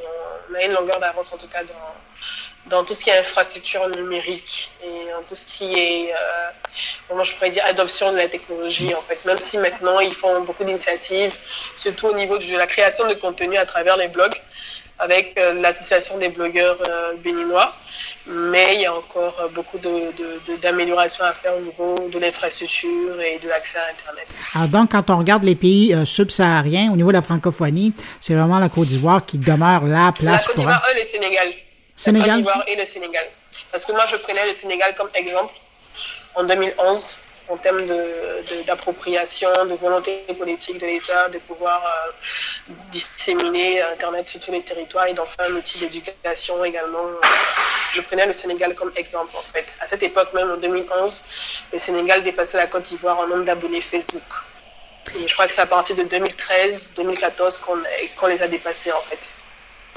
on 0.49 0.55
a 0.55 0.63
une 0.63 0.71
longueur 0.71 0.99
d'avance, 0.99 1.31
en 1.31 1.37
tout 1.37 1.47
cas, 1.47 1.63
dans 1.63 1.75
dans 2.69 2.83
tout 2.83 2.93
ce 2.93 3.03
qui 3.03 3.09
est 3.09 3.17
infrastructure 3.17 3.87
numérique 3.89 4.69
et 4.83 5.11
dans 5.11 5.23
tout 5.27 5.35
ce 5.35 5.45
qui 5.45 5.73
est, 5.73 6.11
euh, 6.11 6.15
comment 7.07 7.23
je 7.23 7.33
pourrais 7.33 7.49
dire, 7.49 7.63
adoption 7.65 8.11
de 8.11 8.17
la 8.17 8.27
technologie 8.27 8.93
en 8.93 9.01
fait. 9.01 9.23
Même 9.25 9.39
si 9.39 9.57
maintenant 9.57 9.99
ils 9.99 10.13
font 10.13 10.41
beaucoup 10.41 10.63
d'initiatives, 10.63 11.35
surtout 11.75 12.07
au 12.07 12.13
niveau 12.13 12.37
de 12.37 12.57
la 12.57 12.67
création 12.67 13.07
de 13.07 13.13
contenu 13.13 13.57
à 13.57 13.65
travers 13.65 13.97
les 13.97 14.07
blogs, 14.07 14.35
avec 14.99 15.37
euh, 15.37 15.53
l'association 15.61 16.17
des 16.17 16.29
blogueurs 16.29 16.77
euh, 16.89 17.13
béninois, 17.23 17.71
mais 18.25 18.75
il 18.75 18.81
y 18.81 18.85
a 18.87 18.93
encore 18.93 19.49
beaucoup 19.53 19.77
d'améliorations 20.61 21.23
de, 21.23 21.29
à 21.29 21.33
faire 21.33 21.55
au 21.55 21.61
niveau 21.61 22.09
de 22.11 22.17
l'infrastructure 22.17 23.21
et 23.21 23.37
de 23.37 23.47
l'accès 23.47 23.77
à 23.77 23.91
Internet. 23.91 24.27
Alors 24.55 24.69
donc, 24.69 24.91
quand 24.91 25.09
on 25.11 25.17
regarde 25.19 25.43
les 25.43 25.55
pays 25.55 25.95
subsahariens, 26.05 26.91
au 26.91 26.95
niveau 26.95 27.09
de 27.09 27.13
la 27.17 27.21
francophonie, 27.21 27.93
c'est 28.19 28.33
vraiment 28.33 28.57
la 28.57 28.69
Côte 28.69 28.87
d'Ivoire 28.87 29.23
qui 29.23 29.37
demeure 29.37 29.85
la 29.85 30.11
place. 30.11 30.41
La 30.41 30.47
Côte 30.47 30.55
d'Ivoire, 30.57 30.81
pour... 30.81 30.95
le 30.95 31.03
Sénégal. 31.03 31.47
Sénégal. 31.97 32.29
Côte 32.29 32.37
d'Ivoire 32.37 32.63
et 32.67 32.75
le 32.75 32.85
Sénégal. 32.85 33.25
Parce 33.71 33.83
que 33.83 33.91
moi, 33.91 34.05
je 34.05 34.15
prenais 34.17 34.45
le 34.45 34.53
Sénégal 34.53 34.95
comme 34.95 35.09
exemple 35.15 35.53
en 36.35 36.43
2011 36.43 37.17
en 37.49 37.57
termes 37.57 37.85
d'appropriation, 38.65 39.49
de, 39.63 39.69
de, 39.69 39.75
volonté 39.75 40.25
politique 40.37 40.77
de 40.79 40.85
l'État 40.85 41.29
de 41.29 41.37
pouvoir 41.39 41.81
euh, 41.81 42.11
disséminer 42.91 43.81
Internet 43.81 44.27
sur 44.27 44.39
tous 44.41 44.51
les 44.51 44.61
territoires 44.61 45.07
et 45.07 45.13
d'en 45.13 45.25
faire 45.25 45.45
un 45.49 45.55
outil 45.55 45.79
d'éducation 45.79 46.63
également. 46.65 47.05
Je 47.93 48.01
prenais 48.01 48.25
le 48.25 48.33
Sénégal 48.33 48.75
comme 48.75 48.91
exemple 48.95 49.33
en 49.35 49.41
fait. 49.41 49.65
À 49.79 49.87
cette 49.87 50.03
époque 50.03 50.33
même, 50.33 50.51
en 50.51 50.57
2011, 50.57 51.21
le 51.71 51.79
Sénégal 51.79 52.21
dépassait 52.23 52.57
la 52.57 52.67
Côte 52.67 52.83
d'Ivoire 52.83 53.17
en 53.19 53.27
nombre 53.27 53.45
d'abonnés 53.45 53.81
Facebook. 53.81 54.23
Et 55.15 55.25
je 55.27 55.33
crois 55.33 55.47
que 55.47 55.53
c'est 55.53 55.61
à 55.61 55.65
partir 55.65 55.95
de 55.95 56.03
2013-2014 56.03 57.59
qu'on 58.17 58.27
les 58.27 58.43
a 58.43 58.47
dépassés 58.47 58.91
en 58.91 59.01
fait. 59.01 59.33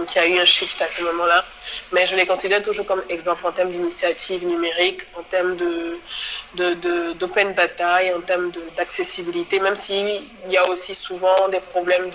Donc 0.00 0.14
il 0.14 0.16
y 0.16 0.20
a 0.22 0.26
eu 0.26 0.38
un 0.38 0.46
shift 0.46 0.80
à 0.80 0.88
ce 0.88 1.02
moment-là. 1.02 1.44
Mais 1.92 2.06
je 2.06 2.16
les 2.16 2.24
considère 2.24 2.62
toujours 2.62 2.86
comme 2.86 3.02
exemple 3.10 3.46
en 3.46 3.52
termes 3.52 3.70
d'initiative 3.70 4.46
numérique, 4.46 5.02
en 5.14 5.22
termes 5.24 5.56
d'open 5.56 7.48
de, 7.50 7.52
data 7.52 7.98
en 8.16 8.22
termes 8.22 8.50
d'accessibilité, 8.78 9.60
même 9.60 9.76
s'il 9.76 10.22
y 10.48 10.56
a 10.56 10.66
aussi 10.70 10.94
souvent 10.94 11.48
des 11.50 11.60
problèmes 11.60 12.10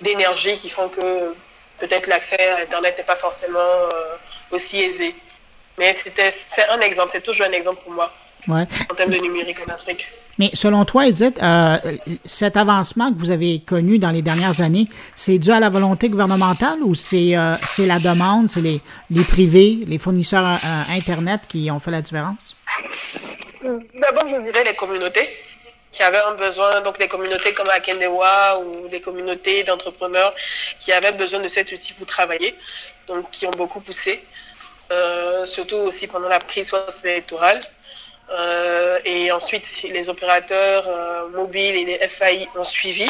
d'énergie 0.00 0.56
qui 0.56 0.70
font 0.70 0.88
que 0.88 1.34
peut-être 1.80 2.06
l'accès 2.06 2.40
à 2.50 2.58
Internet 2.58 2.96
n'est 2.98 3.04
pas 3.04 3.16
forcément 3.16 3.58
euh, 3.58 4.16
aussi 4.52 4.80
aisé. 4.80 5.12
Mais 5.78 5.92
c'est 5.92 6.68
un 6.68 6.80
exemple, 6.80 7.10
c'est 7.10 7.20
toujours 7.20 7.46
un 7.46 7.52
exemple 7.52 7.82
pour 7.82 7.90
moi 7.90 8.12
en 8.46 8.94
termes 8.94 9.10
de 9.10 9.18
numérique 9.18 9.58
en 9.66 9.72
Afrique. 9.72 10.06
Mais 10.38 10.50
selon 10.54 10.84
toi, 10.84 11.06
Edith, 11.06 11.38
euh, 11.42 11.78
cet 12.26 12.56
avancement 12.56 13.12
que 13.12 13.18
vous 13.18 13.30
avez 13.30 13.60
connu 13.60 13.98
dans 13.98 14.10
les 14.10 14.22
dernières 14.22 14.60
années, 14.60 14.86
c'est 15.14 15.38
dû 15.38 15.50
à 15.50 15.60
la 15.60 15.70
volonté 15.70 16.08
gouvernementale 16.08 16.82
ou 16.82 16.94
c'est 16.94 17.36
euh, 17.36 17.54
la 17.78 17.98
demande, 17.98 18.50
c'est 18.50 18.60
les, 18.60 18.80
les, 19.10 19.24
privés, 19.24 19.78
les 19.86 19.98
fournisseurs 19.98 20.44
euh, 20.44 20.82
Internet 20.90 21.42
qui 21.48 21.70
ont 21.70 21.80
fait 21.80 21.90
la 21.90 22.02
différence? 22.02 22.54
D'abord, 23.62 24.28
je 24.28 24.42
dirais 24.42 24.64
les 24.64 24.74
communautés 24.74 25.28
qui 25.90 26.02
avaient 26.02 26.22
un 26.28 26.34
besoin, 26.34 26.82
donc 26.82 26.98
les 26.98 27.08
communautés 27.08 27.54
comme 27.54 27.68
Akendewa 27.70 28.60
ou 28.60 28.88
des 28.88 29.00
communautés 29.00 29.64
d'entrepreneurs 29.64 30.34
qui 30.78 30.92
avaient 30.92 31.12
besoin 31.12 31.40
de 31.40 31.48
cet 31.48 31.72
outil 31.72 31.94
pour 31.94 32.06
travailler, 32.06 32.54
donc 33.08 33.30
qui 33.30 33.46
ont 33.46 33.52
beaucoup 33.52 33.80
poussé, 33.80 34.22
surtout 35.46 35.76
aussi 35.76 36.06
pendant 36.06 36.28
la 36.28 36.38
crise 36.38 36.70
électorale. 37.02 37.62
Euh, 38.30 38.98
et 39.04 39.30
ensuite, 39.30 39.86
les 39.92 40.08
opérateurs 40.08 40.84
euh, 40.88 41.28
mobiles 41.28 41.76
et 41.76 41.84
les 41.84 42.08
FAI 42.08 42.48
ont 42.56 42.64
suivi 42.64 43.06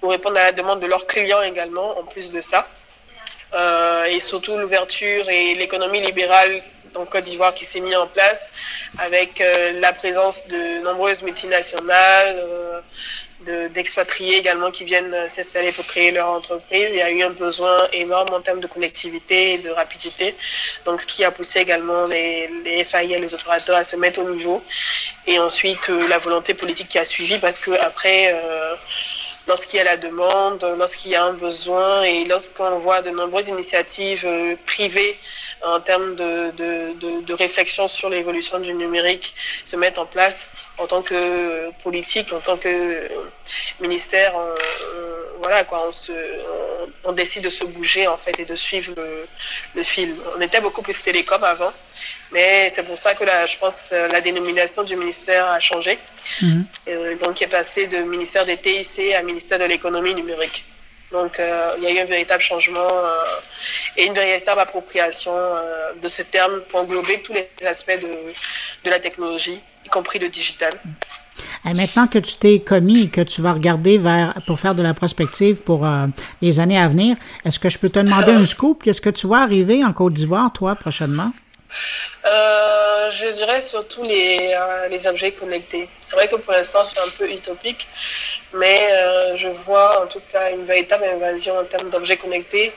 pour 0.00 0.10
répondre 0.10 0.36
à 0.36 0.44
la 0.44 0.52
demande 0.52 0.80
de 0.80 0.86
leurs 0.86 1.06
clients 1.06 1.42
également, 1.42 1.98
en 1.98 2.04
plus 2.04 2.32
de 2.32 2.40
ça. 2.40 2.66
Euh, 3.54 4.04
et 4.04 4.20
surtout 4.20 4.56
l'ouverture 4.56 5.28
et 5.28 5.54
l'économie 5.54 6.00
libérale 6.00 6.62
en 6.94 7.04
Côte 7.04 7.24
d'Ivoire 7.24 7.54
qui 7.54 7.64
s'est 7.64 7.80
mise 7.80 7.96
en 7.96 8.06
place 8.06 8.52
avec 8.98 9.42
la 9.80 9.92
présence 9.94 10.46
de 10.48 10.82
nombreuses 10.82 11.22
multinationales, 11.22 12.82
euh, 13.48 13.68
d'expatriés 13.68 14.36
également 14.36 14.70
qui 14.70 14.84
viennent 14.84 15.14
s'installer 15.28 15.72
pour 15.72 15.86
créer 15.86 16.10
leur 16.10 16.28
entreprise. 16.28 16.92
Il 16.92 16.98
y 16.98 17.02
a 17.02 17.10
eu 17.10 17.22
un 17.22 17.30
besoin 17.30 17.88
énorme 17.92 18.32
en 18.32 18.40
termes 18.40 18.60
de 18.60 18.66
connectivité 18.66 19.54
et 19.54 19.58
de 19.58 19.70
rapidité, 19.70 20.34
donc 20.84 21.00
ce 21.00 21.06
qui 21.06 21.24
a 21.24 21.30
poussé 21.30 21.60
également 21.60 22.06
les, 22.06 22.48
les 22.64 22.84
FAI 22.84 23.12
et 23.12 23.18
les 23.18 23.34
opérateurs 23.34 23.76
à 23.76 23.84
se 23.84 23.96
mettre 23.96 24.20
au 24.20 24.30
niveau. 24.30 24.62
Et 25.26 25.38
ensuite 25.38 25.88
la 26.08 26.18
volonté 26.18 26.54
politique 26.54 26.88
qui 26.88 26.98
a 26.98 27.04
suivi 27.04 27.38
parce 27.38 27.58
que 27.58 27.70
après 27.70 28.34
lorsqu'il 29.46 29.78
y 29.78 29.80
a 29.80 29.84
la 29.84 29.96
demande, 29.96 30.64
lorsqu'il 30.78 31.12
y 31.12 31.14
a 31.14 31.24
un 31.24 31.32
besoin 31.32 32.02
et 32.02 32.24
lorsqu'on 32.24 32.78
voit 32.78 33.02
de 33.02 33.10
nombreuses 33.10 33.48
initiatives 33.48 34.24
euh, 34.24 34.56
privées 34.66 35.16
en 35.62 35.80
termes 35.80 36.16
de, 36.16 36.50
de, 36.52 37.22
de, 37.22 37.34
réflexion 37.34 37.86
sur 37.88 38.10
l'évolution 38.10 38.58
du 38.58 38.74
numérique 38.74 39.34
se 39.64 39.76
mettre 39.76 40.00
en 40.00 40.06
place 40.06 40.48
en 40.78 40.86
tant 40.86 41.02
que 41.02 41.70
politique, 41.82 42.32
en 42.32 42.40
tant 42.40 42.56
que 42.56 43.08
ministère, 43.80 44.32
voilà 45.38 45.64
quoi, 45.64 45.86
on, 45.88 45.92
se, 45.92 46.12
on, 47.04 47.12
décide 47.12 47.44
de 47.44 47.50
se 47.50 47.64
bouger 47.64 48.06
en 48.06 48.16
fait 48.16 48.38
et 48.38 48.44
de 48.44 48.56
suivre 48.56 48.94
le, 48.96 49.26
le 49.74 49.82
film. 49.82 50.16
On 50.36 50.40
était 50.40 50.60
beaucoup 50.60 50.82
plus 50.82 51.00
télécom 51.02 51.42
avant 51.44 51.72
mais 52.32 52.70
c'est 52.70 52.82
pour 52.82 52.98
ça 52.98 53.14
que 53.14 53.24
là, 53.24 53.46
je 53.46 53.56
pense 53.58 53.90
la 53.90 54.20
dénomination 54.20 54.82
du 54.82 54.96
ministère 54.96 55.46
a 55.46 55.60
changé. 55.60 55.98
Mhm. 56.40 56.64
Euh, 56.88 57.16
donc, 57.16 57.40
il 57.40 57.44
est 57.44 57.48
passé 57.48 57.86
de 57.86 57.98
ministère 57.98 58.46
des 58.46 58.56
TIC 58.56 59.12
à 59.12 59.22
ministère 59.22 59.58
de 59.58 59.64
l'économie 59.64 60.14
numérique. 60.14 60.64
Donc, 61.10 61.38
euh, 61.38 61.74
il 61.76 61.84
y 61.84 61.86
a 61.88 61.90
eu 61.90 61.98
un 61.98 62.06
véritable 62.06 62.42
changement 62.42 62.88
euh, 62.90 63.98
et 63.98 64.06
une 64.06 64.14
véritable 64.14 64.60
appropriation 64.60 65.34
de 66.00 66.08
ce 66.08 66.22
terme 66.22 66.62
pour 66.68 66.80
englober 66.80 67.20
tous 67.20 67.34
les 67.34 67.66
aspects 67.66 68.00
de, 68.00 68.10
de 68.84 68.90
la 68.90 68.98
technologie, 68.98 69.60
compris 69.92 70.18
le 70.18 70.28
digital. 70.28 70.72
Et 71.64 71.74
maintenant 71.74 72.06
que 72.08 72.18
tu 72.18 72.34
t'es 72.36 72.58
commis 72.60 73.04
et 73.04 73.08
que 73.08 73.20
tu 73.20 73.40
vas 73.40 73.52
regarder 73.52 73.98
vers 73.98 74.34
pour 74.46 74.58
faire 74.58 74.74
de 74.74 74.82
la 74.82 74.94
prospective 74.94 75.56
pour 75.62 75.86
les 76.40 76.58
années 76.58 76.78
à 76.78 76.88
venir, 76.88 77.16
est-ce 77.44 77.58
que 77.60 77.68
je 77.68 77.78
peux 77.78 77.88
te 77.88 78.00
demander 78.00 78.32
un 78.32 78.46
scoop? 78.46 78.82
Qu'est-ce 78.82 79.00
que 79.00 79.10
tu 79.10 79.28
vois 79.28 79.40
arriver 79.42 79.84
en 79.84 79.92
Côte 79.92 80.14
d'Ivoire, 80.14 80.52
toi, 80.52 80.74
prochainement? 80.74 81.32
Euh, 82.24 83.10
je 83.10 83.28
dirais 83.28 83.60
surtout 83.60 84.02
les, 84.02 84.54
euh, 84.54 84.88
les 84.88 85.06
objets 85.06 85.32
connectés. 85.32 85.88
C'est 86.00 86.16
vrai 86.16 86.28
que 86.28 86.36
pour 86.36 86.52
l'instant, 86.52 86.84
c'est 86.84 87.00
un 87.00 87.10
peu 87.18 87.30
utopique, 87.30 87.86
mais 88.54 88.88
euh, 88.92 89.36
je 89.36 89.48
vois 89.48 90.04
en 90.04 90.06
tout 90.06 90.20
cas 90.32 90.50
une 90.50 90.64
véritable 90.64 91.04
invasion 91.04 91.58
en 91.58 91.64
termes 91.64 91.90
d'objets 91.90 92.16
connectés, 92.16 92.72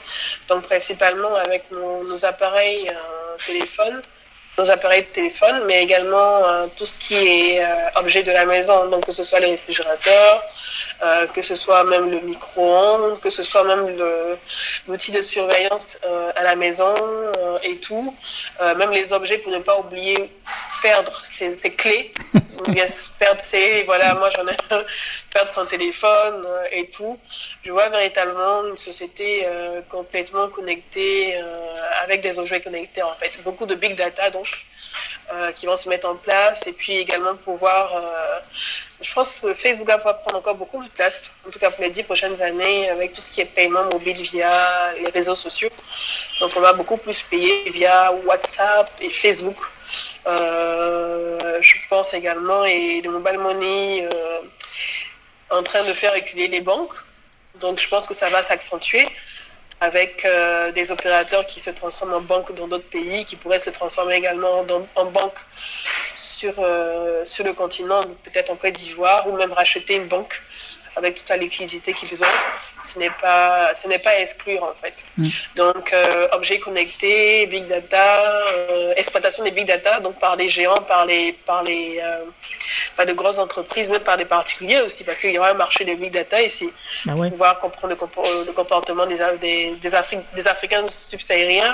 donc 0.49 0.63
principalement 0.63 1.35
avec 1.35 1.69
nos, 1.71 2.03
nos 2.07 2.25
appareils 2.25 2.91
téléphones 3.45 4.01
nos 4.57 4.71
appareils 4.71 5.03
de 5.03 5.07
téléphone, 5.07 5.63
mais 5.67 5.83
également 5.83 6.47
euh, 6.47 6.67
tout 6.77 6.85
ce 6.85 6.97
qui 6.99 7.15
est 7.15 7.63
euh, 7.63 7.89
objet 7.95 8.23
de 8.23 8.31
la 8.31 8.45
maison, 8.45 8.87
donc 8.89 9.05
que 9.05 9.11
ce 9.11 9.23
soit 9.23 9.39
les 9.39 9.51
réfrigérateurs, 9.51 10.41
euh, 11.03 11.27
que 11.27 11.41
ce 11.41 11.55
soit 11.55 11.83
même 11.83 12.09
le 12.09 12.21
micro-ondes, 12.21 13.19
que 13.19 13.29
ce 13.29 13.43
soit 13.43 13.63
même 13.65 13.85
l'outil 14.87 15.11
de 15.11 15.21
surveillance 15.21 15.97
à 16.35 16.43
la 16.43 16.55
maison 16.55 16.93
et 17.63 17.77
tout, 17.77 18.15
même 18.61 18.91
les 18.91 19.11
objets 19.11 19.37
pour 19.39 19.51
ne 19.51 19.59
pas 19.59 19.77
oublier 19.77 20.29
perdre 20.81 21.23
ses, 21.25 21.51
ses 21.51 21.73
clés, 21.73 22.13
ou 22.59 22.71
bien 22.71 22.85
perdre 23.19 23.41
ses, 23.41 23.83
voilà, 23.83 24.13
moi 24.15 24.29
j'en 24.29 24.47
ai 24.47 24.55
perdre 25.33 25.51
son 25.51 25.65
téléphone 25.65 26.47
et 26.71 26.87
tout. 26.87 27.19
Je 27.63 27.71
vois 27.71 27.89
véritablement 27.89 28.65
une 28.65 28.77
société 28.77 29.47
complètement 29.89 30.47
connectée 30.49 31.37
avec 32.03 32.21
des 32.21 32.39
objets 32.39 32.61
connectés 32.61 33.03
en 33.03 33.13
fait, 33.13 33.31
beaucoup 33.43 33.65
de 33.65 33.75
big 33.75 33.95
data 33.95 34.29
donc 34.29 34.44
euh, 35.33 35.51
qui 35.51 35.65
vont 35.65 35.77
se 35.77 35.89
mettre 35.89 36.07
en 36.07 36.15
place 36.15 36.67
et 36.67 36.73
puis 36.73 36.97
également 36.97 37.35
pouvoir, 37.35 37.95
euh, 37.95 38.39
je 39.01 39.13
pense 39.13 39.39
que 39.39 39.53
Facebook 39.53 39.87
va 39.87 39.97
prendre 39.97 40.37
encore 40.37 40.55
beaucoup 40.55 40.83
de 40.83 40.89
place, 40.89 41.31
en 41.47 41.49
tout 41.49 41.57
cas 41.57 41.71
pour 41.71 41.83
les 41.83 41.89
dix 41.89 42.03
prochaines 42.03 42.39
années, 42.41 42.89
avec 42.89 43.13
tout 43.13 43.21
ce 43.21 43.31
qui 43.33 43.41
est 43.41 43.45
paiement 43.45 43.85
mobile 43.85 44.21
via 44.21 44.49
les 44.99 45.09
réseaux 45.09 45.35
sociaux. 45.35 45.69
Donc 46.39 46.51
on 46.55 46.59
va 46.59 46.73
beaucoup 46.73 46.97
plus 46.97 47.21
payer 47.23 47.69
via 47.69 48.11
WhatsApp 48.25 48.89
et 49.01 49.09
Facebook. 49.09 49.57
Euh, 50.27 51.57
je 51.61 51.75
pense 51.89 52.13
également, 52.13 52.63
et 52.65 53.01
le 53.01 53.09
mobile 53.09 53.39
money 53.39 54.07
en 55.49 55.63
train 55.63 55.81
de 55.81 55.93
faire 55.93 56.13
reculer 56.13 56.47
les 56.47 56.61
banques. 56.61 56.93
Donc 57.61 57.79
je 57.79 57.87
pense 57.87 58.05
que 58.05 58.13
ça 58.13 58.29
va 58.29 58.43
s'accentuer 58.43 59.07
avec 59.81 60.25
euh, 60.25 60.71
des 60.71 60.91
opérateurs 60.91 61.45
qui 61.45 61.59
se 61.59 61.69
transforment 61.69 62.15
en 62.15 62.21
banque 62.21 62.55
dans 62.55 62.67
d'autres 62.67 62.89
pays, 62.89 63.25
qui 63.25 63.35
pourraient 63.35 63.59
se 63.59 63.69
transformer 63.69 64.15
également 64.15 64.65
en 64.95 65.05
banque 65.05 65.37
sur, 66.15 66.53
euh, 66.59 67.25
sur 67.25 67.45
le 67.45 67.53
continent, 67.53 68.01
peut-être 68.23 68.51
en 68.51 68.55
Côte 68.55 68.73
d'Ivoire, 68.73 69.27
ou 69.27 69.35
même 69.35 69.51
racheter 69.51 69.95
une 69.95 70.07
banque 70.07 70.41
avec 70.95 71.15
toute 71.15 71.29
la 71.29 71.37
liquidité 71.37 71.93
qu'ils 71.93 72.23
ont. 72.23 72.27
Ce 72.83 72.99
n'est 72.99 73.09
pas, 73.09 73.73
ce 73.73 73.87
n'est 73.87 73.99
pas 73.99 74.11
à 74.11 74.19
exclure 74.19 74.63
en 74.63 74.73
fait. 74.73 74.93
Mm. 75.17 75.29
Donc, 75.55 75.93
euh, 75.93 76.27
objets 76.33 76.59
connectés, 76.59 77.45
big 77.47 77.67
data, 77.67 78.23
exploitation 78.95 79.43
des 79.43 79.51
big 79.51 79.65
data, 79.65 79.99
donc 79.99 80.19
par 80.19 80.35
les 80.35 80.47
géants, 80.47 80.83
par 80.87 81.05
les, 81.05 81.33
par 81.33 81.63
les, 81.63 82.01
pas 82.95 83.05
de 83.05 83.13
grosses 83.13 83.39
entreprises, 83.39 83.89
même 83.89 84.01
par 84.01 84.17
des 84.17 84.25
particuliers 84.25 84.81
aussi, 84.81 85.03
parce 85.03 85.17
qu'il 85.17 85.31
y 85.31 85.37
aura 85.37 85.49
un 85.49 85.55
marché 85.55 85.83
des 85.83 85.95
big 85.95 86.11
data 86.11 86.41
ici. 86.41 86.69
Bah 87.05 87.13
pouvoir 87.29 87.59
comprendre 87.59 87.95
le, 87.95 88.51
comportement 88.53 89.05
des, 89.05 89.17
des, 89.41 89.75
des, 89.81 90.47
Africains 90.47 90.87
subsahariens 90.87 91.73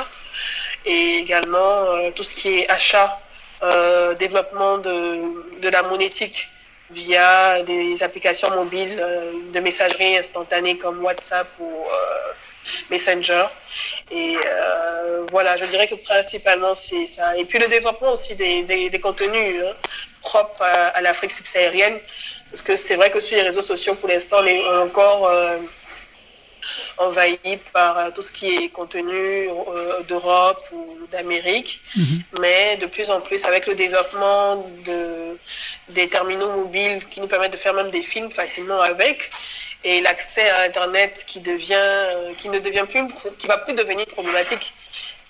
et 0.86 1.18
également 1.18 1.60
euh, 1.60 2.12
tout 2.16 2.24
ce 2.24 2.34
qui 2.34 2.60
est 2.60 2.70
achat, 2.70 3.20
euh, 3.64 4.16
développement 4.16 4.80
de, 4.80 5.62
de, 5.62 5.70
la 5.70 5.84
monétique 5.84 6.50
via 6.94 7.62
des 7.64 8.02
applications 8.04 8.50
mobiles 8.52 8.98
euh, 9.00 9.32
de 9.54 9.60
messagerie 9.60 10.18
instantanée 10.18 10.78
comme 10.78 11.04
WhatsApp 11.04 11.48
ou 11.60 11.86
Messenger. 12.90 13.46
Et 14.12 14.36
euh, 14.46 15.26
voilà, 15.32 15.58
je 15.58 15.66
dirais 15.66 15.88
que 15.88 15.96
principalement 15.96 16.76
c'est 16.76 17.08
ça. 17.08 17.36
Et 17.38 17.46
puis 17.46 17.60
le 17.60 17.68
développement 17.68 18.14
aussi 18.14 18.36
des, 18.36 18.64
des, 18.64 19.00
contenus 19.00 19.56
hein, 19.64 19.74
propres 20.22 20.64
à, 20.64 21.02
l'Afrique 21.02 21.32
subsaharienne. 21.32 21.98
Parce 22.50 22.62
que 22.62 22.76
c'est 22.76 22.96
vrai 22.96 23.10
que 23.10 23.22
sur 23.22 23.38
les 23.38 23.44
réseaux 23.44 23.62
sociaux, 23.62 23.96
pour 23.96 24.10
l'instant, 24.10 24.38
on 24.42 24.46
est 24.46 24.68
encore 24.68 25.28
euh, 25.28 25.58
envahi 26.98 27.38
par 27.74 27.98
euh, 27.98 28.12
tout 28.12 28.22
ce 28.22 28.32
qui 28.32 28.54
est 28.56 28.70
contenu 28.70 29.50
d'Europe 30.08 30.64
ou 30.72 31.08
d'Amérique. 31.12 31.82
Mm-hmm. 31.98 32.22
Mais 32.40 32.78
de 32.78 32.86
plus 32.86 33.10
en 33.10 33.22
plus, 33.22 33.44
avec 33.46 33.68
le 33.68 33.76
développement 33.76 34.58
de, 34.86 35.38
des 35.90 36.08
terminaux 36.08 36.52
mobiles 36.52 37.06
qui 37.10 37.22
nous 37.22 37.28
permettent 37.28 37.54
de 37.54 37.58
faire 37.58 37.74
même 37.74 37.92
des 37.92 38.02
films 38.02 38.32
facilement 38.32 38.82
avec, 38.82 39.30
et 39.84 40.02
l'accès 40.02 40.50
à 40.50 40.62
Internet 40.62 41.24
qui 41.26 41.40
devient, 41.40 41.74
euh, 41.76 42.34
qui 42.38 42.50
ne 42.50 42.60
devient 42.60 42.86
plus, 42.88 43.08
qui 43.38 43.48
va 43.48 43.58
plus 43.58 43.74
devenir 43.74 44.06
problématique. 44.08 44.74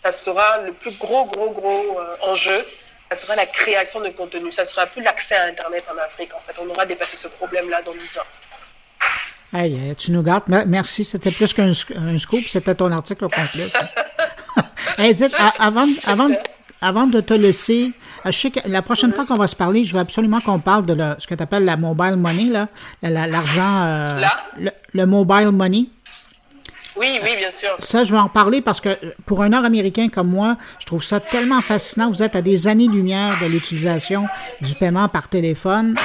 Ça 0.03 0.11
sera 0.11 0.57
le 0.59 0.73
plus 0.73 0.97
gros, 0.99 1.25
gros, 1.25 1.51
gros 1.51 1.99
euh, 1.99 2.15
enjeu. 2.21 2.65
Ça 3.09 3.15
sera 3.15 3.35
la 3.35 3.45
création 3.45 4.01
de 4.01 4.09
contenu. 4.09 4.51
Ça 4.51 4.65
sera 4.65 4.87
plus 4.87 5.01
l'accès 5.01 5.35
à 5.35 5.43
Internet 5.43 5.85
en 5.93 5.97
Afrique. 5.99 6.33
En 6.33 6.39
fait, 6.39 6.53
on 6.59 6.69
aura 6.69 6.85
dépassé 6.85 7.15
ce 7.15 7.27
problème-là 7.27 7.81
dans 7.83 7.93
10 7.93 8.19
ans. 8.19 8.23
Hey, 9.53 9.95
tu 9.97 10.11
nous 10.11 10.23
gardes. 10.23 10.43
Merci. 10.67 11.03
C'était 11.03 11.31
plus 11.31 11.53
qu'un 11.53 11.73
scoop. 11.73 12.41
C'était 12.47 12.75
ton 12.75 12.91
article 12.91 13.25
au 13.25 13.29
complet. 13.29 13.67
hey, 14.97 15.13
dites, 15.13 15.35
avant, 15.59 15.87
avant, 16.05 16.29
avant 16.81 17.07
de 17.07 17.19
te 17.19 17.33
laisser, 17.33 17.91
euh, 18.25 18.31
je 18.31 18.37
sais 18.37 18.51
que 18.51 18.59
la 18.67 18.81
prochaine 18.81 19.11
fois 19.11 19.25
qu'on 19.25 19.35
va 19.35 19.47
se 19.47 19.55
parler, 19.55 19.83
je 19.83 19.93
veux 19.93 19.99
absolument 19.99 20.39
qu'on 20.41 20.59
parle 20.59 20.85
de 20.85 20.95
ce 21.17 21.27
que 21.27 21.35
tu 21.35 21.43
appelles 21.43 21.65
la 21.65 21.77
mobile 21.77 22.15
money, 22.17 22.45
là, 22.45 22.67
l'argent, 23.01 23.83
euh, 23.83 24.21
le, 24.93 25.05
mobile 25.05 25.51
money. 25.51 25.87
Oui, 26.97 27.19
oui, 27.23 27.35
bien 27.37 27.51
sûr. 27.51 27.69
Ça, 27.79 28.03
je 28.03 28.11
vais 28.11 28.19
en 28.19 28.29
parler 28.29 28.61
parce 28.61 28.81
que 28.81 28.89
euh, 28.89 28.95
pour 29.25 29.41
un 29.41 29.49
Nord-Américain 29.49 30.09
comme 30.09 30.29
moi, 30.29 30.57
je 30.79 30.85
trouve 30.85 31.03
ça 31.03 31.19
tellement 31.19 31.61
fascinant. 31.61 32.09
Vous 32.09 32.23
êtes 32.23 32.35
à 32.35 32.41
des 32.41 32.67
années-lumière 32.67 33.37
de 33.41 33.47
l'utilisation 33.47 34.27
du 34.61 34.75
paiement 34.75 35.07
par 35.07 35.27
téléphone. 35.27 35.95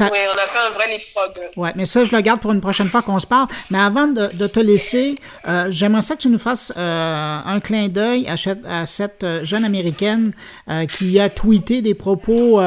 Oui, 0.00 0.18
on 0.34 0.38
a 0.38 0.46
fait 0.46 0.58
un 0.66 0.70
vrai 0.70 0.90
leapfrog. 0.90 1.30
Oui, 1.56 1.68
mais 1.76 1.86
ça, 1.86 2.04
je 2.04 2.14
le 2.14 2.20
garde 2.20 2.40
pour 2.40 2.52
une 2.52 2.60
prochaine 2.60 2.88
fois 2.88 3.02
qu'on 3.02 3.18
se 3.18 3.26
parle. 3.26 3.48
Mais 3.70 3.78
avant 3.78 4.06
de, 4.06 4.46
te 4.46 4.60
laisser, 4.60 5.14
euh, 5.46 5.68
j'aimerais 5.70 6.02
ça 6.02 6.16
que 6.16 6.22
tu 6.22 6.28
nous 6.28 6.38
fasses 6.38 6.72
euh, 6.76 7.40
un 7.44 7.60
clin 7.60 7.88
d'œil 7.88 8.26
à, 8.28 8.86
cette 8.86 9.24
euh, 9.24 9.44
jeune 9.44 9.64
Américaine 9.64 10.32
qui 10.96 11.20
a 11.20 11.28
tweeté 11.28 11.82
des 11.82 11.94
propos 11.94 12.60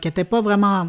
qui 0.00 0.08
n'étaient 0.08 0.24
pas 0.24 0.40
vraiment 0.40 0.88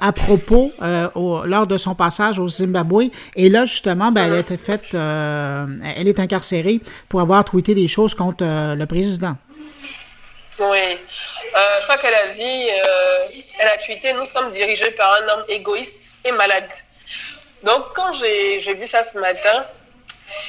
à 0.00 0.12
propos 0.12 0.72
lors 0.80 1.66
de 1.66 1.78
son 1.78 1.94
passage 1.94 2.38
au 2.38 2.48
Zimbabwe. 2.48 3.10
Et 3.34 3.48
là, 3.48 3.64
justement, 3.64 4.10
ben, 4.12 4.32
elle, 4.32 4.58
faite, 4.58 4.94
elle 4.94 6.08
est 6.08 6.20
incarcérée 6.20 6.80
pour 7.08 7.20
avoir 7.20 7.44
tweeté 7.44 7.74
des 7.74 7.88
choses 7.88 8.14
contre 8.14 8.44
le 8.44 8.84
président. 8.86 9.36
Oui. 10.58 10.98
Euh, 11.56 11.60
je 11.80 11.84
crois 11.84 11.98
qu'elle 11.98 12.14
a 12.14 12.26
dit, 12.28 12.70
euh, 12.70 13.06
elle 13.60 13.68
a 13.68 13.78
tweeté, 13.78 14.12
nous 14.12 14.26
sommes 14.26 14.50
dirigés 14.52 14.90
par 14.90 15.22
un 15.22 15.28
homme 15.28 15.44
égoïste 15.48 16.16
et 16.24 16.32
malade. 16.32 16.70
Donc, 17.62 17.94
quand 17.94 18.12
j'ai 18.12 18.74
vu 18.74 18.86
ça 18.86 19.02
ce 19.02 19.18
matin, 19.18 19.64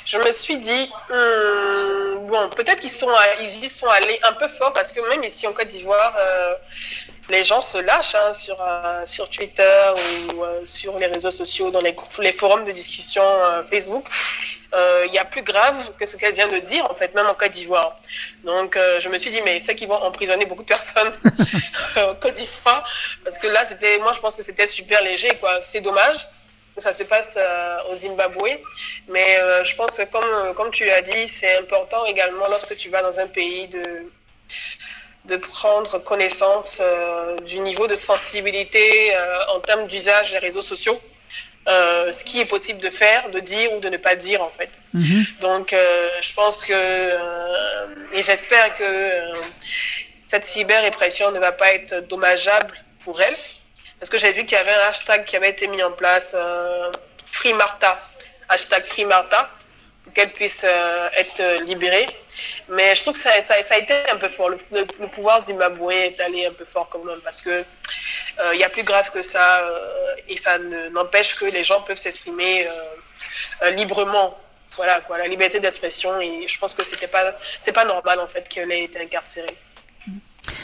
je 0.05 0.17
me 0.17 0.31
suis 0.31 0.57
dit, 0.57 0.89
hmm, 1.09 2.27
bon, 2.27 2.49
peut-être 2.49 2.79
qu'ils 2.79 2.91
sont, 2.91 3.09
ils 3.39 3.63
y 3.63 3.69
sont 3.69 3.87
allés 3.87 4.19
un 4.27 4.33
peu 4.33 4.47
fort 4.47 4.73
parce 4.73 4.91
que 4.91 4.99
même 5.09 5.23
ici 5.23 5.47
en 5.47 5.53
Côte 5.53 5.67
d'Ivoire, 5.67 6.13
euh, 6.17 6.55
les 7.29 7.43
gens 7.43 7.61
se 7.61 7.77
lâchent 7.77 8.15
hein, 8.15 8.33
sur, 8.33 8.57
euh, 8.61 9.05
sur 9.05 9.29
Twitter 9.29 9.93
ou 10.33 10.43
euh, 10.43 10.65
sur 10.65 10.97
les 10.99 11.07
réseaux 11.07 11.31
sociaux, 11.31 11.71
dans 11.71 11.81
les, 11.81 11.95
les 12.19 12.31
forums 12.31 12.63
de 12.63 12.71
discussion 12.71 13.23
Facebook. 13.69 14.05
Il 15.05 15.13
y 15.13 15.17
a 15.17 15.25
plus 15.25 15.43
grave 15.43 15.93
que 15.97 16.05
ce 16.05 16.17
qu'elle 16.17 16.33
vient 16.33 16.47
de 16.47 16.59
dire, 16.59 16.85
en 16.89 16.93
fait, 16.93 17.15
même 17.15 17.25
en 17.25 17.33
Côte 17.33 17.51
d'Ivoire. 17.51 17.97
Donc, 18.43 18.77
je 18.99 19.09
me 19.09 19.17
suis 19.17 19.31
dit, 19.31 19.41
mais 19.43 19.59
c'est 19.59 19.75
qu'ils 19.75 19.87
vont 19.87 20.01
emprisonner 20.03 20.45
beaucoup 20.45 20.63
de 20.63 20.67
personnes 20.67 21.11
en 21.97 22.15
Côte 22.15 22.33
d'Ivoire. 22.33 22.87
Parce 23.23 23.37
que 23.37 23.47
là, 23.47 23.63
c'était, 23.65 23.97
moi, 23.99 24.11
je 24.13 24.19
pense 24.19 24.35
que 24.35 24.43
c'était 24.43 24.67
super 24.67 25.01
léger, 25.01 25.31
quoi. 25.39 25.61
C'est 25.63 25.81
dommage 25.81 26.17
ça 26.79 26.93
se 26.93 27.03
passe 27.03 27.35
euh, 27.37 27.91
au 27.91 27.95
Zimbabwe. 27.95 28.59
Mais 29.07 29.39
euh, 29.39 29.63
je 29.63 29.75
pense 29.75 29.97
que 29.97 30.03
comme, 30.05 30.53
comme 30.55 30.71
tu 30.71 30.85
l'as 30.85 31.01
dit, 31.01 31.27
c'est 31.27 31.57
important 31.57 32.05
également 32.05 32.47
lorsque 32.47 32.75
tu 32.75 32.89
vas 32.89 33.01
dans 33.01 33.19
un 33.19 33.27
pays 33.27 33.67
de, 33.67 34.11
de 35.27 35.37
prendre 35.37 35.97
connaissance 35.99 36.79
euh, 36.79 37.35
du 37.41 37.59
niveau 37.59 37.87
de 37.87 37.95
sensibilité 37.95 39.13
en 39.55 39.59
termes 39.59 39.87
d'usage 39.87 40.31
des 40.31 40.39
réseaux 40.39 40.61
sociaux. 40.61 40.99
ce 41.67 42.23
qui 42.23 42.39
est 42.39 42.45
possible 42.45 42.79
de 42.79 42.89
faire, 42.89 43.29
de 43.29 43.41
dire 43.41 43.71
ou 43.73 43.79
de 43.79 43.89
ne 43.89 43.97
pas 43.97 44.15
dire 44.15 44.41
en 44.41 44.49
fait. 44.49 44.69
Mhm. 44.93 45.25
Donc 45.41 45.75
je 46.27 46.33
pense 46.33 46.63
que 46.63 46.73
et 48.13 48.21
j'espère 48.23 48.73
que 48.73 48.91
cette 50.29 50.45
cyber-répression 50.45 51.31
ne 51.31 51.39
va 51.39 51.51
pas 51.51 51.73
être 51.73 52.07
dommageable 52.07 52.73
pour 53.03 53.21
elle 53.21 53.35
parce 53.99 54.09
que 54.09 54.17
j'ai 54.17 54.31
vu 54.31 54.45
qu'il 54.45 54.57
y 54.57 54.61
avait 54.61 54.73
un 54.73 54.87
hashtag 54.89 55.25
qui 55.25 55.35
avait 55.35 55.49
été 55.49 55.67
mis 55.67 55.81
en 55.81 55.91
place, 55.91 56.35
euh, 56.37 56.91
Free 57.25 57.53
Martha, 57.53 57.99
hashtag 58.47 58.85
Free 58.85 59.05
Martha, 59.05 59.49
pour 60.03 60.13
qu'elle 60.13 60.31
puisse 60.31 60.61
euh, 60.63 61.09
être 61.15 61.63
libérée. 61.63 62.05
Mais 62.69 62.95
je 62.95 63.01
trouve 63.01 63.13
que 63.13 63.19
ça, 63.19 63.39
ça, 63.41 63.55
a 63.55 63.77
été 63.77 63.93
un 64.09 64.17
peu 64.17 64.29
fort. 64.29 64.49
Le, 64.49 64.85
pouvoir 65.07 65.41
zimbabwe 65.41 65.91
est 65.91 66.19
allé 66.19 66.45
un 66.45 66.53
peu 66.53 66.65
fort 66.65 66.89
quand 66.89 67.03
même, 67.03 67.19
parce 67.23 67.41
que 67.41 67.49
euh, 67.49 68.53
il 68.53 68.59
y 68.59 68.63
a 68.63 68.69
plus 68.69 68.83
grave 68.83 69.09
que 69.11 69.21
ça, 69.21 69.59
euh, 69.59 70.15
et 70.27 70.37
ça 70.37 70.57
n'empêche 70.57 71.35
que 71.35 71.45
les 71.45 71.63
gens 71.63 71.81
peuvent 71.81 71.97
s'exprimer 71.97 72.67
librement. 73.73 74.37
Voilà, 74.75 75.01
quoi, 75.01 75.17
la 75.17 75.27
liberté 75.27 75.59
d'expression, 75.59 76.21
et 76.21 76.47
je 76.47 76.59
pense 76.59 76.75
que 76.75 76.83
c'était 76.83 77.07
pas, 77.07 77.33
pas 77.73 77.85
normal 77.85 78.19
en 78.19 78.27
fait 78.27 78.47
qu'elle 78.47 78.71
ait 78.71 78.83
été 78.83 78.99
incarcérée 79.01 79.57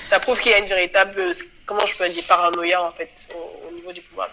ça 0.09 0.19
prouve 0.19 0.39
qu'il 0.39 0.51
y 0.51 0.55
a 0.55 0.59
une 0.59 0.65
véritable, 0.65 1.31
comment 1.65 1.85
je 1.85 1.97
peux 1.97 2.07
dire, 2.07 2.23
paranoïa 2.27 2.83
en 2.83 2.91
fait 2.91 3.09
au, 3.35 3.71
niveau 3.71 3.91
du 3.91 4.01
pouvoir 4.01 4.29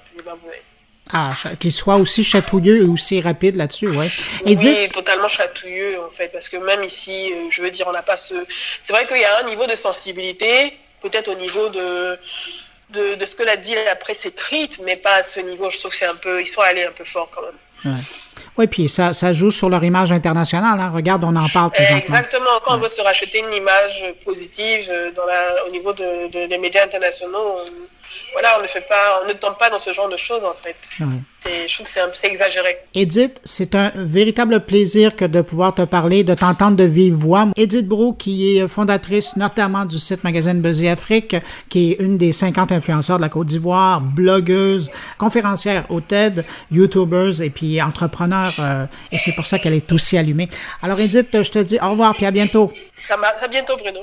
Ah, 1.12 1.32
qu'il 1.59 1.72
soit 1.72 1.96
aussi 1.96 2.22
chatouilleux 2.22 2.82
et 2.84 2.88
aussi 2.88 3.20
rapide 3.20 3.57
là-dessus, 3.57 3.88
ouais. 3.88 4.11
Et 4.46 4.57
oui, 4.57 4.88
totalement 4.92 5.26
chatouilleux 5.26 6.01
en 6.01 6.11
fait, 6.11 6.28
parce 6.28 6.48
que 6.48 6.57
même 6.57 6.84
ici, 6.84 7.32
euh, 7.32 7.48
je 7.51 7.62
veux 7.62 7.70
dire, 7.70 7.86
on 7.88 7.92
n'a 7.92 8.03
pas 8.03 8.16
ce. 8.16 8.34
C'est 8.82 8.92
vrai 8.92 9.07
qu'il 9.09 9.18
y 9.18 9.24
a 9.24 9.40
un 9.40 9.44
niveau 9.44 9.66
de 9.66 9.74
sensibilité, 9.74 10.72
peut-être 11.03 11.28
au 11.28 11.34
niveau 11.34 11.68
de, 11.68 12.16
de, 12.90 13.26
ce 13.26 13.34
que 13.34 13.42
l'a 13.42 13.57
dit 13.57 13.74
la 13.74 13.96
presse 13.96 14.24
écrite, 14.24 14.78
mais 14.84 14.96
pas 14.96 15.14
à 15.16 15.22
ce 15.22 15.40
niveau. 15.40 15.68
Je 15.68 15.78
trouve 15.78 15.90
que 15.90 15.96
c'est 15.96 16.07
un 16.07 16.14
peu, 16.14 16.40
ils 16.40 16.46
sont 16.46 16.61
allés 16.61 16.84
un 16.84 16.92
peu 16.92 17.05
fort 17.05 17.28
quand 17.34 17.42
même. 17.42 17.92
Ouais. 17.92 18.01
Oui, 18.59 18.66
puis 18.66 18.88
ça, 18.88 19.14
ça 19.14 19.32
joue 19.32 19.51
sur 19.51 19.68
leur 19.68 19.82
image 19.82 20.12
internationale. 20.12 20.78
Hein. 20.78 20.90
Regarde, 20.94 21.24
on 21.24 21.34
en 21.34 21.48
parle 21.48 21.70
présentement. 21.70 21.98
Exactement. 21.98 22.51
Quand 22.62 22.76
on 22.76 22.78
veut 22.78 22.88
se 22.88 23.01
racheter 23.01 23.38
une 23.40 23.55
image 23.55 24.05
positive 24.24 24.86
euh, 24.90 25.11
dans 25.12 25.24
la, 25.24 25.64
au 25.66 25.70
niveau 25.70 25.92
de, 25.92 26.46
des 26.46 26.59
médias 26.59 26.84
internationaux, 26.84 27.62
voilà, 28.32 28.58
on 28.58 28.62
ne 28.62 28.66
fait 28.66 28.86
pas, 28.88 29.20
on 29.22 29.28
ne 29.28 29.32
tombe 29.32 29.56
pas 29.58 29.70
dans 29.70 29.78
ce 29.78 29.92
genre 29.92 30.08
de 30.08 30.16
choses 30.16 30.44
en 30.44 30.54
fait. 30.54 30.76
Je 31.46 31.74
trouve 31.74 31.86
que 31.86 32.16
c'est 32.16 32.26
exagéré. 32.26 32.76
Edith, 32.94 33.40
c'est 33.44 33.74
un 33.74 33.92
véritable 33.94 34.61
plaisir 34.61 35.16
que 35.16 35.24
de 35.24 35.40
pouvoir 35.40 35.74
te 35.74 35.82
parler, 35.82 36.24
de 36.24 36.34
t'entendre 36.34 36.76
de 36.76 36.84
vive 36.84 37.14
voix. 37.14 37.46
Edith 37.56 37.86
Brou, 37.86 38.12
qui 38.12 38.56
est 38.56 38.68
fondatrice 38.68 39.36
notamment 39.36 39.84
du 39.84 39.98
site 39.98 40.24
magazine 40.24 40.61
Buzzy 40.61 40.88
Afrique, 40.88 41.36
qui 41.68 41.92
est 41.92 42.00
une 42.00 42.18
des 42.18 42.32
50 42.32 42.72
influenceurs 42.72 43.16
de 43.16 43.22
la 43.22 43.28
Côte 43.28 43.46
d'Ivoire, 43.46 44.00
blogueuse, 44.00 44.90
conférencière 45.18 45.86
au 45.88 46.00
TED, 46.00 46.44
YouTubers 46.70 47.40
et 47.42 47.50
puis 47.50 47.80
entrepreneur. 47.80 48.52
Euh, 48.58 48.86
et 49.12 49.18
c'est 49.18 49.32
pour 49.32 49.46
ça 49.46 49.58
qu'elle 49.58 49.74
est 49.74 49.92
aussi 49.92 50.18
allumée. 50.18 50.48
Alors 50.82 51.00
Edith, 51.00 51.42
je 51.42 51.50
te 51.50 51.58
dis 51.58 51.78
au 51.80 51.90
revoir 51.90 52.14
puis 52.14 52.26
à 52.26 52.30
bientôt. 52.30 52.72
Ça 52.94 53.16
à 53.16 53.48
bientôt 53.48 53.76
Bruno. 53.76 54.00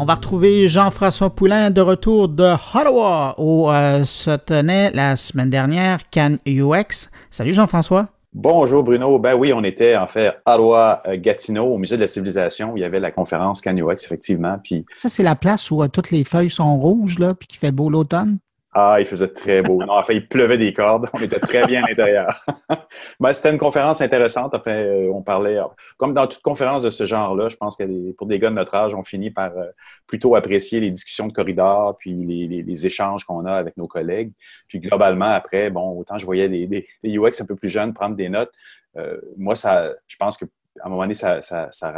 On 0.00 0.04
va 0.04 0.14
retrouver 0.14 0.68
Jean-François 0.68 1.30
Poulain 1.30 1.70
de 1.70 1.80
retour 1.80 2.28
de 2.28 2.44
Ottawa 2.44 3.34
où 3.36 3.68
euh, 3.68 4.04
se 4.04 4.36
tenait 4.36 4.92
la 4.92 5.16
semaine 5.16 5.50
dernière 5.50 6.08
Cannes 6.08 6.38
UX. 6.46 7.10
Salut 7.32 7.52
Jean-François. 7.52 8.06
Bonjour 8.32 8.84
Bruno. 8.84 9.18
Ben 9.18 9.34
oui, 9.34 9.52
on 9.52 9.64
était 9.64 9.96
en 9.96 10.06
fait 10.06 10.28
à 10.46 10.54
Ottawa-Gatineau 10.54 11.64
au 11.64 11.78
Musée 11.78 11.96
de 11.96 12.02
la 12.02 12.06
Civilisation. 12.06 12.74
Il 12.76 12.80
y 12.80 12.84
avait 12.84 13.00
la 13.00 13.10
conférence 13.10 13.60
Cannes 13.60 13.82
UX, 13.82 14.04
effectivement. 14.04 14.60
Puis... 14.62 14.86
Ça, 14.94 15.08
c'est 15.08 15.24
la 15.24 15.34
place 15.34 15.68
où 15.72 15.82
euh, 15.82 15.88
toutes 15.88 16.12
les 16.12 16.22
feuilles 16.22 16.48
sont 16.48 16.78
rouges, 16.78 17.18
là, 17.18 17.34
puis 17.34 17.48
qui 17.48 17.56
fait 17.56 17.72
beau 17.72 17.90
l'automne? 17.90 18.38
Ah, 18.80 19.00
il 19.00 19.06
faisait 19.06 19.26
très 19.26 19.60
beau. 19.60 19.82
Non, 19.84 19.94
enfin, 19.94 20.12
il 20.12 20.28
pleuvait 20.28 20.56
des 20.56 20.72
cordes. 20.72 21.08
On 21.12 21.18
était 21.18 21.40
très 21.40 21.66
bien 21.66 21.82
à 21.82 21.88
l'intérieur. 21.88 22.46
ben, 23.18 23.32
c'était 23.32 23.50
une 23.50 23.58
conférence 23.58 24.00
intéressante. 24.00 24.54
Enfin, 24.54 24.70
euh, 24.70 25.10
on 25.12 25.20
parlait, 25.20 25.58
comme 25.96 26.14
dans 26.14 26.28
toute 26.28 26.42
conférence 26.42 26.84
de 26.84 26.90
ce 26.90 27.04
genre-là, 27.04 27.48
je 27.48 27.56
pense 27.56 27.76
que 27.76 28.12
pour 28.12 28.28
des 28.28 28.38
gars 28.38 28.50
de 28.50 28.54
notre 28.54 28.76
âge, 28.76 28.94
on 28.94 29.02
finit 29.02 29.32
par 29.32 29.50
euh, 29.58 29.66
plutôt 30.06 30.36
apprécier 30.36 30.78
les 30.78 30.92
discussions 30.92 31.26
de 31.26 31.32
corridor, 31.32 31.96
puis 31.98 32.14
les, 32.14 32.86
échanges 32.86 33.24
qu'on 33.24 33.46
a 33.46 33.54
avec 33.54 33.76
nos 33.76 33.88
collègues. 33.88 34.30
Puis 34.68 34.78
globalement, 34.78 35.32
après, 35.32 35.70
bon, 35.70 35.98
autant 35.98 36.16
je 36.16 36.24
voyais 36.24 36.46
les, 36.46 36.86
UX 37.02 37.40
un 37.40 37.46
peu 37.46 37.56
plus 37.56 37.68
jeunes 37.68 37.92
prendre 37.92 38.14
des 38.14 38.28
notes. 38.28 38.52
Euh, 38.96 39.20
moi, 39.36 39.56
ça, 39.56 39.92
je 40.06 40.14
pense 40.16 40.36
que 40.36 40.44
à 40.80 40.86
un 40.86 40.90
moment 40.90 41.02
donné, 41.02 41.14
ça, 41.14 41.42
ça, 41.42 41.68
ça, 41.72 41.90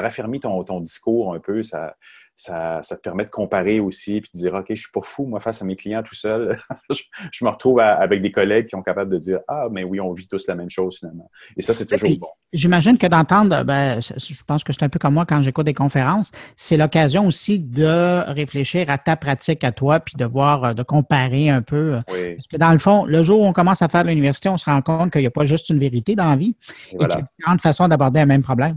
raffermit 0.00 0.38
ton, 0.38 0.62
ton 0.62 0.78
discours 0.78 1.34
un 1.34 1.40
peu. 1.40 1.64
Ça, 1.64 1.96
ça, 2.34 2.80
te 2.82 3.00
permet 3.00 3.24
de 3.24 3.30
comparer 3.30 3.80
aussi, 3.80 4.20
puis 4.20 4.30
de 4.34 4.38
dire, 4.38 4.54
OK, 4.54 4.66
je 4.70 4.74
suis 4.74 4.90
pas 4.92 5.02
fou, 5.02 5.26
moi, 5.26 5.40
face 5.40 5.62
à 5.62 5.64
mes 5.64 5.76
clients 5.76 6.02
tout 6.02 6.14
seul. 6.14 6.56
je, 6.90 7.44
me 7.44 7.50
retrouve 7.50 7.80
avec 7.80 8.20
des 8.20 8.32
collègues 8.32 8.66
qui 8.66 8.70
sont 8.70 8.82
capables 8.82 9.10
de 9.10 9.18
dire, 9.18 9.40
ah, 9.48 9.68
mais 9.70 9.84
oui, 9.84 10.00
on 10.00 10.12
vit 10.12 10.26
tous 10.26 10.46
la 10.46 10.54
même 10.54 10.70
chose 10.70 10.98
finalement. 10.98 11.30
Et 11.56 11.62
ça, 11.62 11.74
c'est 11.74 11.86
toujours 11.86 12.18
bon. 12.18 12.28
J'imagine 12.52 12.98
que 12.98 13.06
d'entendre, 13.06 13.64
ben, 13.64 14.00
je 14.00 14.44
pense 14.44 14.62
que 14.62 14.72
c'est 14.72 14.82
un 14.82 14.88
peu 14.88 14.98
comme 14.98 15.14
moi 15.14 15.24
quand 15.24 15.40
j'écoute 15.40 15.64
des 15.64 15.74
conférences, 15.74 16.32
c'est 16.56 16.76
l'occasion 16.76 17.26
aussi 17.26 17.60
de 17.60 18.30
réfléchir 18.30 18.90
à 18.90 18.98
ta 18.98 19.16
pratique 19.16 19.64
à 19.64 19.72
toi, 19.72 20.00
puis 20.00 20.16
de 20.16 20.24
voir, 20.24 20.64
euh, 20.64 20.72
de 20.74 20.82
comparer 20.82 21.48
un 21.48 21.62
peu. 21.62 22.00
Parce 22.06 22.46
que 22.48 22.56
dans 22.56 22.72
le 22.72 22.78
fond, 22.78 23.04
le 23.04 23.22
jour 23.22 23.40
où 23.40 23.46
on 23.46 23.52
commence 23.52 23.82
à 23.82 23.88
faire 23.88 24.04
l'université, 24.04 24.48
on 24.48 24.58
se 24.58 24.66
rend 24.66 24.82
compte 24.82 25.12
qu'il 25.12 25.22
n'y 25.22 25.26
a 25.26 25.30
pas 25.30 25.46
juste 25.46 25.70
une 25.70 25.78
vérité 25.78 26.14
dans 26.14 26.28
la 26.28 26.36
vie, 26.36 26.56
et, 26.92 26.98
qu'il 26.98 27.08
y 27.08 27.12
a 27.12 27.22
différentes 27.22 27.60
façons 27.60 27.88
d'aborder 27.88 28.20
un 28.20 28.26
même 28.26 28.42
problème. 28.42 28.76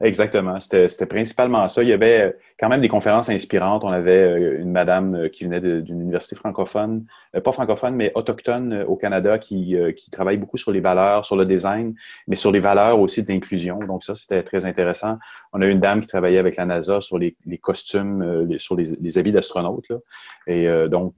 Exactement. 0.00 0.60
C'était 0.60 1.06
principalement 1.06 1.66
ça. 1.66 1.82
Il 1.82 1.88
y 1.88 1.92
avait 1.92 2.20
euh, 2.20 2.32
quand 2.58 2.68
même 2.68 2.80
des 2.80 2.88
conférences 2.88 3.28
inspirantes. 3.30 3.82
On 3.82 3.88
avait 3.88 4.12
euh, 4.12 4.60
une 4.60 4.70
madame 4.70 5.16
euh, 5.16 5.28
qui 5.28 5.42
venait 5.42 5.60
d'une 5.60 6.00
université 6.00 6.36
francophone, 6.36 7.04
pas 7.42 7.50
francophone, 7.50 7.96
mais 7.96 8.12
autochtone 8.14 8.84
au 8.86 8.94
Canada, 8.94 9.38
qui, 9.38 9.76
qui 9.96 10.10
travaille 10.10 10.36
beaucoup 10.36 10.56
sur 10.56 10.70
les 10.70 10.80
valeurs, 10.80 11.24
sur 11.24 11.36
le 11.36 11.44
design, 11.44 11.94
mais 12.26 12.36
sur 12.36 12.52
les 12.52 12.60
valeurs 12.60 13.00
aussi 13.00 13.22
d'inclusion. 13.22 13.80
Donc 13.80 14.04
ça, 14.04 14.14
c'était 14.14 14.42
très 14.42 14.64
intéressant. 14.64 15.18
On 15.52 15.60
a 15.60 15.66
une 15.66 15.80
dame 15.80 16.00
qui 16.00 16.06
travaillait 16.06 16.38
avec 16.38 16.56
la 16.56 16.64
NASA 16.64 17.00
sur 17.00 17.18
les, 17.18 17.36
les 17.44 17.58
costumes, 17.58 18.56
sur 18.58 18.76
les, 18.76 18.96
les 19.00 19.18
habits 19.18 19.32
d'astronautes. 19.32 19.92
Et 20.46 20.66
donc, 20.88 21.12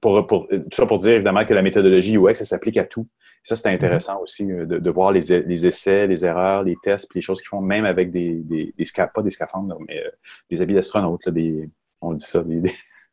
pour, 0.00 0.26
pour, 0.26 0.48
tout 0.48 0.60
ça 0.72 0.86
pour 0.86 0.98
dire 0.98 1.12
évidemment 1.12 1.44
que 1.44 1.54
la 1.54 1.62
méthodologie 1.62 2.18
UX, 2.18 2.34
ça 2.34 2.44
s'applique 2.44 2.76
à 2.76 2.84
tout. 2.84 3.06
Ça, 3.44 3.56
c'est 3.56 3.68
intéressant 3.68 4.20
aussi 4.22 4.50
euh, 4.50 4.64
de, 4.64 4.90
voir 4.90 5.12
les, 5.12 5.30
essais, 5.66 6.06
les 6.06 6.24
erreurs, 6.24 6.62
les 6.62 6.76
tests, 6.82 7.08
puis 7.10 7.18
les 7.18 7.22
choses 7.22 7.40
qu'ils 7.40 7.48
font, 7.48 7.60
même 7.60 7.84
avec 7.84 8.10
des, 8.10 8.36
des, 8.36 8.74
pas 9.14 9.22
des 9.22 9.30
scaphandres, 9.30 9.78
mais 9.86 9.98
euh, 9.98 10.10
des 10.50 10.62
habits 10.62 10.74
d'astronaute. 10.74 11.20
On 12.00 12.14
dit 12.14 12.24
ça. 12.24 12.42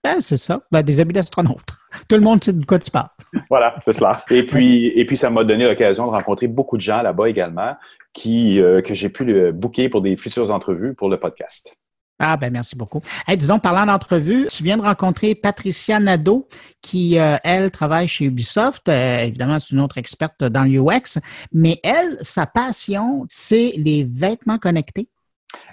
Ah, 0.04 0.22
c'est 0.22 0.38
ça. 0.38 0.62
Ben, 0.72 0.82
des 0.84 1.02
habits 1.02 1.14
d'astronaute. 1.14 1.76
Tout 2.08 2.16
le 2.16 2.22
monde 2.22 2.42
sait 2.42 2.54
de 2.54 2.66
quoi 2.66 2.80
tu 2.80 2.90
parles. 2.90 3.10
voilà, 3.50 3.76
c'est 3.82 3.94
cela. 3.94 4.24
Et 4.30 4.46
puis, 4.46 4.88
et 4.88 5.06
puis 5.06 5.18
ça 5.18 5.30
m'a 5.30 5.44
donné 5.44 5.68
l'occasion 5.68 6.06
de 6.06 6.12
rencontrer 6.12 6.48
beaucoup 6.48 6.78
de 6.78 6.82
gens 6.82 7.02
là-bas 7.02 7.30
également 7.30 7.76
qui, 8.14 8.60
euh, 8.62 8.82
que 8.82 8.94
j'ai 8.94 9.10
pu 9.10 9.26
le 9.26 9.52
booker 9.52 9.90
pour 9.90 10.02
des 10.02 10.16
futures 10.16 10.50
entrevues 10.52 10.96
pour 10.96 11.10
le 11.10 11.20
podcast. 11.20 11.76
Ah, 12.24 12.38
ben 12.38 12.53
merci 12.53 12.76
beaucoup. 12.76 13.01
disons, 13.36 13.57
parlant 13.57 13.88
d'entrevue, 13.88 14.47
tu 14.51 14.63
viens 14.63 14.78
de 14.78 14.84
rencontrer 14.84 15.34
Patricia 15.34 15.99
Nadeau, 15.99 16.47
qui, 16.80 17.17
euh, 17.17 17.38
elle, 17.43 17.72
travaille 17.72 18.07
chez 18.07 18.26
Ubisoft. 18.26 18.89
Euh, 18.89 19.24
évidemment, 19.24 19.59
c'est 19.59 19.74
une 19.74 19.82
autre 19.82 19.97
experte 19.97 20.43
dans 20.43 20.63
l'UX, 20.63 21.19
mais 21.51 21.80
elle, 21.84 22.17
sa 22.22 22.45
passion, 22.45 23.26
c'est 23.28 23.74
les 23.76 24.03
vêtements 24.03 24.59
connectés. 24.59 25.09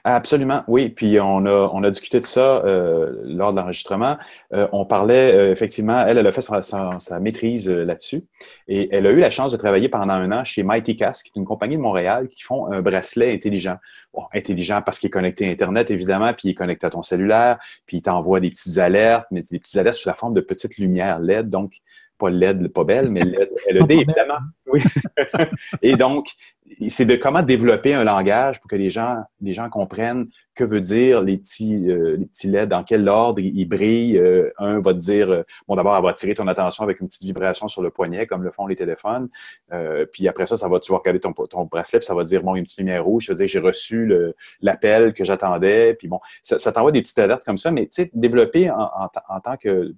Absolument, 0.04 0.64
oui. 0.68 0.88
Puis 0.88 1.20
on 1.20 1.44
a, 1.44 1.70
on 1.72 1.82
a 1.82 1.90
discuté 1.90 2.18
de 2.18 2.24
ça 2.24 2.64
euh, 2.64 3.12
lors 3.24 3.52
de 3.52 3.58
l'enregistrement. 3.58 4.16
Euh, 4.54 4.66
on 4.72 4.86
parlait 4.86 5.34
euh, 5.34 5.52
effectivement, 5.52 6.04
elle, 6.06 6.18
elle 6.18 6.26
a 6.26 6.32
fait 6.32 6.40
sa, 6.40 7.20
maîtrise 7.20 7.68
là-dessus 7.68 8.24
et 8.68 8.88
elle 8.94 9.06
a 9.06 9.10
eu 9.10 9.18
la 9.18 9.30
chance 9.30 9.52
de 9.52 9.56
travailler 9.56 9.88
pendant 9.88 10.14
un 10.14 10.32
an 10.32 10.44
chez 10.44 10.62
Mighty 10.62 10.96
est 11.00 11.36
une 11.36 11.44
compagnie 11.44 11.76
de 11.76 11.82
Montréal 11.82 12.28
qui 12.28 12.42
font 12.42 12.72
un 12.72 12.80
bracelet 12.80 13.32
intelligent. 13.34 13.76
Intelligent 14.32 14.82
parce 14.82 14.98
qu'il 14.98 15.08
est 15.08 15.10
connecté 15.10 15.46
à 15.46 15.50
Internet, 15.50 15.90
évidemment, 15.90 16.32
puis 16.32 16.48
il 16.48 16.50
est 16.52 16.54
connecté 16.54 16.86
à 16.86 16.90
ton 16.90 17.02
cellulaire, 17.02 17.58
puis 17.86 17.98
il 17.98 18.02
t'envoie 18.02 18.40
des 18.40 18.50
petites 18.50 18.78
alertes, 18.78 19.26
mais 19.30 19.42
des 19.42 19.58
petites 19.58 19.76
alertes 19.76 19.96
sous 19.96 20.08
la 20.08 20.14
forme 20.14 20.34
de 20.34 20.40
petites 20.40 20.78
lumières 20.78 21.20
LED. 21.20 21.50
Donc, 21.50 21.80
pas 22.18 22.30
LED, 22.30 22.68
pas 22.68 22.84
belle, 22.84 23.10
mais 23.10 23.22
LED, 23.22 23.50
LED 23.70 23.90
évidemment. 23.90 24.38
Oui. 24.66 24.82
et 25.82 25.96
donc, 25.96 26.28
c'est 26.88 27.04
de 27.04 27.16
comment 27.16 27.42
développer 27.42 27.94
un 27.94 28.04
langage 28.04 28.60
pour 28.60 28.68
que 28.68 28.76
les 28.76 28.90
gens, 28.90 29.22
les 29.40 29.52
gens 29.52 29.70
comprennent 29.70 30.28
que 30.54 30.64
veut 30.64 30.80
dire 30.80 31.22
les 31.22 31.38
petits, 31.38 31.88
euh, 31.88 32.16
les 32.16 32.26
petits 32.26 32.48
LED, 32.48 32.68
dans 32.68 32.82
quel 32.82 33.08
ordre 33.08 33.40
ils, 33.40 33.64
brillent. 33.64 34.18
Euh, 34.18 34.50
un 34.58 34.80
va 34.80 34.92
te 34.92 34.98
dire, 34.98 35.30
euh, 35.30 35.42
bon, 35.68 35.76
d'abord, 35.76 35.96
elle 35.96 36.02
va 36.02 36.10
attirer 36.10 36.34
ton 36.34 36.48
attention 36.48 36.84
avec 36.84 37.00
une 37.00 37.06
petite 37.06 37.22
vibration 37.22 37.68
sur 37.68 37.82
le 37.82 37.90
poignet, 37.90 38.26
comme 38.26 38.42
le 38.42 38.50
font 38.50 38.66
les 38.66 38.76
téléphones. 38.76 39.28
puis 40.12 40.28
après 40.28 40.46
ça, 40.46 40.56
ça 40.56 40.68
va, 40.68 40.80
tu 40.80 40.92
vas 40.92 40.98
regarder 40.98 41.20
ton, 41.20 41.32
ton 41.32 41.64
bracelet, 41.64 42.00
puis 42.00 42.06
ça 42.06 42.14
va 42.14 42.24
dire, 42.24 42.42
bon, 42.42 42.54
il 42.54 42.58
y 42.58 42.58
a 42.58 42.60
une 42.60 42.64
petite 42.64 42.78
lumière 42.78 43.04
rouge, 43.04 43.26
ça 43.26 43.32
veut 43.32 43.36
dire 43.36 43.46
j'ai 43.46 43.60
reçu 43.60 44.12
l'appel 44.60 45.14
que 45.14 45.24
j'attendais. 45.24 45.94
Puis 45.94 46.08
bon, 46.08 46.20
ça, 46.42 46.72
t'envoie 46.72 46.92
des 46.92 47.02
petites 47.02 47.18
alertes 47.18 47.44
comme 47.44 47.58
ça, 47.58 47.70
mais 47.70 47.86
tu 47.86 48.02
sais, 48.02 48.10
développer 48.12 48.70
en, 48.70 48.90
en 49.28 49.40
tant 49.40 49.56
que 49.56 49.94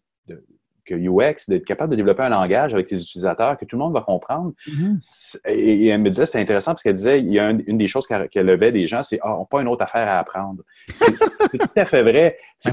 UX, 0.90 1.48
d'être 1.48 1.64
capable 1.64 1.90
de 1.90 1.96
développer 1.96 2.22
un 2.22 2.28
langage 2.28 2.74
avec 2.74 2.86
tes 2.86 2.96
utilisateurs 2.96 3.56
que 3.56 3.64
tout 3.64 3.76
le 3.76 3.80
monde 3.80 3.92
va 3.92 4.00
comprendre. 4.00 4.52
Mm-hmm. 4.68 5.40
et, 5.46 5.86
elle 5.88 6.00
me 6.00 6.10
disait, 6.10 6.26
c'était 6.26 6.40
intéressant 6.40 6.72
parce 6.72 6.82
qu'elle 6.82 6.94
disait, 6.94 7.20
il 7.20 7.32
y 7.32 7.38
a 7.38 7.50
une, 7.50 7.78
des 7.78 7.86
choses 7.86 8.06
qu'elle 8.06 8.46
levait 8.46 8.72
des 8.72 8.86
gens, 8.86 9.02
c'est 9.02 9.18
Ah, 9.22 9.36
on 9.36 9.40
n'a 9.40 9.44
pas 9.46 9.60
une 9.60 9.68
autre 9.68 9.82
affaire 9.82 10.08
à 10.08 10.18
apprendre. 10.18 10.62
C'est 10.94 11.12
tout 11.12 11.68
à 11.76 11.84
fait 11.84 12.02
vrai. 12.02 12.36
Ben 12.64 12.72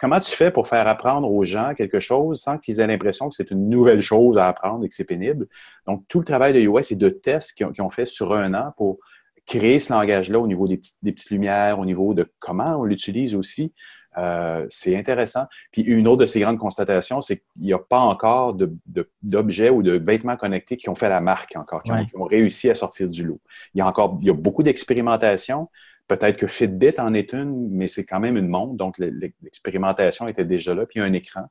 comment, 0.00 0.20
tu, 0.20 0.34
fais 0.34 0.50
pour 0.50 0.68
faire 0.68 0.86
apprendre 0.88 1.30
aux 1.30 1.44
gens 1.44 1.74
quelque 1.74 2.00
chose 2.00 2.40
sans 2.40 2.58
qu'ils 2.58 2.80
aient 2.80 2.86
l'impression 2.86 3.28
que 3.28 3.34
c'est 3.34 3.50
une 3.50 3.68
nouvelle 3.68 4.00
chose 4.00 4.38
à 4.38 4.48
apprendre 4.48 4.84
et 4.84 4.88
que 4.88 4.94
c'est 4.94 5.04
pénible? 5.04 5.46
Donc, 5.86 6.04
tout 6.08 6.18
le 6.18 6.24
travail 6.24 6.52
de 6.52 6.60
UX 6.60 6.92
et 6.92 6.96
de 6.96 7.08
tests 7.08 7.52
qu'ils 7.52 7.82
ont, 7.82 7.90
fait 7.90 8.06
sur 8.06 8.34
un 8.34 8.54
an 8.54 8.72
pour 8.76 8.98
créer 9.46 9.78
ce 9.78 9.92
langage-là 9.92 10.40
au 10.40 10.46
niveau 10.46 10.66
des 10.66 10.76
petites 10.76 11.30
lumières, 11.30 11.78
au 11.78 11.84
niveau 11.84 12.14
de 12.14 12.30
comment 12.40 12.76
on 12.76 12.84
l'utilise 12.84 13.34
aussi. 13.34 13.72
Euh, 14.18 14.66
c'est 14.70 14.96
intéressant. 14.96 15.44
Puis 15.72 15.82
une 15.82 16.08
autre 16.08 16.22
de 16.22 16.26
ces 16.26 16.40
grandes 16.40 16.58
constatations, 16.58 17.20
c'est 17.20 17.38
qu'il 17.38 17.62
n'y 17.62 17.72
a 17.72 17.78
pas 17.78 17.98
encore 17.98 18.56
d'objets 19.22 19.70
ou 19.70 19.82
de 19.82 19.92
vêtements 19.92 20.36
connectés 20.36 20.76
qui 20.76 20.88
ont 20.88 20.94
fait 20.94 21.08
la 21.08 21.20
marque 21.20 21.54
encore, 21.56 21.82
qui, 21.82 21.92
ont, 21.92 22.24
réussi 22.24 22.70
à 22.70 22.74
sortir 22.74 23.08
du 23.08 23.24
lot. 23.24 23.40
Il 23.74 23.78
y 23.78 23.80
a 23.82 23.86
encore 23.86 24.18
il 24.22 24.28
y 24.28 24.30
a 24.30 24.34
beaucoup 24.34 24.62
d'expérimentation. 24.62 25.68
Peut-être 26.08 26.36
que 26.36 26.46
Fitbit 26.46 26.98
en 26.98 27.14
est 27.14 27.32
une, 27.32 27.68
mais 27.70 27.88
c'est 27.88 28.06
quand 28.06 28.20
même 28.20 28.36
une 28.36 28.48
montre, 28.48 28.74
donc 28.74 28.96
l'expérimentation 28.98 30.28
était 30.28 30.44
déjà 30.44 30.72
là, 30.72 30.86
puis 30.86 31.00
il 31.00 31.02
y 31.02 31.02
a 31.02 31.06
un 31.06 31.12
écran. 31.12 31.42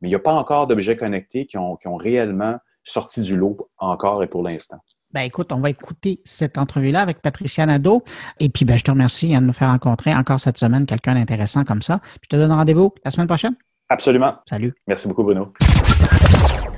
Mais 0.00 0.08
il 0.08 0.10
n'y 0.10 0.16
a 0.16 0.20
pas 0.20 0.32
encore 0.32 0.66
d'objets 0.66 0.96
connectés 0.96 1.46
qui 1.46 1.56
ont, 1.56 1.76
qui 1.76 1.86
ont 1.86 1.96
réellement 1.96 2.58
sorti 2.82 3.22
du 3.22 3.36
lot 3.36 3.70
encore 3.78 4.22
et 4.22 4.26
pour 4.26 4.42
l'instant. 4.42 4.78
Ben 5.14 5.20
écoute, 5.20 5.52
on 5.52 5.60
va 5.60 5.70
écouter 5.70 6.20
cette 6.24 6.58
entrevue-là 6.58 7.00
avec 7.00 7.22
Patricia 7.22 7.64
Nadeau. 7.64 8.02
Et 8.40 8.48
puis, 8.48 8.64
ben, 8.64 8.76
je 8.76 8.82
te 8.82 8.90
remercie 8.90 9.32
de 9.32 9.38
nous 9.38 9.52
faire 9.52 9.70
rencontrer 9.70 10.12
encore 10.12 10.40
cette 10.40 10.58
semaine 10.58 10.86
quelqu'un 10.86 11.14
d'intéressant 11.14 11.62
comme 11.62 11.82
ça. 11.82 12.00
je 12.22 12.28
te 12.28 12.34
donne 12.34 12.50
rendez-vous 12.50 12.92
la 13.04 13.12
semaine 13.12 13.28
prochaine. 13.28 13.54
Absolument. 13.88 14.34
Salut. 14.50 14.74
Merci 14.88 15.06
beaucoup, 15.06 15.22
Bruno. 15.22 15.52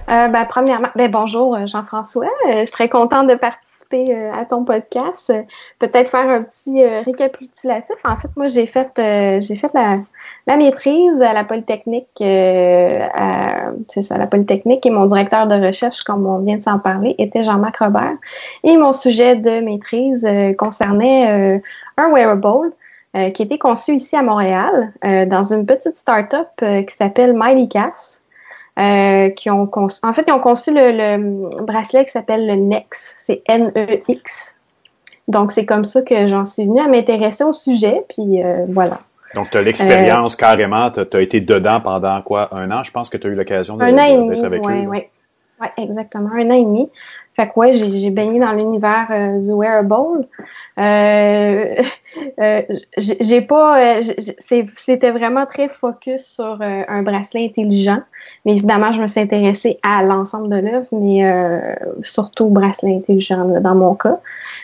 Euh, 0.08 0.28
ben, 0.28 0.44
premièrement, 0.44 0.88
ben, 0.94 1.10
bonjour 1.10 1.66
Jean-François. 1.66 2.26
Euh, 2.26 2.52
je 2.52 2.56
suis 2.58 2.70
très 2.70 2.88
contente 2.90 3.26
de 3.26 3.34
participer 3.34 3.75
euh, 3.94 4.32
à 4.32 4.44
ton 4.44 4.64
podcast. 4.64 5.32
Peut-être 5.78 6.10
faire 6.10 6.28
un 6.28 6.42
petit 6.42 6.82
euh, 6.82 7.02
récapitulatif. 7.02 7.96
En 8.04 8.16
fait, 8.16 8.28
moi, 8.36 8.48
j'ai 8.48 8.66
fait 8.66 8.90
euh, 8.98 9.40
fait 9.40 9.72
la, 9.74 10.00
la, 10.46 10.56
maîtrise 10.56 11.22
à 11.22 11.32
la 11.32 11.44
Polytechnique. 11.44 12.08
c'est 12.18 14.02
ça, 14.02 14.18
la 14.18 14.26
Polytechnique. 14.26 14.84
Et 14.86 14.90
mon 14.90 15.06
directeur 15.06 15.46
de 15.46 15.54
recherche, 15.54 16.02
comme 16.02 16.26
on 16.26 16.38
vient 16.38 16.56
de 16.56 16.62
s'en 16.62 16.78
parler, 16.78 17.14
était 17.18 17.42
Jean-Marc 17.42 17.78
Robert. 17.78 18.16
Et 18.64 18.76
mon 18.76 18.92
sujet 18.92 19.36
de 19.36 19.60
maîtrise 19.60 20.26
concernait 20.58 21.60
un 21.96 22.10
wearable. 22.10 22.72
qui 23.34 23.42
était 23.42 23.58
conçu 23.58 23.94
ici 23.94 24.16
à 24.16 24.22
Montréal 24.22 24.92
dans 25.02 25.44
une 25.44 25.64
petite 25.64 25.96
start-up 25.96 26.48
qui 26.58 26.94
s'appelle 26.94 27.32
MightyCast. 27.34 28.22
Euh, 28.78 29.30
qui 29.30 29.48
ont 29.48 29.66
conçu, 29.66 29.98
en 30.02 30.12
fait, 30.12 30.26
ils 30.28 30.32
ont 30.32 30.38
conçu 30.38 30.70
le, 30.70 31.62
bracelet 31.62 32.04
qui 32.04 32.10
s'appelle 32.10 32.46
le 32.46 32.56
NEX. 32.56 33.16
C'est 33.24 33.42
N-E-X. 33.48 34.54
Donc, 35.28 35.50
c'est 35.50 35.64
comme 35.64 35.86
ça 35.86 36.02
que 36.02 36.26
j'en 36.26 36.44
suis 36.44 36.66
venue 36.66 36.80
à 36.80 36.86
m'intéresser 36.86 37.42
au 37.42 37.54
sujet, 37.54 38.04
puis 38.10 38.44
euh, 38.44 38.66
voilà. 38.68 39.00
Donc, 39.34 39.48
tu 39.50 39.56
as 39.56 39.62
l'expérience 39.62 40.34
euh, 40.34 40.36
carrément, 40.36 40.90
tu 40.90 41.00
as, 41.00 41.20
été 41.22 41.40
dedans 41.40 41.80
pendant 41.80 42.20
quoi, 42.20 42.54
un 42.54 42.70
an? 42.70 42.82
Je 42.82 42.90
pense 42.90 43.08
que 43.08 43.16
tu 43.16 43.26
as 43.26 43.30
eu 43.30 43.34
l'occasion 43.34 43.78
d'être 43.78 44.44
avec 44.44 44.62
eux. 44.62 44.86
Oui. 44.86 45.04
Oui, 45.58 45.68
exactement, 45.78 46.28
un 46.34 46.50
an 46.50 46.54
et 46.54 46.64
demi. 46.64 46.90
Fait 47.36 47.48
que 47.48 47.52
ouais, 47.56 47.74
j'ai 47.74 48.08
baigné 48.08 48.40
dans 48.40 48.52
l'univers 48.52 49.08
euh, 49.10 49.40
du 49.40 49.52
wearable. 49.52 50.26
Euh, 50.78 51.74
euh, 52.40 52.62
j'ai 52.96 53.42
pas, 53.42 54.00
c'était 54.76 55.10
vraiment 55.10 55.44
très 55.44 55.68
focus 55.68 56.26
sur 56.26 56.58
un 56.62 57.02
bracelet 57.02 57.44
intelligent. 57.44 58.00
Mais 58.44 58.52
évidemment, 58.52 58.92
je 58.92 59.02
me 59.02 59.06
suis 59.06 59.20
intéressée 59.20 59.78
à 59.82 60.02
l'ensemble 60.02 60.48
de 60.48 60.56
l'œuvre, 60.56 60.86
mais 60.92 61.76
surtout 62.02 62.46
au 62.46 62.50
bracelet 62.50 62.96
intelligent 62.96 63.44
dans 63.44 63.74
mon 63.74 63.94
cas. 63.94 64.18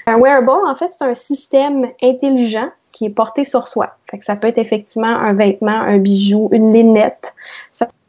Un 0.07 0.19
wearable, 0.19 0.67
en 0.67 0.75
fait, 0.75 0.93
c'est 0.97 1.05
un 1.05 1.15
système 1.15 1.89
intelligent 2.03 2.71
qui 2.93 3.07
est 3.07 3.11
porté 3.11 3.45
sur 3.45 3.69
soi. 3.69 3.97
Fait 4.11 4.19
que 4.19 4.25
ça 4.25 4.37
peut 4.37 4.49
être 4.49 4.59
effectivement 4.59 5.09
un 5.09 5.33
vêtement, 5.33 5.73
un 5.73 5.99
bijou, 5.99 6.49
une 6.53 6.73
lunette. 6.73 7.35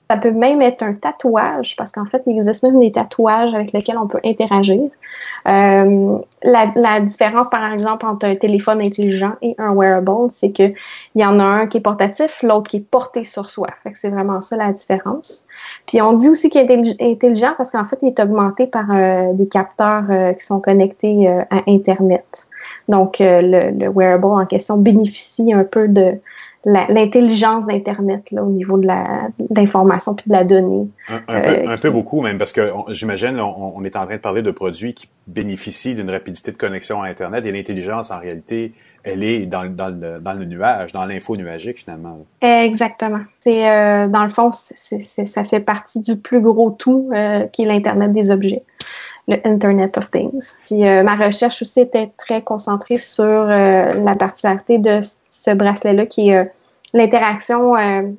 Ça 0.09 0.17
peut 0.17 0.31
même 0.31 0.61
être 0.61 0.83
un 0.83 0.93
tatouage, 0.93 1.75
parce 1.77 1.91
qu'en 1.91 2.05
fait, 2.05 2.21
il 2.27 2.37
existe 2.37 2.63
même 2.63 2.79
des 2.79 2.91
tatouages 2.91 3.53
avec 3.53 3.71
lesquels 3.71 3.97
on 3.97 4.07
peut 4.07 4.19
interagir. 4.23 4.89
Euh, 5.47 6.17
la, 6.43 6.99
différence, 6.99 7.49
par 7.49 7.71
exemple, 7.71 8.05
entre 8.05 8.25
un 8.25 8.35
téléphone 8.35 8.81
intelligent 8.81 9.33
et 9.41 9.55
un 9.57 9.73
wearable, 9.73 10.29
c'est 10.29 10.51
qu'il 10.51 10.75
y 11.15 11.25
en 11.25 11.39
a 11.39 11.43
un 11.43 11.67
qui 11.67 11.77
est 11.77 11.81
portatif, 11.81 12.43
l'autre 12.43 12.69
qui 12.69 12.77
est 12.77 12.87
porté 12.87 13.23
sur 13.23 13.49
soi. 13.49 13.67
c'est 13.93 14.09
vraiment 14.09 14.41
ça 14.41 14.57
la 14.57 14.73
différence. 14.73 15.45
Puis 15.87 16.01
on 16.01 16.13
dit 16.13 16.29
aussi 16.29 16.49
qu'il 16.49 16.69
est 16.69 17.01
intelligent 17.01 17.53
parce 17.57 17.71
qu'en 17.71 17.85
fait, 17.85 17.97
il 18.01 18.09
est 18.09 18.19
augmenté 18.19 18.67
par 18.67 18.85
euh, 18.91 19.33
des 19.33 19.47
capteurs 19.47 20.05
euh, 20.09 20.33
qui 20.33 20.45
sont 20.45 20.59
connectés 20.59 21.27
à 21.27 21.61
Internet. 21.67 22.47
Donc, 22.89 23.17
le, 23.19 23.71
le, 23.71 23.89
wearable 23.89 24.25
en 24.25 24.45
question 24.45 24.77
bénéficie 24.77 25.53
un 25.53 25.63
peu 25.63 25.87
de, 25.87 26.19
l'intelligence 26.65 27.65
d'Internet 27.65 28.31
là, 28.31 28.43
au 28.43 28.49
niveau 28.49 28.77
de 28.77 28.87
l'information 29.55 30.13
puis 30.15 30.25
de 30.27 30.33
la 30.33 30.43
donnée. 30.43 30.87
Un, 31.09 31.19
peu, 31.19 31.69
un 31.69 31.75
peu, 31.75 31.89
beaucoup 31.89 32.21
même, 32.21 32.37
parce 32.37 32.53
que 32.53 32.71
j'imagine 32.89 33.39
on, 33.39 33.73
on, 33.75 33.83
est 33.83 33.95
en 33.95 34.05
train 34.05 34.15
de 34.15 34.21
parler 34.21 34.41
de 34.41 34.51
produits 34.51 34.93
qui 34.93 35.09
bénéficient 35.27 35.95
d'une 35.95 36.09
rapidité 36.09 36.51
de 36.51 36.57
connexion 36.57 37.01
à 37.01 37.07
Internet 37.07 37.45
et 37.45 37.51
l'intelligence, 37.51 38.11
en 38.11 38.19
réalité, 38.19 38.73
elle 39.03 39.23
est 39.23 39.45
dans, 39.45 39.65
dans, 39.65 39.89
le, 39.89 40.19
dans 40.19 40.33
le 40.33 40.45
nuage, 40.45 40.93
dans 40.93 41.05
l'info 41.05 41.35
nuagique 41.35 41.79
finalement. 41.79 42.19
Exactement. 42.41 43.21
C'est 43.41 43.69
euh, 43.69 44.07
dans 44.07 44.23
le 44.23 44.29
fond, 44.29 44.51
c'est 44.53 45.01
ça 45.01 45.43
fait 45.43 45.59
partie 45.59 45.99
du 45.99 46.15
plus 46.15 46.39
gros 46.39 46.71
tout 46.71 47.09
euh, 47.13 47.45
qui 47.47 47.63
est 47.63 47.65
l'Internet 47.65 48.13
des 48.13 48.31
objets 48.31 48.63
le 49.27 49.37
Internet 49.45 49.97
of 49.97 50.11
Things. 50.11 50.55
Puis 50.65 50.87
euh, 50.87 51.03
ma 51.03 51.15
recherche 51.15 51.61
aussi 51.61 51.81
était 51.81 52.11
très 52.17 52.41
concentrée 52.41 52.97
sur 52.97 53.23
euh, 53.23 53.93
la 53.93 54.15
particularité 54.15 54.77
de 54.77 54.99
ce 55.43 55.51
bracelet-là 55.51 56.05
qui 56.05 56.29
est 56.29 56.37
euh, 56.37 56.45
l'interaction, 56.93 57.73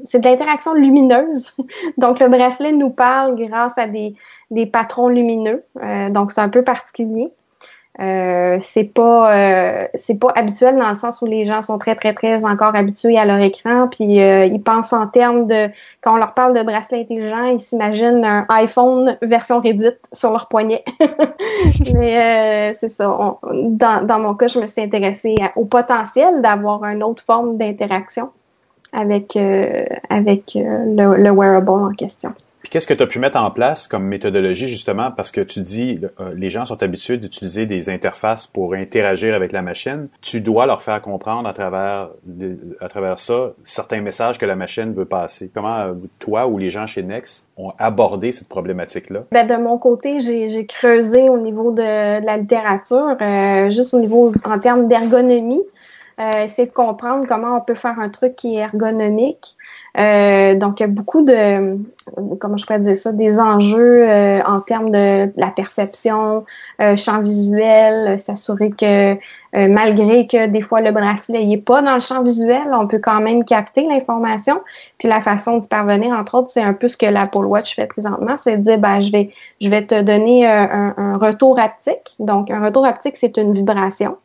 c'est 0.05 0.18
de 0.18 0.29
l'interaction 0.29 0.75
lumineuse. 0.75 1.57
donc 1.99 2.18
le 2.18 2.29
bracelet 2.29 2.72
nous 2.72 2.91
parle 2.91 3.37
grâce 3.37 3.79
à 3.79 3.87
des, 3.87 4.14
des 4.51 4.66
patrons 4.66 5.09
lumineux. 5.09 5.62
donc 6.11 6.33
c'est 6.33 6.41
un 6.41 6.49
peu 6.49 6.62
particulier. 6.62 7.31
Euh, 8.01 8.59
c'est 8.61 8.82
pas 8.84 9.32
euh, 9.32 9.86
c'est 9.95 10.16
pas 10.18 10.32
habituel 10.34 10.76
dans 10.76 10.88
le 10.88 10.97
sens 10.97 11.22
où 11.22 11.26
les 11.26 11.45
gens 11.45 11.62
sont 11.62 11.78
très 11.78 11.95
très 11.95 12.12
très 12.12 12.45
encore 12.45 12.74
habitués 12.74 13.16
à 13.16 13.24
leur 13.24 13.38
écran 13.38 13.86
puis 13.86 14.20
euh, 14.20 14.47
ils 14.47 14.61
pensent 14.61 14.92
en 14.92 15.07
termes 15.07 15.47
de 15.47 15.68
quand 16.01 16.14
on 16.14 16.16
leur 16.16 16.34
parle 16.34 16.59
de 16.59 16.62
bracelet 16.64 17.03
intelligent 17.03 17.45
ils 17.45 17.61
s'imaginent 17.61 18.24
un 18.24 18.47
iPhone 18.49 19.16
version 19.22 19.61
réduite 19.61 20.01
sur 20.12 20.32
leur 20.32 20.49
poignet. 20.49 20.84
Mais 21.95 22.74
c'est 22.74 22.88
ça. 22.88 23.05
Dans, 23.45 24.05
dans 24.05 24.18
mon 24.18 24.34
cas 24.34 24.49
je 24.49 24.59
me 24.59 24.66
suis 24.66 24.82
intéressée 24.82 25.36
au 25.55 25.64
potentiel 25.64 26.42
d'avoir 26.42 26.84
une 26.86 27.05
autre 27.05 27.22
forme 27.24 27.59
d'interaction 27.59 28.30
avec 28.95 29.36
avec 30.09 30.53
le, 30.55 31.16
le 31.16 31.30
wearable 31.30 31.70
en 31.70 31.92
question 31.92 32.30
puis 32.64 32.70
qu'est-ce 32.70 32.86
que 32.86 32.95
tu 32.95 33.03
as 33.03 33.07
pu 33.07 33.18
mettre 33.18 33.36
en 33.36 33.51
place 33.51 33.86
comme 33.86 34.05
méthodologie 34.05 34.68
justement? 34.68 35.11
Parce 35.11 35.30
que 35.30 35.42
tu 35.42 35.61
dis 35.61 36.01
euh, 36.18 36.32
les 36.34 36.49
gens 36.49 36.64
sont 36.64 36.82
habitués 36.82 37.18
d'utiliser 37.18 37.66
des 37.66 37.90
interfaces 37.90 38.47
pour 38.47 38.72
interagir 38.72 39.34
avec 39.34 39.53
la 39.53 39.61
machine. 39.61 40.09
Tu 40.22 40.40
dois 40.40 40.64
leur 40.64 40.80
faire 40.80 41.03
comprendre 41.03 41.47
à 41.47 41.53
travers 41.53 42.09
à 42.80 42.88
travers 42.88 43.18
ça 43.18 43.53
certains 43.64 44.01
messages 44.01 44.38
que 44.38 44.47
la 44.47 44.57
machine 44.57 44.95
veut 44.95 45.05
passer. 45.05 45.51
Comment 45.55 45.78
euh, 45.80 45.92
toi 46.18 46.47
ou 46.47 46.57
les 46.57 46.70
gens 46.70 46.86
chez 46.86 47.03
Next 47.03 47.47
ont 47.59 47.74
abordé 47.78 48.32
cette 48.32 48.49
problématique 48.49 49.11
là 49.11 49.24
ben, 49.30 49.47
de 49.47 49.62
mon 49.62 49.76
côté, 49.76 50.20
j'ai 50.20 50.64
creusé 50.64 51.28
au 51.28 51.36
niveau 51.36 51.70
de, 51.70 51.82
la 51.82 52.36
littérature, 52.38 53.14
euh, 53.20 53.68
juste 53.68 53.92
au 53.92 54.01
niveau 54.01 54.32
en 54.49 54.59
termes 54.59 54.88
d'ergonomie. 54.88 55.62
Essayer 56.19 56.69
de 56.69 56.73
comprendre 56.73 57.27
comment 57.27 57.57
on 57.57 57.61
peut 57.61 57.75
faire 57.75 57.99
un 57.99 58.09
truc 58.09 58.37
qui 58.37 58.57
est 58.57 58.61
ergonomique. 58.61 59.57
Euh, 59.97 60.57
donc, 60.57 60.81
il 60.81 60.83
y 60.83 60.87
a 60.87 60.89
beaucoup 60.89 61.23
de, 61.23 61.79
comment 62.41 62.57
je 62.57 62.67
pourrais 62.67 62.81
dire 62.81 62.97
ça, 62.97 63.12
des 63.12 63.39
enjeux 63.39 64.09
euh, 64.09 64.43
en 64.43 64.61
termes 64.61 64.91
de 64.91 65.31
la 65.37 65.51
perception, 65.51 66.45
euh, 66.81 66.97
champ 66.97 67.23
visuel, 67.23 68.19
s'assurer 68.19 68.71
que 68.71 69.17
malgré 69.57 70.27
que 70.27 70.49
des 70.49 70.62
fois 70.62 70.81
le 70.81 70.91
bracelet 70.91 71.45
n'est 71.45 71.59
pas 71.59 71.81
dans 71.81 71.95
le 71.95 72.01
champ 72.01 72.25
visuel, 72.25 72.65
on 72.73 72.89
peut 72.89 72.99
quand 72.99 73.21
même 73.21 73.45
capter 73.45 73.83
l'information. 73.83 74.61
Puis 74.99 75.07
la 75.07 75.21
façon 75.21 75.59
d'y 75.59 75.69
parvenir, 75.69 76.12
entre 76.12 76.39
autres, 76.39 76.51
c'est 76.51 76.61
un 76.61 76.73
peu 76.73 76.89
ce 76.89 76.97
que 76.97 77.07
l'Apple 77.07 77.45
Watch 77.45 77.77
fait 77.77 77.87
présentement, 77.87 78.37
c'est 78.37 78.57
de 78.57 78.62
dire, 78.62 78.79
ben, 78.79 78.99
je 78.99 79.12
vais, 79.12 79.31
je 79.61 79.69
vais 79.69 79.87
te 79.87 80.03
donner 80.03 80.45
un, 80.45 80.95
un 80.97 81.19
retour 81.19 81.61
haptique. 81.61 82.17
Donc, 82.19 82.51
un 82.51 82.65
retour 82.65 82.85
haptique, 82.85 83.17
c'est 83.17 83.37
une 83.37 83.53
vibration. 83.53 84.17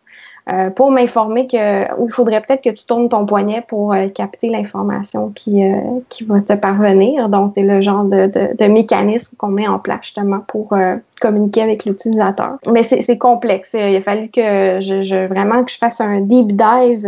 Euh, 0.51 0.69
pour 0.71 0.89
m'informer 0.89 1.47
que 1.47 1.83
il 2.03 2.11
faudrait 2.11 2.41
peut-être 2.41 2.63
que 2.63 2.69
tu 2.69 2.83
tournes 2.85 3.07
ton 3.07 3.25
poignet 3.25 3.63
pour 3.67 3.93
euh, 3.93 4.07
capter 4.07 4.49
l'information 4.49 5.29
qui, 5.29 5.63
euh, 5.63 5.75
qui 6.09 6.23
va 6.23 6.39
te 6.41 6.53
parvenir. 6.53 7.29
Donc, 7.29 7.53
c'est 7.55 7.63
le 7.63 7.81
genre 7.81 8.03
de, 8.03 8.27
de, 8.27 8.57
de 8.57 8.65
mécanisme 8.65 9.35
qu'on 9.37 9.49
met 9.49 9.67
en 9.67 9.77
place 9.79 9.99
justement 10.03 10.39
pour 10.47 10.75
communiquer 11.21 11.61
avec 11.61 11.85
l'utilisateur. 11.85 12.57
Mais 12.71 12.83
c'est 12.83 13.17
complexe. 13.17 13.71
Il 13.73 13.95
a 13.95 14.01
fallu 14.01 14.29
que 14.29 14.79
je, 14.79 15.01
je, 15.01 15.27
vraiment 15.27 15.63
que 15.63 15.71
je 15.71 15.77
fasse 15.77 16.01
un 16.01 16.21
deep 16.21 16.53
dive 16.53 17.07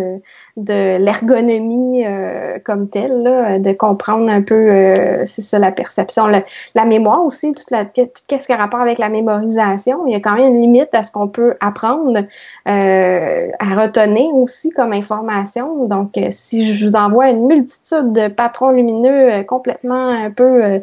de 0.58 0.98
l'ergonomie 0.98 2.06
euh, 2.06 2.58
comme 2.66 2.90
telle, 2.90 3.62
de 3.62 3.72
comprendre 3.72 4.30
un 4.30 4.42
peu, 4.42 4.56
euh, 4.56 5.24
c'est 5.26 5.42
ça, 5.42 5.60
la 5.60 5.72
perception, 5.72 6.28
la, 6.28 6.86
mémoire 6.86 7.24
aussi, 7.24 7.52
toute 7.54 7.72
la, 7.72 7.86
tout 7.86 8.02
ce 8.30 8.46
qui 8.46 8.54
a 8.54 8.58
rapport 8.58 8.82
avec 8.82 8.98
la 8.98 9.10
mémorisation. 9.10 10.06
Il 10.08 10.14
y 10.14 10.16
a 10.16 10.20
quand 10.20 10.36
même 10.36 10.56
une 10.56 10.62
limite 10.62 10.94
à 10.94 11.04
ce 11.04 11.12
qu'on 11.12 11.28
peut 11.28 11.56
apprendre 11.60 12.20
euh, 12.68 13.48
à 13.60 13.82
retenir 13.82 14.36
aussi 14.36 14.72
comme 14.72 14.94
information. 14.94 15.86
Donc, 15.88 16.20
si 16.32 16.64
je 16.64 16.86
vous 16.86 16.96
envoie 16.96 17.30
une 17.30 17.48
multitude 17.48 18.12
de 18.14 18.28
patrons 18.28 18.72
lumineux 18.72 19.44
complètement 19.44 20.10
un 20.10 20.32
peu 20.32 20.82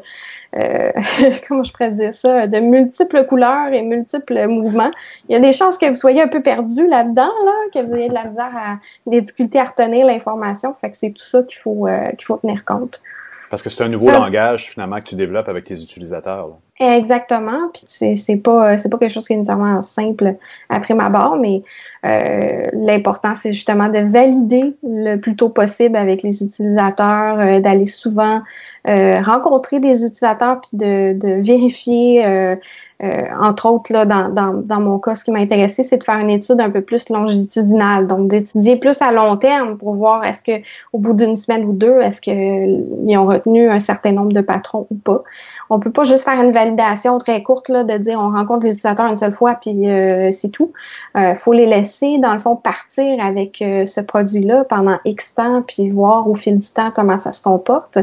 euh, 0.56 0.92
comment 1.48 1.62
je 1.62 1.72
pourrais 1.72 1.90
dire 1.90 2.14
ça, 2.14 2.46
de 2.46 2.58
multiples 2.58 3.24
couleurs 3.26 3.72
et 3.72 3.82
multiples 3.82 4.46
mouvements. 4.46 4.90
Il 5.28 5.32
y 5.32 5.36
a 5.36 5.40
des 5.40 5.52
chances 5.52 5.78
que 5.78 5.86
vous 5.86 5.94
soyez 5.94 6.22
un 6.22 6.28
peu 6.28 6.42
perdu 6.42 6.86
là-dedans, 6.86 7.32
là, 7.44 7.52
que 7.72 7.84
vous 7.84 7.94
ayez 7.94 8.08
de 8.08 8.14
la 8.14 8.24
misère 8.24 8.52
à 8.56 8.78
des 9.06 9.20
difficultés 9.20 9.60
à 9.60 9.64
retenir 9.64 10.06
l'information. 10.06 10.74
Fait 10.80 10.90
que 10.90 10.96
c'est 10.96 11.10
tout 11.10 11.24
ça 11.24 11.42
qu'il 11.42 11.58
faut, 11.58 11.86
euh, 11.86 12.10
qu'il 12.10 12.24
faut 12.24 12.36
tenir 12.36 12.64
compte. 12.64 13.02
Parce 13.50 13.62
que 13.62 13.70
c'est 13.70 13.82
un 13.82 13.88
nouveau 13.88 14.10
langage 14.10 14.70
finalement 14.70 14.98
que 14.98 15.04
tu 15.04 15.14
développes 15.14 15.48
avec 15.48 15.64
tes 15.64 15.80
utilisateurs. 15.80 16.50
Exactement. 16.80 17.70
Puis 17.72 17.82
c'est, 17.86 18.14
c'est 18.14 18.36
pas 18.36 18.76
c'est 18.76 18.90
pas 18.90 18.98
quelque 18.98 19.12
chose 19.12 19.26
qui 19.26 19.32
est 19.32 19.36
nécessairement 19.36 19.80
simple 19.80 20.36
après 20.68 20.92
ma 20.92 21.08
barre, 21.08 21.36
mais 21.36 21.62
euh, 22.06 22.66
l'important 22.72 23.34
c'est 23.34 23.52
justement 23.52 23.88
de 23.88 23.98
valider 23.98 24.76
le 24.82 25.16
plus 25.16 25.36
tôt 25.36 25.48
possible 25.48 25.96
avec 25.96 26.22
les 26.22 26.42
utilisateurs, 26.42 27.40
euh, 27.40 27.60
d'aller 27.60 27.86
souvent 27.86 28.40
euh, 28.86 29.20
rencontrer 29.20 29.80
des 29.80 30.04
utilisateurs 30.04 30.60
puis 30.60 30.76
de, 30.78 31.12
de 31.18 31.40
vérifier 31.42 32.56
euh, 33.00 33.22
entre 33.40 33.66
autres, 33.70 33.92
là, 33.92 34.04
dans, 34.04 34.28
dans, 34.28 34.54
dans, 34.54 34.80
mon 34.80 34.98
cas, 34.98 35.14
ce 35.14 35.22
qui 35.22 35.30
m'a 35.30 35.38
intéressé, 35.38 35.84
c'est 35.84 35.98
de 35.98 36.04
faire 36.04 36.18
une 36.18 36.30
étude 36.30 36.60
un 36.60 36.68
peu 36.68 36.80
plus 36.80 37.10
longitudinale, 37.10 38.08
donc 38.08 38.26
d'étudier 38.26 38.74
plus 38.74 39.00
à 39.00 39.12
long 39.12 39.36
terme 39.36 39.78
pour 39.78 39.94
voir 39.94 40.24
est-ce 40.24 40.42
que 40.42 40.64
au 40.92 40.98
bout 40.98 41.12
d'une 41.12 41.36
semaine 41.36 41.64
ou 41.64 41.72
deux, 41.72 42.00
est-ce 42.00 42.20
qu'ils 42.20 43.16
ont 43.16 43.26
retenu 43.26 43.70
un 43.70 43.78
certain 43.78 44.10
nombre 44.10 44.32
de 44.32 44.40
patrons 44.40 44.88
ou 44.90 44.96
pas. 44.96 45.22
On 45.70 45.78
peut 45.78 45.92
pas 45.92 46.02
juste 46.02 46.24
faire 46.24 46.42
une 46.42 46.50
validation 46.50 47.18
très 47.18 47.40
courte 47.44 47.68
là, 47.68 47.84
de 47.84 47.98
dire 47.98 48.18
on 48.18 48.32
rencontre 48.32 48.64
les 48.64 48.72
utilisateurs 48.72 49.06
une 49.06 49.18
seule 49.18 49.34
fois 49.34 49.54
puis 49.60 49.88
euh, 49.88 50.30
c'est 50.32 50.50
tout. 50.50 50.72
Euh, 51.16 51.36
faut 51.36 51.52
les 51.52 51.66
laisser 51.66 51.97
dans 52.18 52.32
le 52.32 52.38
fond 52.38 52.56
partir 52.56 53.24
avec 53.24 53.60
euh, 53.62 53.86
ce 53.86 54.00
produit-là 54.00 54.64
pendant 54.64 54.98
X 55.04 55.34
temps 55.34 55.62
puis 55.62 55.90
voir 55.90 56.28
au 56.28 56.34
fil 56.34 56.58
du 56.58 56.68
temps 56.68 56.90
comment 56.94 57.18
ça 57.18 57.32
se 57.32 57.42
comporte. 57.42 57.98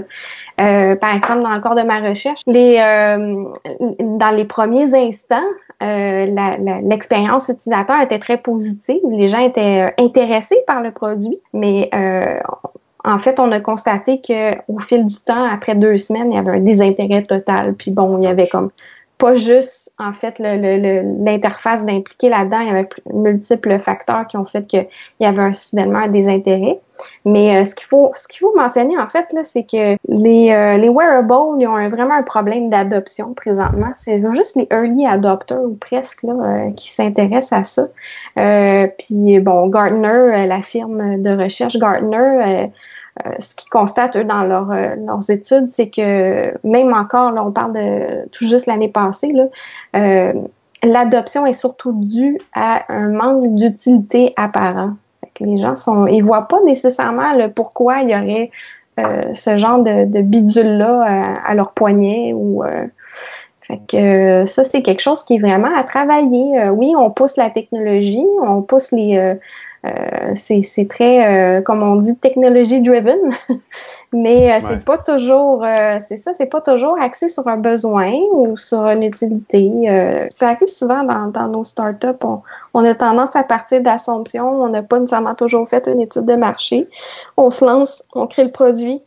par 0.58 1.16
exemple, 1.16 1.44
dans 1.44 1.54
le 1.54 1.60
corps 1.60 1.76
de 1.76 1.84
ma 1.84 2.00
recherche, 2.00 2.42
les 2.48 2.76
dans 4.00 4.32
les 4.32 4.46
premiers 4.46 4.94
instants, 4.96 5.44
euh, 5.84 6.26
l'expérience 6.84 7.50
utilisateur 7.50 8.00
était 8.02 8.20
très 8.20 8.38
positive. 8.38 9.02
Les 9.10 9.28
gens 9.28 9.40
étaient 9.40 9.90
euh, 9.90 10.04
intéressés 10.04 10.58
par 10.66 10.82
le 10.82 10.92
produit, 10.92 11.40
mais 11.54 11.90
euh, 11.94 12.40
en 13.04 13.20
fait, 13.20 13.40
on 13.40 13.52
a 13.52 13.60
constaté 13.60 14.22
que 14.22 14.56
au 14.72 14.80
fil 14.80 15.06
du 15.06 15.18
temps, 15.18 15.44
après 15.44 15.76
deux 15.76 15.98
semaines, 15.98 16.32
il 16.32 16.36
y 16.36 16.40
avait 16.40 16.58
un 16.58 16.62
désintérêt 16.62 17.24
total. 17.24 17.74
Puis 17.74 17.92
bon, 17.92 18.18
il 18.20 18.24
y 18.24 18.28
avait 18.28 18.48
comme 18.48 18.72
pas 19.18 19.36
juste 19.36 19.85
en 19.98 20.12
fait 20.12 20.40
l'interface 20.40 21.86
d'impliquer 21.86 22.30
là-dedans, 22.30 22.60
il 22.60 22.68
y 22.68 22.70
avait 22.70 22.90
multiples 23.14 23.80
facteurs 23.80 24.28
qui 24.28 24.36
ont 24.36 24.46
fait 24.46 24.66
qu'il 24.66 24.88
y 25.22 25.26
avait 25.26 25.42
un, 25.42 25.54
soudainement 25.54 26.00
un 26.00 26.08
désintérêt. 26.10 26.80
Mais 27.24 27.58
euh, 27.58 27.66
ce 27.66 27.76
qu'il 27.76 27.88
faut 27.88 28.12
ce 28.16 28.28
qu'il 28.28 28.40
faut 28.40 28.56
mentionner 28.56 28.98
en 28.98 29.08
fait 29.08 29.28
c'est 29.44 29.64
que 29.64 29.98
les, 30.08 30.52
euh, 30.52 30.78
les 30.78 30.88
wearables 30.88 31.60
ils 31.60 31.68
ont 31.68 31.90
vraiment 31.90 32.16
un 32.16 32.24
problème 32.24 32.70
d'adoption 32.70 33.34
présentement. 33.34 33.92
C'est 33.96 34.22
juste 34.34 34.56
les 34.56 34.68
early 34.72 35.06
adopters 35.06 35.62
ou 35.62 35.76
presque 35.76 36.24
là, 36.24 36.34
euh, 36.34 36.72
qui 36.72 36.92
s'intéressent 36.92 37.54
à 37.54 37.64
ça. 37.64 38.90
puis 38.98 39.40
bon, 39.40 39.68
Gartner, 39.68 40.46
la 40.48 40.62
firme 40.62 41.22
de 41.22 41.42
recherche 41.42 41.78
Gartner 41.78 42.70
euh, 43.26 43.32
ce 43.40 43.56
qu'ils 43.56 43.70
constatent, 43.70 44.18
eux, 44.18 44.26
dans 44.26 44.44
leur, 44.44 44.70
euh, 44.72 44.96
leurs 44.98 45.30
études, 45.30 45.68
c'est 45.68 45.90
que 45.90 46.54
même 46.68 46.94
encore, 46.94 47.32
là, 47.32 47.46
on 47.46 47.52
parle 47.52 47.72
de 47.72 48.28
tout 48.30 48.46
juste 48.46 48.66
l'année 48.66 48.90
passée, 48.90 49.34
euh, 49.96 50.34
l'adoption 50.84 51.46
est 51.46 51.54
surtout 51.54 51.94
due 51.94 52.38
à 52.54 52.84
un 52.90 53.10
manque 53.10 53.56
d'utilité 53.56 54.34
apparent. 54.36 54.92
les 55.40 55.58
gens 55.58 55.78
sont, 55.78 56.08
ils 56.08 56.24
voient 56.24 56.50
pas 56.50 56.60
nécessairement 56.66 57.34
le 57.34 57.50
pourquoi 57.50 58.02
il 58.02 58.10
y 58.10 58.16
aurait 58.16 58.52
ce 59.34 59.58
genre 59.58 59.80
de, 59.80 60.22
bidule-là 60.22 61.42
à, 61.46 61.54
leur 61.54 61.74
poignet 61.74 62.32
ou 62.34 62.64
fait 63.60 63.82
que 63.90 64.46
ça, 64.46 64.64
c'est 64.64 64.82
quelque 64.84 65.02
chose 65.02 65.24
qui 65.24 65.36
est 65.36 65.40
vraiment 65.40 65.76
à 65.76 65.84
travailler. 65.84 66.70
oui, 66.70 66.94
on 66.98 67.10
pousse 67.12 67.36
la 67.36 67.50
technologie, 67.50 68.26
on 68.42 68.62
pousse 68.62 68.92
les, 68.94 69.38
euh, 69.86 70.34
c'est 70.36 70.88
très, 70.90 71.58
euh, 71.58 71.62
comme 71.62 71.84
on 71.84 71.98
dit, 71.98 72.16
technology 72.18 72.82
driven, 72.82 73.20
mais 74.14 74.54
euh, 74.54 74.60
c'est 74.62 74.84
pas 74.84 74.98
toujours, 74.98 75.66
c'est 76.08 76.18
ça, 76.18 76.34
c'est 76.34 76.46
pas 76.48 76.62
toujours 76.62 76.98
axé 77.00 77.28
sur 77.28 77.48
un 77.48 77.58
besoin 77.58 78.12
ou 78.34 78.58
sur 78.58 78.86
une 78.88 79.04
utilité. 79.04 79.72
ça 80.30 80.50
arrive 80.50 80.68
souvent 80.68 81.04
dans, 81.04 81.28
dans 81.28 81.48
nos 81.48 81.64
startups. 81.64 82.08
On, 82.24 82.42
on 82.74 82.84
a 82.84 82.96
tendance 82.96 83.36
à 83.36 83.44
partir 83.44 83.82
d'assumptions. 83.82 84.48
On 84.64 84.70
n'a 84.70 84.84
pas 84.84 85.00
nécessairement 85.00 85.36
toujours 85.36 85.68
fait 85.68 85.88
une 85.88 86.02
étude 86.02 86.26
de 86.26 86.36
marché. 86.36 86.88
On 87.38 87.52
se 87.52 87.64
lance, 87.66 88.04
on 88.14 88.28
crée 88.28 88.46
le 88.46 88.52
produit. 88.52 89.02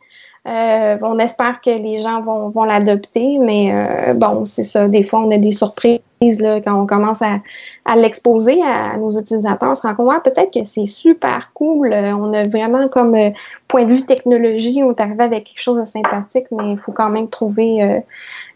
On 0.48 1.18
espère 1.18 1.60
que 1.60 1.70
les 1.70 1.98
gens 1.98 2.22
vont, 2.22 2.48
vont 2.48 2.64
l'adopter, 2.64 3.38
mais 3.38 3.72
bon, 4.14 4.44
c'est 4.44 4.62
ça. 4.62 4.88
Des 4.88 5.04
fois, 5.04 5.20
on 5.20 5.30
a 5.30 5.38
des 5.38 5.52
surprises 5.52 6.00
Là, 6.20 6.60
quand 6.60 6.74
on 6.74 6.86
commence 6.86 7.22
à, 7.22 7.38
à 7.84 7.96
l'exposer 7.96 8.60
à, 8.62 8.96
nos 8.96 9.10
utilisateurs, 9.10 9.70
on 9.70 9.74
se 9.74 9.82
rend 9.82 9.94
compte 9.94 10.24
peut-être 10.24 10.52
que 10.52 10.64
c'est 10.64 10.86
super 10.86 11.52
cool. 11.54 11.92
Euh, 11.92 12.12
on 12.12 12.32
a 12.32 12.42
vraiment 12.42 12.88
comme 12.88 13.14
euh, 13.14 13.30
point 13.68 13.84
de 13.84 13.92
vue 13.92 14.04
technologie, 14.04 14.82
on 14.82 14.90
est 14.90 15.00
arrivé 15.00 15.22
avec 15.22 15.44
quelque 15.44 15.62
chose 15.62 15.78
de 15.78 15.84
sympathique, 15.84 16.46
mais 16.50 16.72
il 16.72 16.78
faut 16.78 16.90
quand 16.90 17.08
même 17.08 17.28
trouver, 17.28 17.82
euh, 17.82 18.00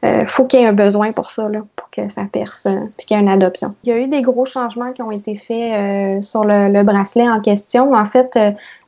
euh 0.04 0.26
faut 0.26 0.44
qu'il 0.44 0.58
y 0.58 0.64
ait 0.64 0.66
un 0.66 0.72
besoin 0.72 1.12
pour 1.12 1.30
ça, 1.30 1.48
là, 1.48 1.60
pour 1.76 1.88
que 1.90 2.08
ça 2.08 2.24
perce, 2.30 2.66
puis 2.96 3.06
qu'il 3.06 3.16
y 3.16 3.20
ait 3.20 3.22
une 3.22 3.28
adoption. 3.28 3.76
Il 3.84 3.90
y 3.90 3.92
a 3.92 3.98
eu 3.98 4.08
des 4.08 4.22
gros 4.22 4.44
changements 4.44 4.92
qui 4.92 5.02
ont 5.02 5.12
été 5.12 5.36
faits 5.36 6.24
sur 6.24 6.44
le, 6.44 6.82
bracelet 6.82 7.28
en 7.28 7.40
question. 7.40 7.94
En 7.94 8.06
fait, 8.06 8.36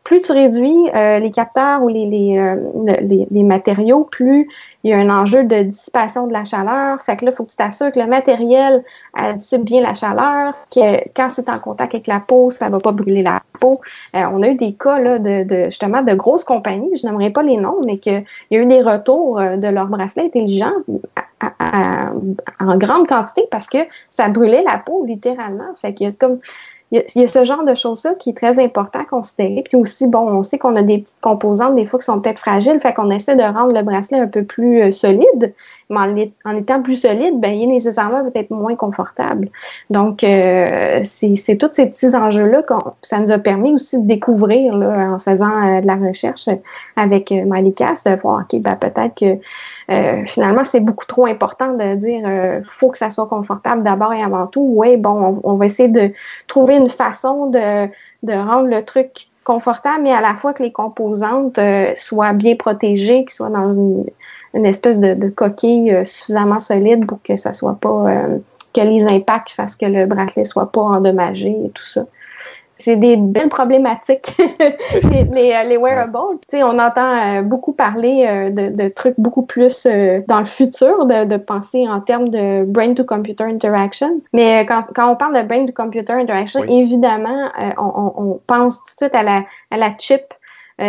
plus 0.05 0.20
tu 0.20 0.32
réduis 0.32 0.90
euh, 0.94 1.18
les 1.18 1.30
capteurs 1.30 1.82
ou 1.82 1.88
les, 1.88 2.05
les, 2.05 2.38
euh, 2.38 2.57
les, 3.00 3.26
les, 3.30 3.42
matériaux, 3.42 4.05
plus 4.05 4.48
il 4.84 4.90
y 4.90 4.92
a 4.92 4.98
un 4.98 5.09
enjeu 5.09 5.44
de 5.44 5.62
dissipation 5.62 6.26
de 6.26 6.32
la 6.32 6.44
chaleur. 6.44 7.00
Fait 7.00 7.16
que 7.16 7.24
là, 7.24 7.30
il 7.32 7.34
faut 7.34 7.44
que 7.44 7.50
tu 7.50 7.57
t'assures 7.57 7.90
que 7.90 7.98
le 7.98 8.07
matériel 8.07 8.84
euh, 9.18 9.32
dissipe 9.32 9.62
bien 9.62 9.80
la 9.80 9.94
chaleur, 9.94 10.55
que 10.70 11.09
quand 11.14 11.30
c'est 11.30 11.48
en 11.48 11.59
contact 11.59 11.94
avec 11.94 12.07
la 12.07 12.20
peau, 12.20 12.50
ça 12.50 12.68
va 12.68 12.80
pas 12.80 12.92
brûler 12.92 13.22
la 13.22 13.40
peau. 13.59 13.80
on 14.12 14.42
a 14.42 14.48
eu 14.48 14.57
des 14.57 14.74
cas 14.74 14.98
là, 14.98 15.18
de, 15.18 15.44
de, 15.44 15.64
justement 15.64 16.02
de 16.02 16.14
grosses 16.14 16.44
compagnies, 16.44 16.94
je 17.00 17.07
n'aimerais 17.07 17.30
pas 17.30 17.42
les 17.42 17.57
noms, 17.57 17.80
mais 17.86 17.96
qu'il 17.96 18.24
y 18.50 18.57
a 18.57 18.61
eu 18.61 18.66
des 18.66 18.82
retours 18.82 19.40
de 19.40 19.68
leurs 19.68 19.86
bracelets 19.86 20.26
intelligents 20.26 20.74
en 22.61 22.76
grande 22.76 23.07
quantité 23.07 23.46
parce 23.50 23.68
que 23.68 23.78
ça 24.11 24.28
brûlait 24.28 24.62
la 24.62 24.78
peau 24.78 25.05
littéralement. 25.05 25.74
Fait 25.76 25.94
qu'il 25.94 26.07
y 26.07 26.11
a 26.11 26.12
comme 26.12 26.40
il 26.91 27.03
y, 27.16 27.24
a, 27.24 27.28
ce 27.28 27.45
genre 27.45 27.64
de 27.64 27.74
choses-là 27.74 28.14
qui 28.14 28.30
est 28.30 28.37
très 28.37 28.62
important 28.62 29.01
à 29.01 29.05
considérer. 29.05 29.62
Puis 29.64 29.76
aussi, 29.76 30.07
bon, 30.07 30.28
on 30.28 30.43
sait 30.43 30.59
qu'on 30.59 30.76
a 30.76 30.82
des 30.82 30.99
petites 30.99 31.20
composantes, 31.20 31.74
des 31.74 31.87
fois, 31.87 31.99
qui 31.99 32.05
sont 32.05 32.20
peut-être 32.20 32.39
fragiles, 32.39 32.78
fait 32.80 32.93
qu'on 32.93 33.11
essaie 33.11 33.35
de 33.35 33.43
rendre 33.43 33.74
le 33.74 33.82
bracelet 33.82 34.18
un 34.18 34.28
peu 34.28 34.45
plus 34.45 34.82
euh, 34.82 34.93
solide. 34.93 35.55
Mais 35.91 36.32
en, 36.45 36.57
étant 36.57 36.82
plus 36.82 36.97
solide, 36.97 37.41
ben, 37.41 37.53
il 37.53 37.64
est 37.64 37.66
nécessairement 37.66 38.22
peut-être 38.24 38.51
moins 38.51 38.74
confortable. 38.74 39.49
Donc, 39.91 40.24
euh, 40.24 41.01
c'est 41.05 41.57
tous 41.57 41.70
ces 41.72 41.87
petits 41.87 42.14
enjeux-là 42.14 42.62
que 42.62 42.74
ça 43.03 43.20
nous 43.20 43.30
a 43.30 43.39
permis 43.39 43.74
aussi 43.74 44.01
de 44.01 44.07
découvrir 44.07 44.76
là, 44.76 45.11
en 45.11 45.18
faisant 45.18 45.51
euh, 45.51 45.80
de 45.80 45.87
la 45.87 45.97
recherche 45.97 46.49
avec 46.97 47.32
euh, 47.32 47.45
de 47.45 48.20
voir, 48.20 48.43
OK, 48.43 48.61
ben, 48.61 48.76
peut-être 48.76 49.14
que 49.14 49.39
finalement, 50.26 50.64
c'est 50.64 50.80
beaucoup 50.80 51.07
trop 51.07 51.26
important 51.26 51.72
de 51.74 51.95
dire 51.97 52.62
faut 52.66 52.91
que 52.91 52.99
ça 52.99 53.11
soit 53.11 53.26
confortable 53.26 53.82
d'abord 53.82 54.12
et 54.12 54.22
avant 54.22 54.47
tout. 54.47 54.66
Oui, 54.76 54.97
bon, 54.97 55.41
on, 55.45 55.53
on 55.53 55.57
va 55.57 55.66
essayer 55.66 55.89
de 55.89 56.12
trouver 56.47 56.76
une 56.76 56.89
façon 56.89 57.47
de, 57.51 57.87
de 58.22 58.32
rendre 58.32 58.68
le 58.68 58.82
truc 58.85 59.28
confortable, 59.45 60.05
mais 60.05 60.12
à 60.12 60.20
la 60.20 60.35
fois 60.37 60.55
que 60.55 60.62
les 60.62 60.72
composantes 60.72 61.61
soient 61.97 62.32
bien 62.32 62.57
protégées, 62.57 63.24
qu'ils 63.24 63.30
soient 63.30 63.51
dans 63.51 63.74
une, 64.55 64.66
espèce 64.66 65.01
de, 65.01 65.28
coquille 65.28 65.95
suffisamment 66.05 66.61
solide 66.61 67.07
pour 67.07 67.22
que 67.22 67.37
ça 67.37 67.53
soit 67.53 67.76
pas 67.80 68.07
que 68.74 68.80
les 68.80 69.05
impacts 69.05 69.51
fassent 69.51 69.76
que 69.76 69.87
le 69.87 70.07
bracelet 70.07 70.45
soit 70.45 70.70
pas 70.70 70.80
endommagé 70.80 71.51
et 71.64 71.70
tout 71.70 71.85
ça 71.85 72.07
c'est 72.85 72.97
des 72.97 73.16
belles 73.16 73.49
problématiques, 73.49 74.37
les, 75.11 75.24
les, 75.24 75.53
euh, 75.53 75.64
les, 75.64 75.78
wearables. 75.78 76.18
on 76.53 76.78
entend 76.78 77.39
euh, 77.39 77.43
beaucoup 77.43 77.72
parler 77.72 78.26
euh, 78.28 78.51
de, 78.51 78.89
trucs 78.89 79.18
beaucoup 79.18 79.43
plus 79.43 79.87
dans 80.28 80.41
le 80.41 80.45
futur, 80.45 81.07
de, 81.07 81.24
de, 81.24 81.37
penser 81.39 81.89
en 81.89 82.01
termes 82.01 82.28
de 82.28 82.64
brain-to-computer 82.64 83.45
interaction. 83.45 84.20
Mais 84.35 84.66
quand, 84.66 84.85
quand, 84.95 85.11
on 85.11 85.16
parle 85.16 85.35
de 85.35 85.47
brain-to-computer 85.49 86.12
interaction, 86.12 86.62
évidemment, 86.64 87.49
on, 87.78 88.12
on, 88.16 88.41
pense 88.47 88.78
tout 88.78 88.85
de 88.85 89.07
suite 89.07 89.14
à 89.14 89.22
la, 89.22 89.45
à 89.70 89.78
la 89.78 89.97
chip 89.99 90.35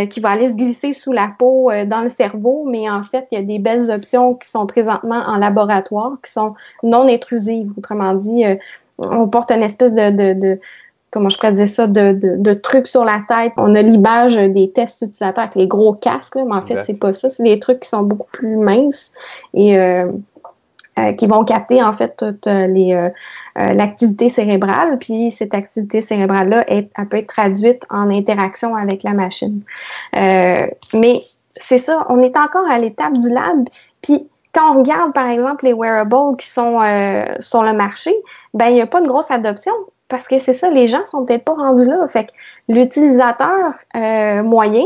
qui 0.10 0.20
va 0.20 0.32
aller 0.32 0.52
se 0.52 0.58
glisser 0.58 0.94
sous 0.94 1.12
la 1.12 1.30
peau 1.38 1.72
dans 1.86 2.02
le 2.02 2.10
cerveau, 2.10 2.66
mais 2.68 2.90
en 2.90 3.04
fait, 3.04 3.28
il 3.32 3.36
y 3.36 3.42
a 3.42 3.44
des 3.44 3.60
belles 3.60 3.92
options 3.92 4.34
qui 4.34 4.50
sont 4.50 4.66
présentement 4.66 5.22
en 5.28 5.38
laboratoire, 5.38 6.14
qui 6.24 6.32
sont 6.32 6.56
non 6.82 7.08
intrusives. 7.08 7.72
Autrement 7.78 8.16
dit, 8.16 8.44
on 8.98 9.28
porte 9.28 9.52
une 9.52 9.62
espèce 9.62 9.94
de, 9.94 10.10
de 10.10 10.60
comment 11.16 11.30
je 11.30 11.38
pourrais 11.38 11.54
dire 11.54 11.68
ça, 11.68 11.88
de, 11.88 12.12
de, 12.22 12.54
trucs 12.54 12.88
sur 12.88 13.06
la 13.06 13.22
tête. 13.28 13.54
On 13.56 13.74
a 13.76 13.82
l'image 13.82 14.36
des 14.36 14.72
tests 14.72 15.02
utilisateurs 15.02 15.46
avec 15.46 15.56
les 15.56 15.68
gros 15.68 15.94
casques, 15.94 16.36
mais 16.36 16.54
en 16.54 16.62
fait, 16.62 16.84
c'est 16.84 17.00
pas 17.00 17.14
ça. 17.14 17.30
C'est 17.30 17.44
des 17.44 17.58
trucs 17.60 17.80
qui 17.80 17.90
sont 17.90 18.04
beaucoup 18.04 18.28
plus 18.34 18.58
minces 18.58 19.14
et 19.54 19.78
euh, 19.78 20.12
euh, 21.00 21.14
qui 21.14 21.28
vont 21.28 21.46
capter 21.46 21.82
en 21.82 21.94
fait 21.94 22.18
toute 22.18 22.48
euh, 22.48 22.68
les 22.68 23.10
l'activité 23.56 24.28
cérébrale. 24.28 24.98
Puis 25.00 25.32
cette 25.32 25.54
activité 25.54 26.02
cérébrale-là, 26.02 26.66
elle 26.68 26.90
peut 27.10 27.18
être 27.18 27.28
traduite 27.28 27.84
en 27.90 28.10
interaction 28.10 28.76
avec 28.76 29.04
la 29.04 29.14
machine. 29.14 29.62
mais 30.14 31.22
c'est 31.58 31.78
ça, 31.78 32.06
on 32.10 32.22
est 32.22 32.36
encore 32.36 32.70
à 32.70 32.78
l'étape 32.78 33.18
du 33.18 33.30
lab. 33.30 33.70
Puis 34.02 34.28
quand 34.54 34.74
on 34.74 34.80
regarde, 34.80 35.14
par 35.14 35.30
exemple, 35.30 35.64
les 35.64 35.74
wearables 35.74 36.36
qui 36.38 36.48
sont 36.48 36.82
sur 37.40 37.64
le 37.64 37.72
marché, 37.72 38.14
ben 38.54 38.68
il 38.68 38.74
n'y 38.74 38.82
a 38.82 38.88
pas 38.88 39.00
de 39.00 39.08
grosse 39.08 39.32
adoption 39.32 39.72
parce 40.08 40.28
que 40.28 40.40
c'est 40.40 40.54
ça, 40.54 40.70
les 40.70 40.88
gens 40.88 41.06
sont 41.06 41.26
peut-être 41.26 41.46
pas 41.46 41.54
rendus 41.54 41.86
là. 41.86 42.08
Fait 42.08 42.26
que 42.26 42.32
l'utilisateur 42.68 43.74
euh, 43.96 44.44
moyen 44.44 44.84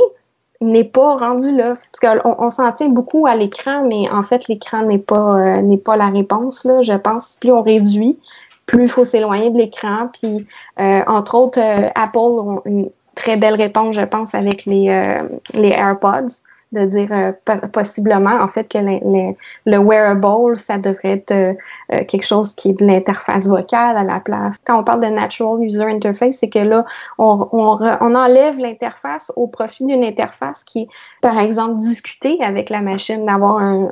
n'est 0.62 0.86
pas 0.86 1.18
rendu 1.18 1.56
là. 1.56 1.76
Parce 1.92 2.20
qu'on 2.22 2.36
on, 2.40 2.50
s'en 2.50 2.72
tient 2.72 2.90
beaucoup 2.90 3.28
à 3.28 3.36
l'écran, 3.36 3.84
mais 3.86 4.10
en 4.10 4.24
fait, 4.24 4.48
l'écran 4.48 4.84
n'est 4.84 4.98
pas 4.98 5.38
euh, 5.40 5.78
pas 5.78 5.98
la 5.98 6.08
réponse. 6.08 6.64
Là, 6.64 6.82
je 6.82 6.94
pense. 6.94 7.38
Plus 7.42 7.52
on 7.52 7.62
réduit, 7.62 8.20
plus 8.66 8.84
il 8.84 8.90
faut 8.90 9.06
s'éloigner 9.06 9.50
de 9.50 9.58
l'écran. 9.58 10.10
Puis, 10.14 10.46
euh, 10.80 11.02
entre 11.08 11.36
autres, 11.36 11.60
Apple 11.96 12.18
ont 12.18 12.62
une 12.66 12.90
très 13.16 13.36
belle 13.36 13.56
réponse, 13.56 13.96
je 13.96 14.06
pense, 14.06 14.34
avec 14.34 14.66
les, 14.66 15.18
les 15.54 15.70
AirPods 15.70 16.40
de 16.72 16.86
dire 16.86 17.10
euh, 17.12 17.32
possiblement 17.74 18.36
en 18.42 18.48
fait 18.48 18.66
que 18.66 18.78
le 18.78 19.78
wearable, 19.80 20.56
ça 20.56 20.78
devrait 20.78 21.14
être 21.14 21.32
euh, 21.32 21.54
euh, 21.92 22.04
quelque 22.04 22.26
chose 22.26 22.54
qui 22.54 22.70
est 22.70 22.80
de 22.80 22.86
l'interface 22.86 23.48
vocale 23.48 23.98
à 23.98 24.04
la 24.04 24.20
place. 24.20 24.58
Quand 24.66 24.80
on 24.80 24.84
parle 24.84 25.02
de 25.02 25.08
natural 25.08 25.64
user 25.64 25.84
interface, 25.84 26.38
c'est 26.38 26.50
que 26.50 26.60
là, 26.60 26.86
on, 27.18 27.48
on, 27.52 27.80
on 28.02 28.16
enlève 28.16 28.60
l'interface 28.60 29.32
au 29.36 29.48
profit 29.48 29.86
d'une 29.86 30.04
interface 30.04 30.64
qui 30.64 30.88
par 31.22 31.40
exemple, 31.40 31.78
discuter 31.78 32.38
avec 32.44 32.70
la 32.70 32.82
machine, 32.82 33.26
d'avoir 33.26 33.58
un, 33.58 33.90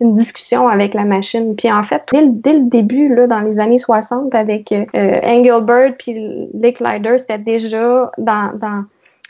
une 0.00 0.14
discussion 0.14 0.68
avec 0.68 0.94
la 0.94 1.04
machine. 1.04 1.54
Puis 1.54 1.70
en 1.70 1.84
fait, 1.84 2.02
dès, 2.10 2.26
dès 2.26 2.54
le 2.54 2.64
début, 2.64 3.14
là, 3.14 3.28
dans 3.28 3.40
les 3.40 3.60
années 3.60 3.78
60, 3.78 4.34
avec 4.34 4.74
Engelbert 4.94 5.94
puis 5.96 6.48
Licklider, 6.54 7.18
c'était 7.18 7.38
déjà 7.38 8.10
dans, 8.18 8.58
dans 8.58 8.84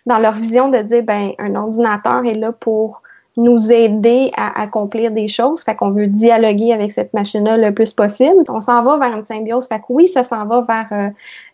dans 0.07 0.19
leur 0.19 0.35
vision 0.35 0.69
de 0.69 0.79
dire 0.79 1.03
ben 1.03 1.33
un 1.39 1.55
ordinateur 1.55 2.25
est 2.25 2.35
là 2.35 2.53
pour 2.53 3.03
nous 3.37 3.73
aider 3.73 4.33
à 4.37 4.61
accomplir 4.61 5.11
des 5.11 5.29
choses. 5.29 5.63
Fait 5.63 5.75
qu'on 5.75 5.91
veut 5.91 6.09
dialoguer 6.09 6.73
avec 6.73 6.93
cette 6.93 7.15
machine-là 7.15 7.57
le 7.57 7.73
plus 7.73 7.93
possible. 7.93 8.43
On 8.49 8.61
s'en 8.61 8.83
va 8.83 8.99
vers 8.99 9.17
une 9.17 9.25
symbiose. 9.25 9.69
Fait 9.69 9.79
que 9.79 9.85
oui, 9.89 10.07
ça 10.07 10.25
s'en 10.25 10.47
va 10.47 10.63
vers 10.63 10.87
euh, 10.93 11.11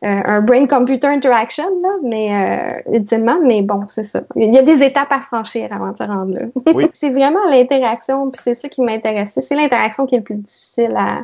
euh, 0.07 0.23
un 0.25 0.41
brain-computer 0.41 1.07
interaction, 1.07 1.65
là, 1.83 1.89
mais 2.03 2.83
euh, 2.89 2.97
ultimement, 2.97 3.37
mais 3.43 3.63
bon, 3.63 3.83
c'est 3.89 4.05
ça. 4.05 4.23
Il 4.37 4.53
y 4.53 4.59
a 4.59 4.63
des 4.63 4.83
étapes 4.83 5.13
à 5.13 5.21
franchir 5.21 5.69
avant 5.73 5.93
de 5.93 5.99
se 5.99 6.03
rendre 6.03 6.35
là. 6.35 6.47
Oui. 6.75 6.89
c'est 6.95 7.11
vraiment 7.11 7.45
l'interaction, 7.51 8.31
puis 8.31 8.41
c'est 8.43 8.55
ça 8.55 8.69
qui 8.69 8.81
m'intéresse. 8.81 9.39
C'est 9.41 9.55
l'interaction 9.55 10.07
qui 10.07 10.15
est 10.15 10.19
le 10.19 10.25
plus 10.25 10.37
difficile 10.37 10.95
à, 10.97 11.19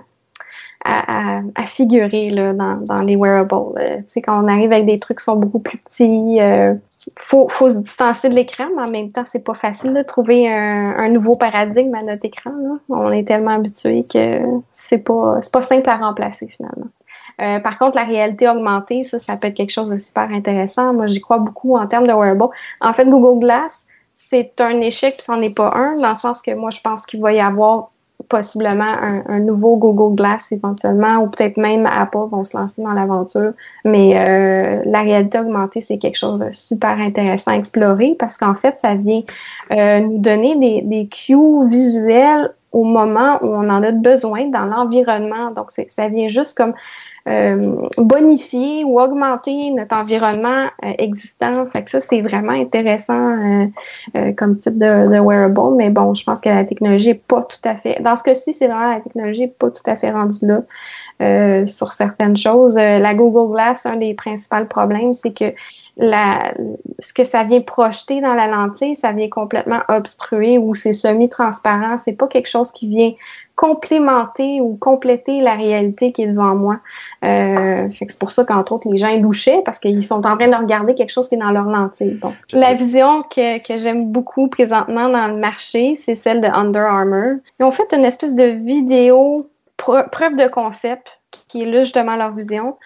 à, 0.84 1.40
à, 1.54 1.66
figurer 1.66 2.30
là, 2.30 2.52
dans, 2.52 2.76
dans 2.76 3.02
les 3.02 3.16
wearables. 3.16 3.78
Euh, 3.78 3.98
tu 3.98 4.04
sais, 4.08 4.20
quand 4.20 4.42
on 4.42 4.48
arrive 4.48 4.72
avec 4.72 4.86
des 4.86 4.98
trucs 4.98 5.18
qui 5.18 5.24
sont 5.24 5.36
beaucoup 5.36 5.60
plus 5.60 5.78
petits, 5.78 6.40
euh, 6.40 6.74
faut, 7.18 7.48
faut 7.48 7.70
se 7.70 7.78
distancer 7.78 8.28
de 8.28 8.34
l'écran, 8.34 8.66
mais 8.76 8.82
en 8.82 8.90
même 8.90 9.10
temps, 9.10 9.24
c'est 9.26 9.44
pas 9.44 9.54
facile 9.54 9.92
de 9.92 10.02
trouver 10.02 10.48
un, 10.48 10.94
un, 10.96 11.08
nouveau 11.08 11.34
paradigme 11.34 11.94
à 11.94 12.02
notre 12.02 12.24
écran. 12.24 12.52
On 12.88 13.10
est 13.10 13.26
tellement 13.26 13.52
habitué 13.52 14.04
que 14.04 14.40
c'est 14.70 14.98
pas, 14.98 15.40
pas 15.52 15.62
simple 15.62 15.88
à 15.88 15.96
remplacer 15.96 16.48
finalement. 16.48 16.88
Euh, 17.40 17.60
par 17.60 17.78
contre, 17.78 17.96
la 17.96 18.04
réalité 18.04 18.48
augmentée, 18.48 19.04
ça, 19.04 19.18
ça 19.18 19.36
peut 19.36 19.48
être 19.48 19.54
quelque 19.54 19.72
chose 19.72 19.90
de 19.90 19.98
super 19.98 20.30
intéressant. 20.30 20.92
Moi, 20.92 21.06
j'y 21.06 21.20
crois 21.20 21.38
beaucoup 21.38 21.76
en 21.76 21.86
termes 21.86 22.06
de 22.06 22.12
wearable. 22.12 22.44
En 22.80 22.92
fait, 22.92 23.06
Google 23.06 23.40
Glass, 23.40 23.86
c'est 24.14 24.60
un 24.60 24.80
échec, 24.80 25.14
puis 25.14 25.24
c'en 25.24 25.40
est 25.40 25.56
pas 25.56 25.72
un, 25.74 25.94
dans 25.94 26.10
le 26.10 26.14
sens 26.14 26.42
que 26.42 26.52
moi, 26.52 26.70
je 26.70 26.80
pense 26.80 27.06
qu'il 27.06 27.20
va 27.20 27.32
y 27.32 27.40
avoir 27.40 27.90
possiblement 28.32 28.96
un, 29.28 29.40
nouveau 29.40 29.76
Google 29.76 30.16
Glass 30.16 30.52
éventuellement, 30.52 31.18
ou 31.18 31.28
peut-être 31.28 31.58
même 31.58 31.84
Apple 31.84 32.28
vont 32.30 32.44
se 32.44 32.56
lancer 32.56 32.82
dans 32.82 32.92
l'aventure. 32.92 33.52
Mais 33.84 34.14
euh, 34.16 34.82
la 34.86 35.02
réalité 35.02 35.38
augmentée, 35.38 35.82
c'est 35.82 35.98
quelque 35.98 36.16
chose 36.16 36.40
de 36.40 36.50
super 36.50 36.98
intéressant 36.98 37.50
à 37.50 37.56
explorer 37.56 38.16
parce 38.18 38.38
qu'en 38.38 38.54
fait, 38.54 38.78
ça 38.80 38.94
vient 38.94 39.20
euh, 39.70 40.00
nous 40.00 40.18
donner 40.18 40.56
des, 40.56 40.80
des 40.80 41.08
cues 41.08 41.68
visuels 41.68 42.54
au 42.72 42.84
moment 42.84 43.38
où 43.42 43.48
on 43.48 43.68
en 43.68 43.82
a 43.82 43.92
besoin 43.92 44.46
dans 44.48 44.64
l'environnement. 44.64 45.50
Donc, 45.50 45.70
ça 45.70 46.08
vient 46.08 46.28
juste 46.28 46.56
comme 46.56 46.72
bonifier 47.98 48.84
ou 48.84 49.00
augmenter 49.00 49.70
notre 49.70 49.98
environnement 49.98 50.66
euh, 50.84 50.92
existant. 50.98 51.66
Fait 51.72 51.84
que 51.84 51.90
ça, 51.90 52.00
c'est 52.00 52.20
vraiment 52.20 52.52
intéressant 52.52 53.36
euh, 54.16 54.32
comme 54.36 54.58
type 54.58 54.78
de, 54.78 55.20
wearable. 55.20 55.76
Mais 55.76 55.90
bon, 55.90 56.14
je 56.14 56.24
pense 56.24 56.40
que 56.40 56.48
la 56.48 56.64
technologie 56.64 57.10
est 57.10 57.22
pas 57.26 57.42
tout 57.42 57.68
à 57.68 57.76
fait. 57.76 58.00
Dans 58.00 58.16
ce 58.16 58.22
cas-ci, 58.22 58.52
c'est 58.52 58.66
vraiment 58.66 58.94
la 58.94 59.00
technologie 59.00 59.42
n'est 59.42 59.48
pas 59.48 59.70
tout 59.70 59.82
à 59.86 59.96
fait 59.96 60.10
rendue 60.10 60.38
là. 60.42 60.62
Sur 61.66 61.92
certaines 61.92 62.36
choses. 62.36 62.76
la 62.76 63.14
Google 63.14 63.52
Glass, 63.52 63.86
un 63.86 63.96
des 63.96 64.14
principaux 64.14 64.64
problèmes, 64.68 65.14
c'est 65.14 65.32
que 65.32 65.52
la, 65.96 66.54
ce 67.00 67.12
que 67.12 67.24
ça 67.24 67.44
vient 67.44 67.60
projeter 67.60 68.20
dans 68.20 68.32
la 68.32 68.46
lentille, 68.46 68.96
ça 68.96 69.12
vient 69.12 69.28
complètement 69.28 69.80
obstruer 69.88 70.58
ou 70.58 70.74
c'est 70.74 70.94
semi-transparent. 70.94 71.98
C'est 71.98 72.14
pas 72.14 72.28
quelque 72.28 72.48
chose 72.48 72.72
qui 72.72 72.88
vient 72.88 73.12
complémenter 73.54 74.62
ou 74.62 74.76
compléter 74.76 75.42
la 75.42 75.54
réalité 75.54 76.10
qui 76.12 76.22
est 76.22 76.26
devant 76.26 76.54
moi. 76.54 76.78
Euh, 77.24 77.88
c'est 77.94 78.18
pour 78.18 78.32
ça 78.32 78.44
qu'entre 78.44 78.72
autres, 78.72 78.88
les 78.90 78.96
gens 78.96 79.14
louchaient 79.18 79.60
parce 79.64 79.78
qu'ils 79.78 80.04
sont 80.04 80.26
en 80.26 80.36
train 80.36 80.48
de 80.48 80.56
regarder 80.56 80.94
quelque 80.94 81.12
chose 81.12 81.28
qui 81.28 81.34
est 81.34 81.38
dans 81.38 81.50
leur 81.50 81.66
lentille. 81.66 82.18
La 82.52 82.72
vision 82.72 83.22
que, 83.22 83.58
que 83.58 83.78
j'aime 83.78 84.10
beaucoup 84.10 84.48
présentement 84.48 85.10
dans 85.10 85.28
le 85.28 85.36
marché, 85.36 85.96
c'est 86.02 86.14
celle 86.14 86.40
de 86.40 86.46
Under 86.46 86.82
Armour. 86.82 87.38
Ils 87.60 87.64
ont 87.64 87.70
fait 87.70 87.92
une 87.92 88.06
espèce 88.06 88.34
de 88.34 88.44
vidéo 88.44 89.46
preuve 89.82 90.36
de 90.36 90.48
concept 90.48 91.08
qui 91.48 91.62
est 91.62 91.66
là 91.66 91.84
justement 91.84 92.16
leur 92.16 92.32
vision. 92.32 92.76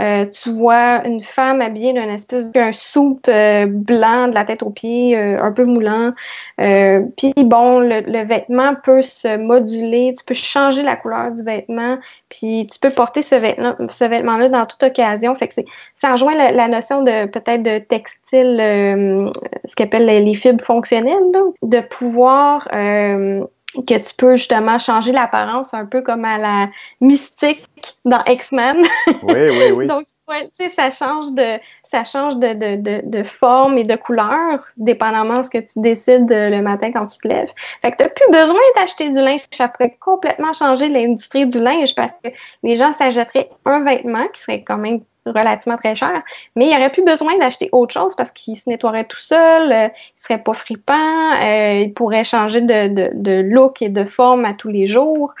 Euh, 0.00 0.26
tu 0.26 0.50
vois 0.50 1.06
une 1.06 1.22
femme 1.22 1.60
habillée 1.60 1.92
d'un 1.92 2.08
espèce 2.08 2.50
d'un 2.50 2.72
soute 2.72 3.28
euh, 3.28 3.66
blanc 3.66 4.26
de 4.26 4.34
la 4.34 4.44
tête 4.44 4.64
aux 4.64 4.70
pieds, 4.70 5.16
euh, 5.16 5.40
un 5.40 5.52
peu 5.52 5.64
moulant. 5.64 6.12
Puis 6.58 7.32
bon, 7.36 7.78
le, 7.78 8.24
vêtement 8.24 8.74
peut 8.82 9.02
se 9.02 9.36
moduler, 9.36 10.14
tu 10.18 10.24
peux 10.24 10.34
changer 10.34 10.82
la 10.82 10.96
couleur 10.96 11.30
du 11.30 11.44
vêtement, 11.44 11.98
puis 12.28 12.68
tu 12.70 12.78
peux 12.80 12.90
porter 12.90 13.22
ce 13.22 13.36
vêtement, 13.36 13.74
ce 13.88 14.04
vêtement-là 14.04 14.48
dans 14.48 14.66
toute 14.66 14.82
occasion. 14.82 15.36
Fait 15.36 15.46
que 15.46 15.54
ça 15.94 16.12
rejoint 16.12 16.34
la, 16.34 16.68
notion 16.68 17.02
de 17.02 17.26
peut-être 17.26 17.62
de 17.62 17.78
textile, 17.78 18.56
ce 19.64 19.76
qu'on 19.76 19.84
appelle 19.84 20.06
les, 20.06 20.34
fibres 20.34 20.64
fonctionnelles, 20.64 21.22
de 21.62 21.80
pouvoir 21.80 22.66
que 23.82 23.98
tu 23.98 24.14
peux 24.16 24.36
justement 24.36 24.78
changer 24.78 25.12
l'apparence 25.12 25.74
un 25.74 25.84
peu 25.84 26.02
comme 26.02 26.24
à 26.24 26.38
la 26.38 26.68
mystique 27.00 27.66
dans 28.04 28.20
X-Men. 28.26 28.84
Oui, 29.22 29.34
oui, 29.34 29.72
oui. 29.74 29.86
Donc, 29.88 30.04
tu 30.04 30.34
sais, 30.52 30.68
ça 30.70 30.90
change 30.90 31.32
de 31.32 31.58
ça 31.90 32.04
change 32.04 32.36
de, 32.38 32.54
de, 32.54 32.76
de, 32.76 33.00
de, 33.04 33.22
forme 33.22 33.78
et 33.78 33.84
de 33.84 33.94
couleur, 33.94 34.64
dépendamment 34.76 35.34
de 35.34 35.42
ce 35.42 35.50
que 35.50 35.58
tu 35.58 35.80
décides 35.80 36.28
le 36.28 36.60
matin 36.60 36.92
quand 36.92 37.06
tu 37.06 37.18
te 37.18 37.28
lèves. 37.28 37.50
Fait 37.82 37.92
que 37.92 37.96
tu 37.98 38.04
n'as 38.04 38.10
plus 38.10 38.32
besoin 38.32 38.60
d'acheter 38.76 39.10
du 39.10 39.20
linge. 39.20 39.42
Ça 39.50 39.68
pourrait 39.68 39.96
complètement 40.00 40.52
changer 40.52 40.88
l'industrie 40.88 41.46
du 41.46 41.60
linge 41.60 41.94
parce 41.94 42.14
que 42.22 42.30
les 42.62 42.76
gens 42.76 42.92
s'achèteraient 42.94 43.50
un 43.64 43.84
vêtement 43.84 44.26
qui 44.28 44.40
serait 44.40 44.62
quand 44.62 44.78
même 44.78 45.00
relativement 45.26 45.78
très 45.78 45.94
cher, 45.94 46.22
mais 46.56 46.66
il 46.66 46.68
n'y 46.68 46.76
aurait 46.76 46.90
plus 46.90 47.04
besoin 47.04 47.36
d'acheter 47.38 47.68
autre 47.72 47.92
chose 47.92 48.14
parce 48.16 48.30
qu'il 48.30 48.56
se 48.56 48.68
nettoierait 48.68 49.04
tout 49.04 49.20
seul, 49.20 49.72
euh, 49.72 49.88
il 49.88 50.22
serait 50.22 50.42
pas 50.42 50.54
fripant, 50.54 51.32
euh, 51.42 51.80
il 51.84 51.92
pourrait 51.94 52.24
changer 52.24 52.60
de, 52.60 53.40
look 53.42 53.82
et 53.82 53.88
de 53.88 54.04
forme 54.04 54.44
à 54.44 54.54
tous 54.54 54.68
les 54.68 54.86
jours. 54.86 55.32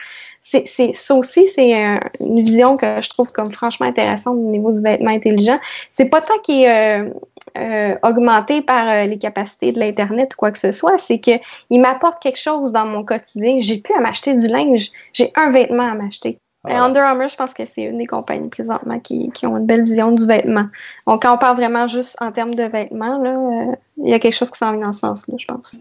C'est, 0.42 0.64
c'est, 0.68 0.92
ça 0.92 1.14
aussi, 1.14 1.48
c'est 1.48 1.72
une 2.20 2.42
vision 2.42 2.76
que 2.76 3.00
je 3.00 3.08
trouve 3.08 3.32
comme 3.32 3.50
franchement 3.50 3.86
intéressante 3.86 4.36
au 4.36 4.50
niveau 4.50 4.72
du 4.72 4.82
vêtement 4.82 5.10
intelligent. 5.10 5.58
C'est 5.94 6.04
pas 6.04 6.20
tant 6.20 6.38
qu'il 6.44 6.62
est, 6.62 7.00
euh, 7.00 7.10
euh, 7.58 7.94
augmenté 8.02 8.62
par 8.62 9.06
les 9.06 9.18
capacités 9.18 9.72
de 9.72 9.80
l'Internet 9.80 10.34
ou 10.34 10.36
quoi 10.36 10.52
que 10.52 10.58
ce 10.58 10.70
soit. 10.70 10.98
C'est 10.98 11.18
qu'il 11.18 11.40
m'apporte 11.70 12.22
quelque 12.22 12.38
chose 12.38 12.72
dans 12.72 12.86
mon 12.86 13.04
quotidien. 13.04 13.56
J'ai 13.60 13.78
plus 13.78 13.94
à 13.94 14.00
m'acheter 14.00 14.36
du 14.36 14.46
linge. 14.46 14.90
J'ai 15.12 15.32
un 15.34 15.50
vêtement 15.50 15.90
à 15.90 15.94
m'acheter. 15.94 16.38
Et 16.68 16.72
ah. 16.72 16.84
Under 16.84 17.02
Armour, 17.02 17.28
je 17.28 17.36
pense 17.36 17.52
que 17.52 17.66
c'est 17.66 17.82
une 17.82 17.98
des 17.98 18.06
compagnies 18.06 18.48
présentement 18.48 18.98
qui, 18.98 19.30
qui, 19.32 19.46
ont 19.46 19.58
une 19.58 19.66
belle 19.66 19.84
vision 19.84 20.12
du 20.12 20.26
vêtement. 20.26 20.66
Donc, 21.06 21.22
quand 21.22 21.34
on 21.34 21.38
parle 21.38 21.56
vraiment 21.56 21.86
juste 21.86 22.16
en 22.20 22.32
termes 22.32 22.54
de 22.54 22.62
vêtements, 22.64 23.18
là, 23.18 23.74
il 23.98 24.08
y 24.08 24.14
a 24.14 24.18
quelque 24.18 24.34
chose 24.34 24.50
qui 24.50 24.58
s'en 24.58 24.72
vient 24.72 24.82
dans 24.82 24.92
ce 24.92 25.00
sens-là, 25.00 25.34
je 25.38 25.46
pense. 25.46 25.76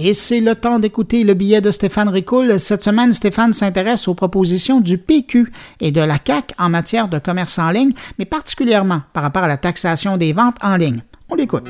Et 0.00 0.14
c'est 0.14 0.38
le 0.38 0.54
temps 0.54 0.78
d'écouter 0.78 1.24
le 1.24 1.34
billet 1.34 1.60
de 1.60 1.72
Stéphane 1.72 2.08
Ricoul. 2.08 2.60
Cette 2.60 2.84
semaine, 2.84 3.12
Stéphane 3.12 3.52
s'intéresse 3.52 4.06
aux 4.06 4.14
propositions 4.14 4.80
du 4.80 4.96
PQ 4.96 5.52
et 5.80 5.90
de 5.90 6.00
la 6.00 6.20
CAC 6.20 6.54
en 6.56 6.68
matière 6.68 7.08
de 7.08 7.18
commerce 7.18 7.58
en 7.58 7.72
ligne, 7.72 7.90
mais 8.16 8.24
particulièrement 8.24 9.00
par 9.12 9.24
rapport 9.24 9.42
à 9.42 9.48
la 9.48 9.56
taxation 9.56 10.16
des 10.16 10.32
ventes 10.32 10.54
en 10.62 10.76
ligne. 10.76 11.02
On 11.28 11.34
l'écoute. 11.34 11.66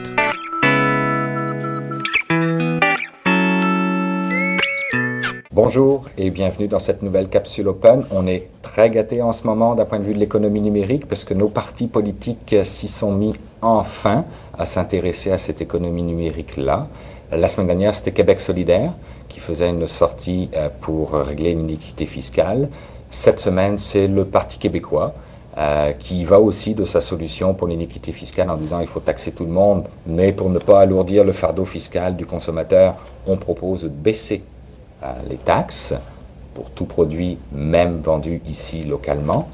Bonjour 5.51 6.05
et 6.19 6.29
bienvenue 6.29 6.69
dans 6.69 6.79
cette 6.79 7.03
nouvelle 7.03 7.31
capsule 7.31 7.69
Open. 7.69 8.05
On 8.11 8.27
est 8.27 8.49
très 8.61 8.91
gâté 8.91 9.23
en 9.23 9.33
ce 9.33 9.47
moment 9.47 9.75
d'un 9.75 9.87
point 9.87 10.01
de 10.01 10.05
vue 10.05 10.13
de 10.13 10.19
l'économie 10.19 10.61
numérique 10.61 11.09
parce 11.09 11.25
que 11.25 11.33
nos 11.33 11.49
partis 11.49 11.89
politiques 11.89 12.55
s'y 12.63 12.89
sont 12.89 13.13
mis 13.13 13.33
enfin 13.63 14.27
à 14.59 14.67
s'intéresser 14.67 15.33
à 15.33 15.39
cette 15.39 15.63
économie 15.63 16.03
numérique-là. 16.03 16.89
La 17.31 17.49
semaine 17.49 17.67
dernière, 17.67 17.95
c'était 17.95 18.13
Québec 18.13 18.41
solidaire 18.41 18.95
qui 19.29 19.39
faisait 19.39 19.69
une 19.69 19.87
sortie 19.87 20.49
euh, 20.57 20.71
pour 20.81 21.13
régler 21.13 21.51
une 21.51 21.61
iniquité 21.61 22.07
fiscale. 22.07 22.71
Cette 23.11 23.39
semaine, 23.39 23.77
c'est 23.77 24.09
le 24.09 24.25
Parti 24.25 24.59
québécois 24.59 25.13
euh, 25.59 25.93
qui 25.93 26.25
va 26.25 26.41
aussi 26.41 26.75
de 26.75 26.87
sa 26.87 27.03
solution 27.03 27.53
pour 27.53 27.69
l'iniquité 27.69 28.13
fiscale 28.13 28.49
en 28.49 28.57
disant 28.57 28.81
il 28.81 28.87
faut 28.87 29.01
taxer 29.01 29.33
tout 29.33 29.45
le 29.45 29.51
monde, 29.51 29.85
mais 30.07 30.33
pour 30.33 30.49
ne 30.49 30.59
pas 30.59 30.81
alourdir 30.81 31.23
le 31.23 31.33
fardeau 31.33 31.67
fiscal 31.67 32.17
du 32.17 32.25
consommateur, 32.25 32.95
on 33.27 33.37
propose 33.37 33.83
de 33.83 33.89
baisser 33.89 34.43
euh, 35.03 35.13
les 35.29 35.37
taxes 35.37 35.93
pour 36.55 36.71
tout 36.71 36.87
produit, 36.87 37.37
même 37.53 38.01
vendu 38.01 38.41
ici 38.49 38.85
localement. 38.85 39.51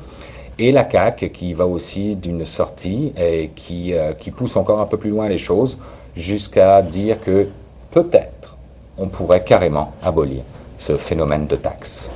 Et 0.61 0.70
la 0.70 0.89
CAQ 0.89 1.31
qui 1.31 1.55
va 1.55 1.66
aussi 1.66 2.14
d'une 2.14 2.45
sortie 2.45 3.12
et 3.18 3.51
qui, 3.57 3.93
qui 4.20 4.31
pousse 4.31 4.57
encore 4.57 4.79
un 4.79 4.87
peu 4.87 4.97
plus 4.97 5.11
loin 5.11 5.29
les 5.29 5.37
choses 5.37 5.79
jusqu'à 6.16 6.81
dire 6.81 7.20
que 7.20 7.49
peut-être 7.95 8.59
on 8.99 9.07
pourrait 9.07 9.45
carrément 9.45 9.92
abolir 10.03 10.42
ce 10.78 10.97
phénomène 10.97 11.47
de 11.47 11.55
taxe, 11.55 12.11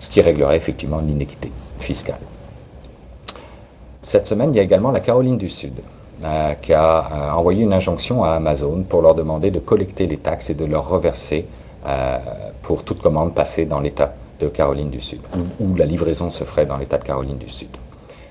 ce 0.00 0.08
qui 0.08 0.22
réglerait 0.22 0.56
effectivement 0.56 1.00
l'inéquité 1.00 1.52
fiscale. 1.78 2.18
Cette 4.02 4.26
semaine, 4.26 4.54
il 4.54 4.56
y 4.56 4.60
a 4.60 4.62
également 4.62 4.90
la 4.90 5.00
Caroline 5.00 5.36
du 5.36 5.50
Sud 5.50 5.74
euh, 6.24 6.54
qui 6.54 6.72
a 6.72 6.98
euh, 6.98 7.30
envoyé 7.32 7.62
une 7.62 7.74
injonction 7.74 8.24
à 8.24 8.30
Amazon 8.30 8.84
pour 8.88 9.02
leur 9.02 9.14
demander 9.14 9.50
de 9.50 9.58
collecter 9.58 10.06
les 10.06 10.16
taxes 10.16 10.48
et 10.48 10.54
de 10.54 10.64
leur 10.64 10.88
reverser 10.88 11.46
euh, 11.86 12.18
pour 12.62 12.82
toute 12.82 13.02
commande 13.02 13.34
passée 13.34 13.66
dans 13.66 13.80
l'État 13.80 14.14
de 14.40 14.48
Caroline 14.48 14.88
du 14.88 15.00
Sud, 15.00 15.20
où, 15.60 15.74
la 15.74 15.84
livraison 15.84 16.30
se 16.30 16.44
ferait 16.44 16.64
dans 16.64 16.78
l'État 16.78 16.96
de 16.96 17.04
Caroline 17.04 17.36
du 17.38 17.50
Sud. 17.50 17.68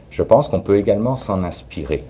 Je 0.10 0.24
pense 0.24 0.48
qu'on 0.48 0.62
peut 0.62 0.78
également 0.78 1.16
s'en 1.16 1.44
inspirer. 1.44 2.04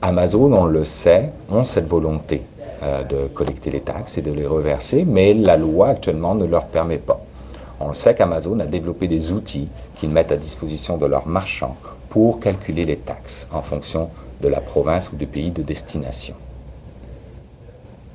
Amazon, 0.00 0.52
on 0.52 0.66
le 0.66 0.84
sait, 0.84 1.32
ont 1.50 1.64
cette 1.64 1.88
volonté 1.88 2.42
euh, 2.82 3.04
de 3.04 3.28
collecter 3.28 3.70
les 3.70 3.80
taxes 3.80 4.18
et 4.18 4.22
de 4.22 4.32
les 4.32 4.46
reverser, 4.46 5.04
mais 5.04 5.34
la 5.34 5.56
loi 5.56 5.88
actuellement 5.90 6.34
ne 6.34 6.46
leur 6.46 6.66
permet 6.66 6.98
pas. 6.98 7.20
On 7.80 7.94
sait 7.94 8.14
qu'Amazon 8.14 8.58
a 8.60 8.66
développé 8.66 9.08
des 9.08 9.32
outils 9.32 9.68
qu'ils 9.96 10.10
mettent 10.10 10.32
à 10.32 10.36
disposition 10.36 10.96
de 10.98 11.06
leurs 11.06 11.26
marchands 11.26 11.76
pour 12.08 12.40
calculer 12.40 12.84
les 12.84 12.96
taxes 12.96 13.46
en 13.52 13.62
fonction 13.62 14.08
de 14.40 14.48
la 14.48 14.60
province 14.60 15.12
ou 15.12 15.16
du 15.16 15.26
pays 15.26 15.50
de 15.50 15.62
destination. 15.62 16.34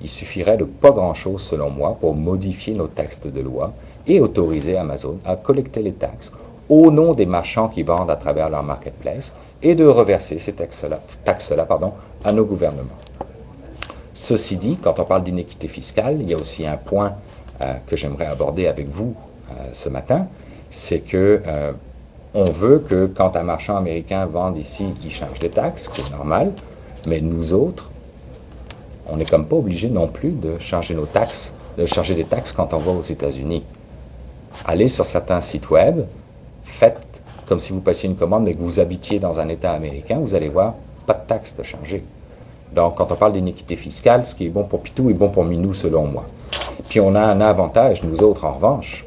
Il 0.02 0.10
suffirait 0.10 0.58
de 0.58 0.66
pas 0.66 0.92
grand-chose, 0.92 1.42
selon 1.42 1.70
moi, 1.70 1.98
pour 2.00 2.14
modifier 2.14 2.74
nos 2.74 2.88
textes 2.88 3.28
de 3.28 3.42
loi 3.42 3.74
et 4.06 4.20
autoriser 4.20 4.78
Amazon 4.78 5.18
à 5.26 5.36
collecter 5.36 5.82
les 5.82 5.94
taxes 5.94 6.32
au 6.70 6.92
nom 6.92 7.14
des 7.14 7.26
marchands 7.26 7.70
qui 7.70 7.84
vendent 7.84 8.12
à 8.12 8.16
travers 8.16 8.50
leur 8.50 8.64
marketplace 8.64 9.34
et 9.64 9.76
de 9.76 9.86
reverser 9.86 10.38
ces 10.40 10.54
taxes-là 10.54 11.00
taxes 11.24 11.54
à 12.24 12.32
nos 12.32 12.46
gouvernements. 12.46 13.07
Ceci 14.20 14.58
dit, 14.58 14.78
quand 14.82 15.00
on 15.00 15.04
parle 15.04 15.24
d'inéquité 15.24 15.68
fiscale, 15.68 16.18
il 16.20 16.28
y 16.28 16.34
a 16.34 16.38
aussi 16.38 16.66
un 16.66 16.76
point 16.76 17.12
euh, 17.62 17.76
que 17.86 17.96
j'aimerais 17.96 18.26
aborder 18.26 18.66
avec 18.66 18.90
vous 18.90 19.14
euh, 19.52 19.54
ce 19.72 19.90
matin, 19.90 20.26
c'est 20.72 21.02
que 21.02 21.40
euh, 21.46 21.72
on 22.34 22.50
veut 22.50 22.80
que 22.80 23.06
quand 23.06 23.36
un 23.36 23.44
marchand 23.44 23.78
américain 23.78 24.26
vend 24.26 24.56
ici, 24.56 24.88
il 25.04 25.12
charge 25.12 25.38
des 25.38 25.52
taxes, 25.52 25.84
ce 25.84 25.90
qui 25.92 26.02
est 26.02 26.10
normal, 26.10 26.52
mais 27.06 27.22
nous 27.22 27.54
autres, 27.54 27.92
on 29.08 29.18
n'est 29.18 29.26
comme 29.26 29.46
pas 29.46 29.56
obligé 29.56 29.88
non 29.88 30.08
plus 30.08 30.32
de 30.32 30.58
charger 30.58 30.96
nos 30.96 31.06
taxes, 31.06 31.54
de 31.78 31.86
charger 31.86 32.16
des 32.16 32.26
taxes 32.26 32.54
quand 32.54 32.74
on 32.74 32.80
va 32.80 32.94
aux 32.94 33.02
États-Unis. 33.02 33.64
Allez 34.66 34.88
sur 34.88 35.06
certains 35.06 35.42
sites 35.42 35.70
web, 35.70 36.06
faites 36.64 37.06
comme 37.46 37.60
si 37.60 37.72
vous 37.72 37.82
passiez 37.82 38.10
une 38.10 38.16
commande 38.16 38.46
mais 38.46 38.56
que 38.56 38.62
vous 38.62 38.80
habitiez 38.80 39.20
dans 39.20 39.40
un 39.40 39.48
État 39.48 39.74
américain, 39.74 40.18
vous 40.20 40.34
allez 40.34 40.50
voir, 40.50 40.74
pas 41.06 41.14
de 41.14 41.28
taxes 41.28 41.56
de 41.56 41.62
charger. 41.62 42.04
Donc, 42.74 42.96
quand 42.96 43.12
on 43.12 43.16
parle 43.16 43.34
d'iniquité 43.34 43.76
fiscale, 43.76 44.26
ce 44.26 44.36
qui 44.36 44.46
est 44.46 44.50
bon 44.50 44.64
pour 44.64 44.82
Pitou 44.82 45.10
est 45.10 45.14
bon 45.14 45.30
pour 45.30 45.46
Minou, 45.46 45.74
selon 45.74 46.06
moi. 46.06 46.26
Puis, 46.90 47.00
on 47.00 47.16
a 47.16 47.22
un 47.22 47.42
avantage, 47.42 48.04
nous 48.04 48.24
autres, 48.24 48.46
en 48.46 48.54
revanche, 48.54 49.06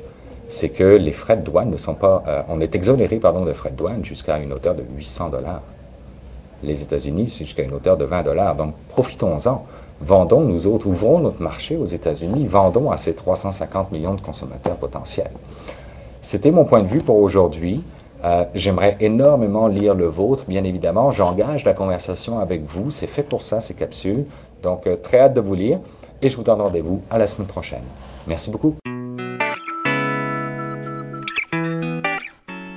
c'est 0.48 0.70
que 0.70 0.96
les 0.96 1.12
frais 1.12 1.36
de 1.36 1.42
douane 1.42 1.70
ne 1.70 1.76
sont 1.76 1.94
pas. 1.94 2.24
Euh, 2.26 2.42
on 2.48 2.61
est 2.61 2.74
exonéré, 2.74 3.16
pardon, 3.16 3.44
de 3.44 3.52
frais 3.52 3.70
de 3.70 3.76
douane 3.76 4.04
jusqu'à 4.04 4.38
une 4.38 4.52
hauteur 4.52 4.74
de 4.74 4.82
800 4.96 5.28
dollars. 5.28 5.62
Les 6.62 6.82
États-Unis, 6.82 7.30
c'est 7.30 7.44
jusqu'à 7.44 7.62
une 7.62 7.72
hauteur 7.72 7.96
de 7.96 8.04
20 8.04 8.22
dollars. 8.22 8.56
Donc, 8.56 8.74
profitons-en. 8.88 9.64
Vendons, 10.02 10.40
nous 10.40 10.66
autres, 10.66 10.86
ouvrons 10.86 11.20
notre 11.20 11.42
marché 11.42 11.76
aux 11.76 11.84
États-Unis, 11.84 12.46
vendons 12.46 12.90
à 12.90 12.96
ces 12.96 13.12
350 13.12 13.92
millions 13.92 14.14
de 14.14 14.20
consommateurs 14.20 14.76
potentiels. 14.76 15.30
C'était 16.22 16.50
mon 16.50 16.64
point 16.64 16.82
de 16.82 16.88
vue 16.88 17.00
pour 17.00 17.18
aujourd'hui. 17.18 17.82
Euh, 18.24 18.44
j'aimerais 18.54 18.96
énormément 19.00 19.66
lire 19.66 19.94
le 19.94 20.06
vôtre, 20.06 20.44
bien 20.46 20.64
évidemment. 20.64 21.10
J'engage 21.10 21.64
la 21.64 21.74
conversation 21.74 22.38
avec 22.38 22.64
vous. 22.64 22.90
C'est 22.90 23.06
fait 23.06 23.22
pour 23.22 23.42
ça, 23.42 23.60
ces 23.60 23.74
capsules. 23.74 24.24
Donc, 24.62 24.86
euh, 24.86 24.96
très 24.96 25.20
hâte 25.20 25.34
de 25.34 25.40
vous 25.40 25.54
lire. 25.54 25.78
Et 26.22 26.28
je 26.28 26.36
vous 26.36 26.42
donne 26.42 26.60
rendez-vous 26.60 27.00
à 27.10 27.18
la 27.18 27.26
semaine 27.26 27.48
prochaine. 27.48 27.82
Merci 28.26 28.50
beaucoup. 28.50 28.74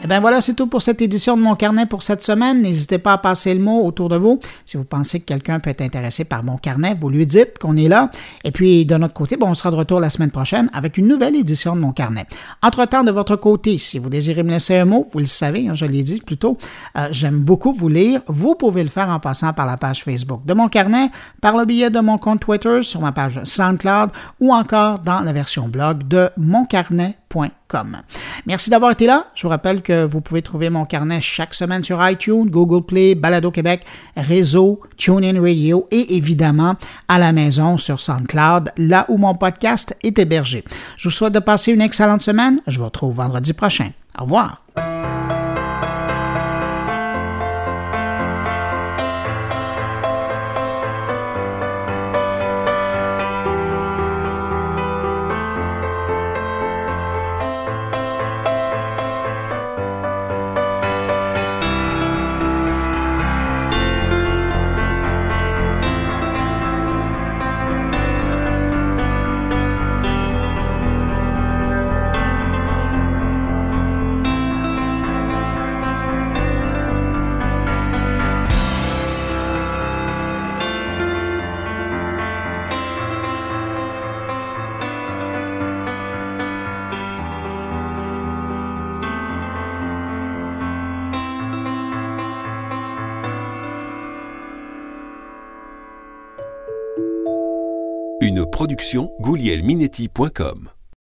Eh 0.04 0.08
bien 0.08 0.20
voilà, 0.20 0.42
c'est 0.42 0.54
tout 0.54 0.68
pour 0.68 0.82
cette 0.82 1.02
édition 1.02 1.38
de 1.38 1.42
mon 1.42 1.56
carnet 1.56 1.86
pour 1.86 2.04
cette 2.04 2.22
semaine. 2.22 2.62
N'hésitez 2.62 2.98
pas 2.98 3.14
à 3.14 3.18
passer 3.18 3.54
le 3.54 3.62
mot 3.62 3.86
autour 3.86 4.10
de 4.10 4.18
vous. 4.18 4.38
Si 4.66 4.76
vous 4.76 4.84
pensez 4.84 5.22
que 5.22 5.26
quelqu'un 5.26 5.62
peut 5.62 5.70
être 5.70 5.82
intéressé 5.82 6.26
par 6.26 6.44
mon 6.44 6.58
carnet, 6.58 6.94
vous 6.94 7.10
lui 7.10 7.26
dites 7.26 7.58
qu'on 7.58 7.78
est 7.78 7.88
là. 7.88 8.12
Et 8.44 8.52
puis 8.52 8.86
de 8.86 8.96
notre 8.98 9.14
côté, 9.14 9.38
bon, 9.38 9.48
on 9.48 9.54
sera 9.54 9.72
de 9.72 9.78
retour 9.78 10.02
la 10.02 10.10
semaine 10.10 10.30
prochaine 10.30 10.70
avec 10.74 10.98
une 10.98 11.08
nouvelle 11.08 11.36
édition 11.36 11.74
de 11.74 11.80
mon 11.80 11.94
carnet. 11.94 12.28
Entre-temps, 12.62 13.06
de 13.06 13.12
votre 13.12 13.38
côté, 13.38 13.78
si 13.78 13.98
vous 13.98 14.10
désirez 14.10 14.44
me 14.44 14.50
laisser 14.50 14.76
un 14.76 14.84
mot, 14.84 15.06
vous 15.14 15.20
le 15.20 15.26
savez, 15.26 15.70
hein, 15.70 15.76
je 15.76 15.86
l'ai 15.86 16.04
dit 16.04 16.20
plus 16.20 16.38
tôt, 16.38 16.58
euh, 16.98 17.08
j'aime 17.12 17.40
beaucoup 17.40 17.72
vous 17.72 17.88
lire. 17.88 18.22
Vous 18.28 18.56
pouvez 18.56 18.84
le 18.84 18.90
faire 18.90 19.08
en 19.08 19.22
passant 19.22 19.54
par 19.54 19.66
la 19.66 19.78
page 19.78 20.04
Facebook 20.04 20.46
de 20.46 20.54
mon 20.54 20.68
carnet, 20.68 21.12
par 21.40 21.58
le 21.58 21.64
billet 21.64 21.90
de 21.90 22.02
mon 22.02 22.18
compte 22.18 22.42
Twitter, 22.42 22.84
sur 22.84 23.00
ma 23.00 23.14
page 23.14 23.42
SoundCloud 23.42 24.10
ou 24.42 24.54
encore 24.54 25.00
dans 25.00 25.22
la 25.22 25.32
version 25.32 25.70
blog 25.70 26.06
de 26.10 26.30
moncarnet.com 26.36 27.23
Merci 28.46 28.70
d'avoir 28.70 28.92
été 28.92 29.06
là. 29.06 29.28
Je 29.36 29.44
vous 29.44 29.50
rappelle 29.50 29.82
que 29.82 30.06
vous 30.06 30.22
pouvez 30.22 30.42
trouver 30.42 30.70
mon 30.70 30.86
carnet 30.86 31.22
chaque 31.22 31.54
semaine 31.54 31.84
sur 31.84 32.08
iTunes, 32.08 32.50
Google 32.50 32.86
Play, 32.86 33.16
Balado 33.16 33.52
Québec, 33.52 33.86
Réseau, 34.16 34.82
TuneIn 34.98 35.42
Radio 35.42 35.88
et 35.92 36.16
évidemment 36.16 36.76
à 37.08 37.20
la 37.20 37.32
maison 37.32 37.78
sur 37.78 38.00
SoundCloud, 38.00 38.72
là 38.78 39.06
où 39.10 39.18
mon 39.18 39.36
podcast 39.36 39.98
est 40.04 40.20
hébergé. 40.20 40.64
Je 40.98 41.10
vous 41.10 41.14
souhaite 41.14 41.34
de 41.34 41.40
passer 41.40 41.72
une 41.72 41.82
excellente 41.82 42.22
semaine. 42.22 42.62
Je 42.68 42.80
vous 42.80 42.86
retrouve 42.86 43.16
vendredi 43.16 43.54
prochain. 43.54 43.90
Au 44.20 44.24
revoir. 44.24 44.62
goulielminetti.com. 99.20 100.83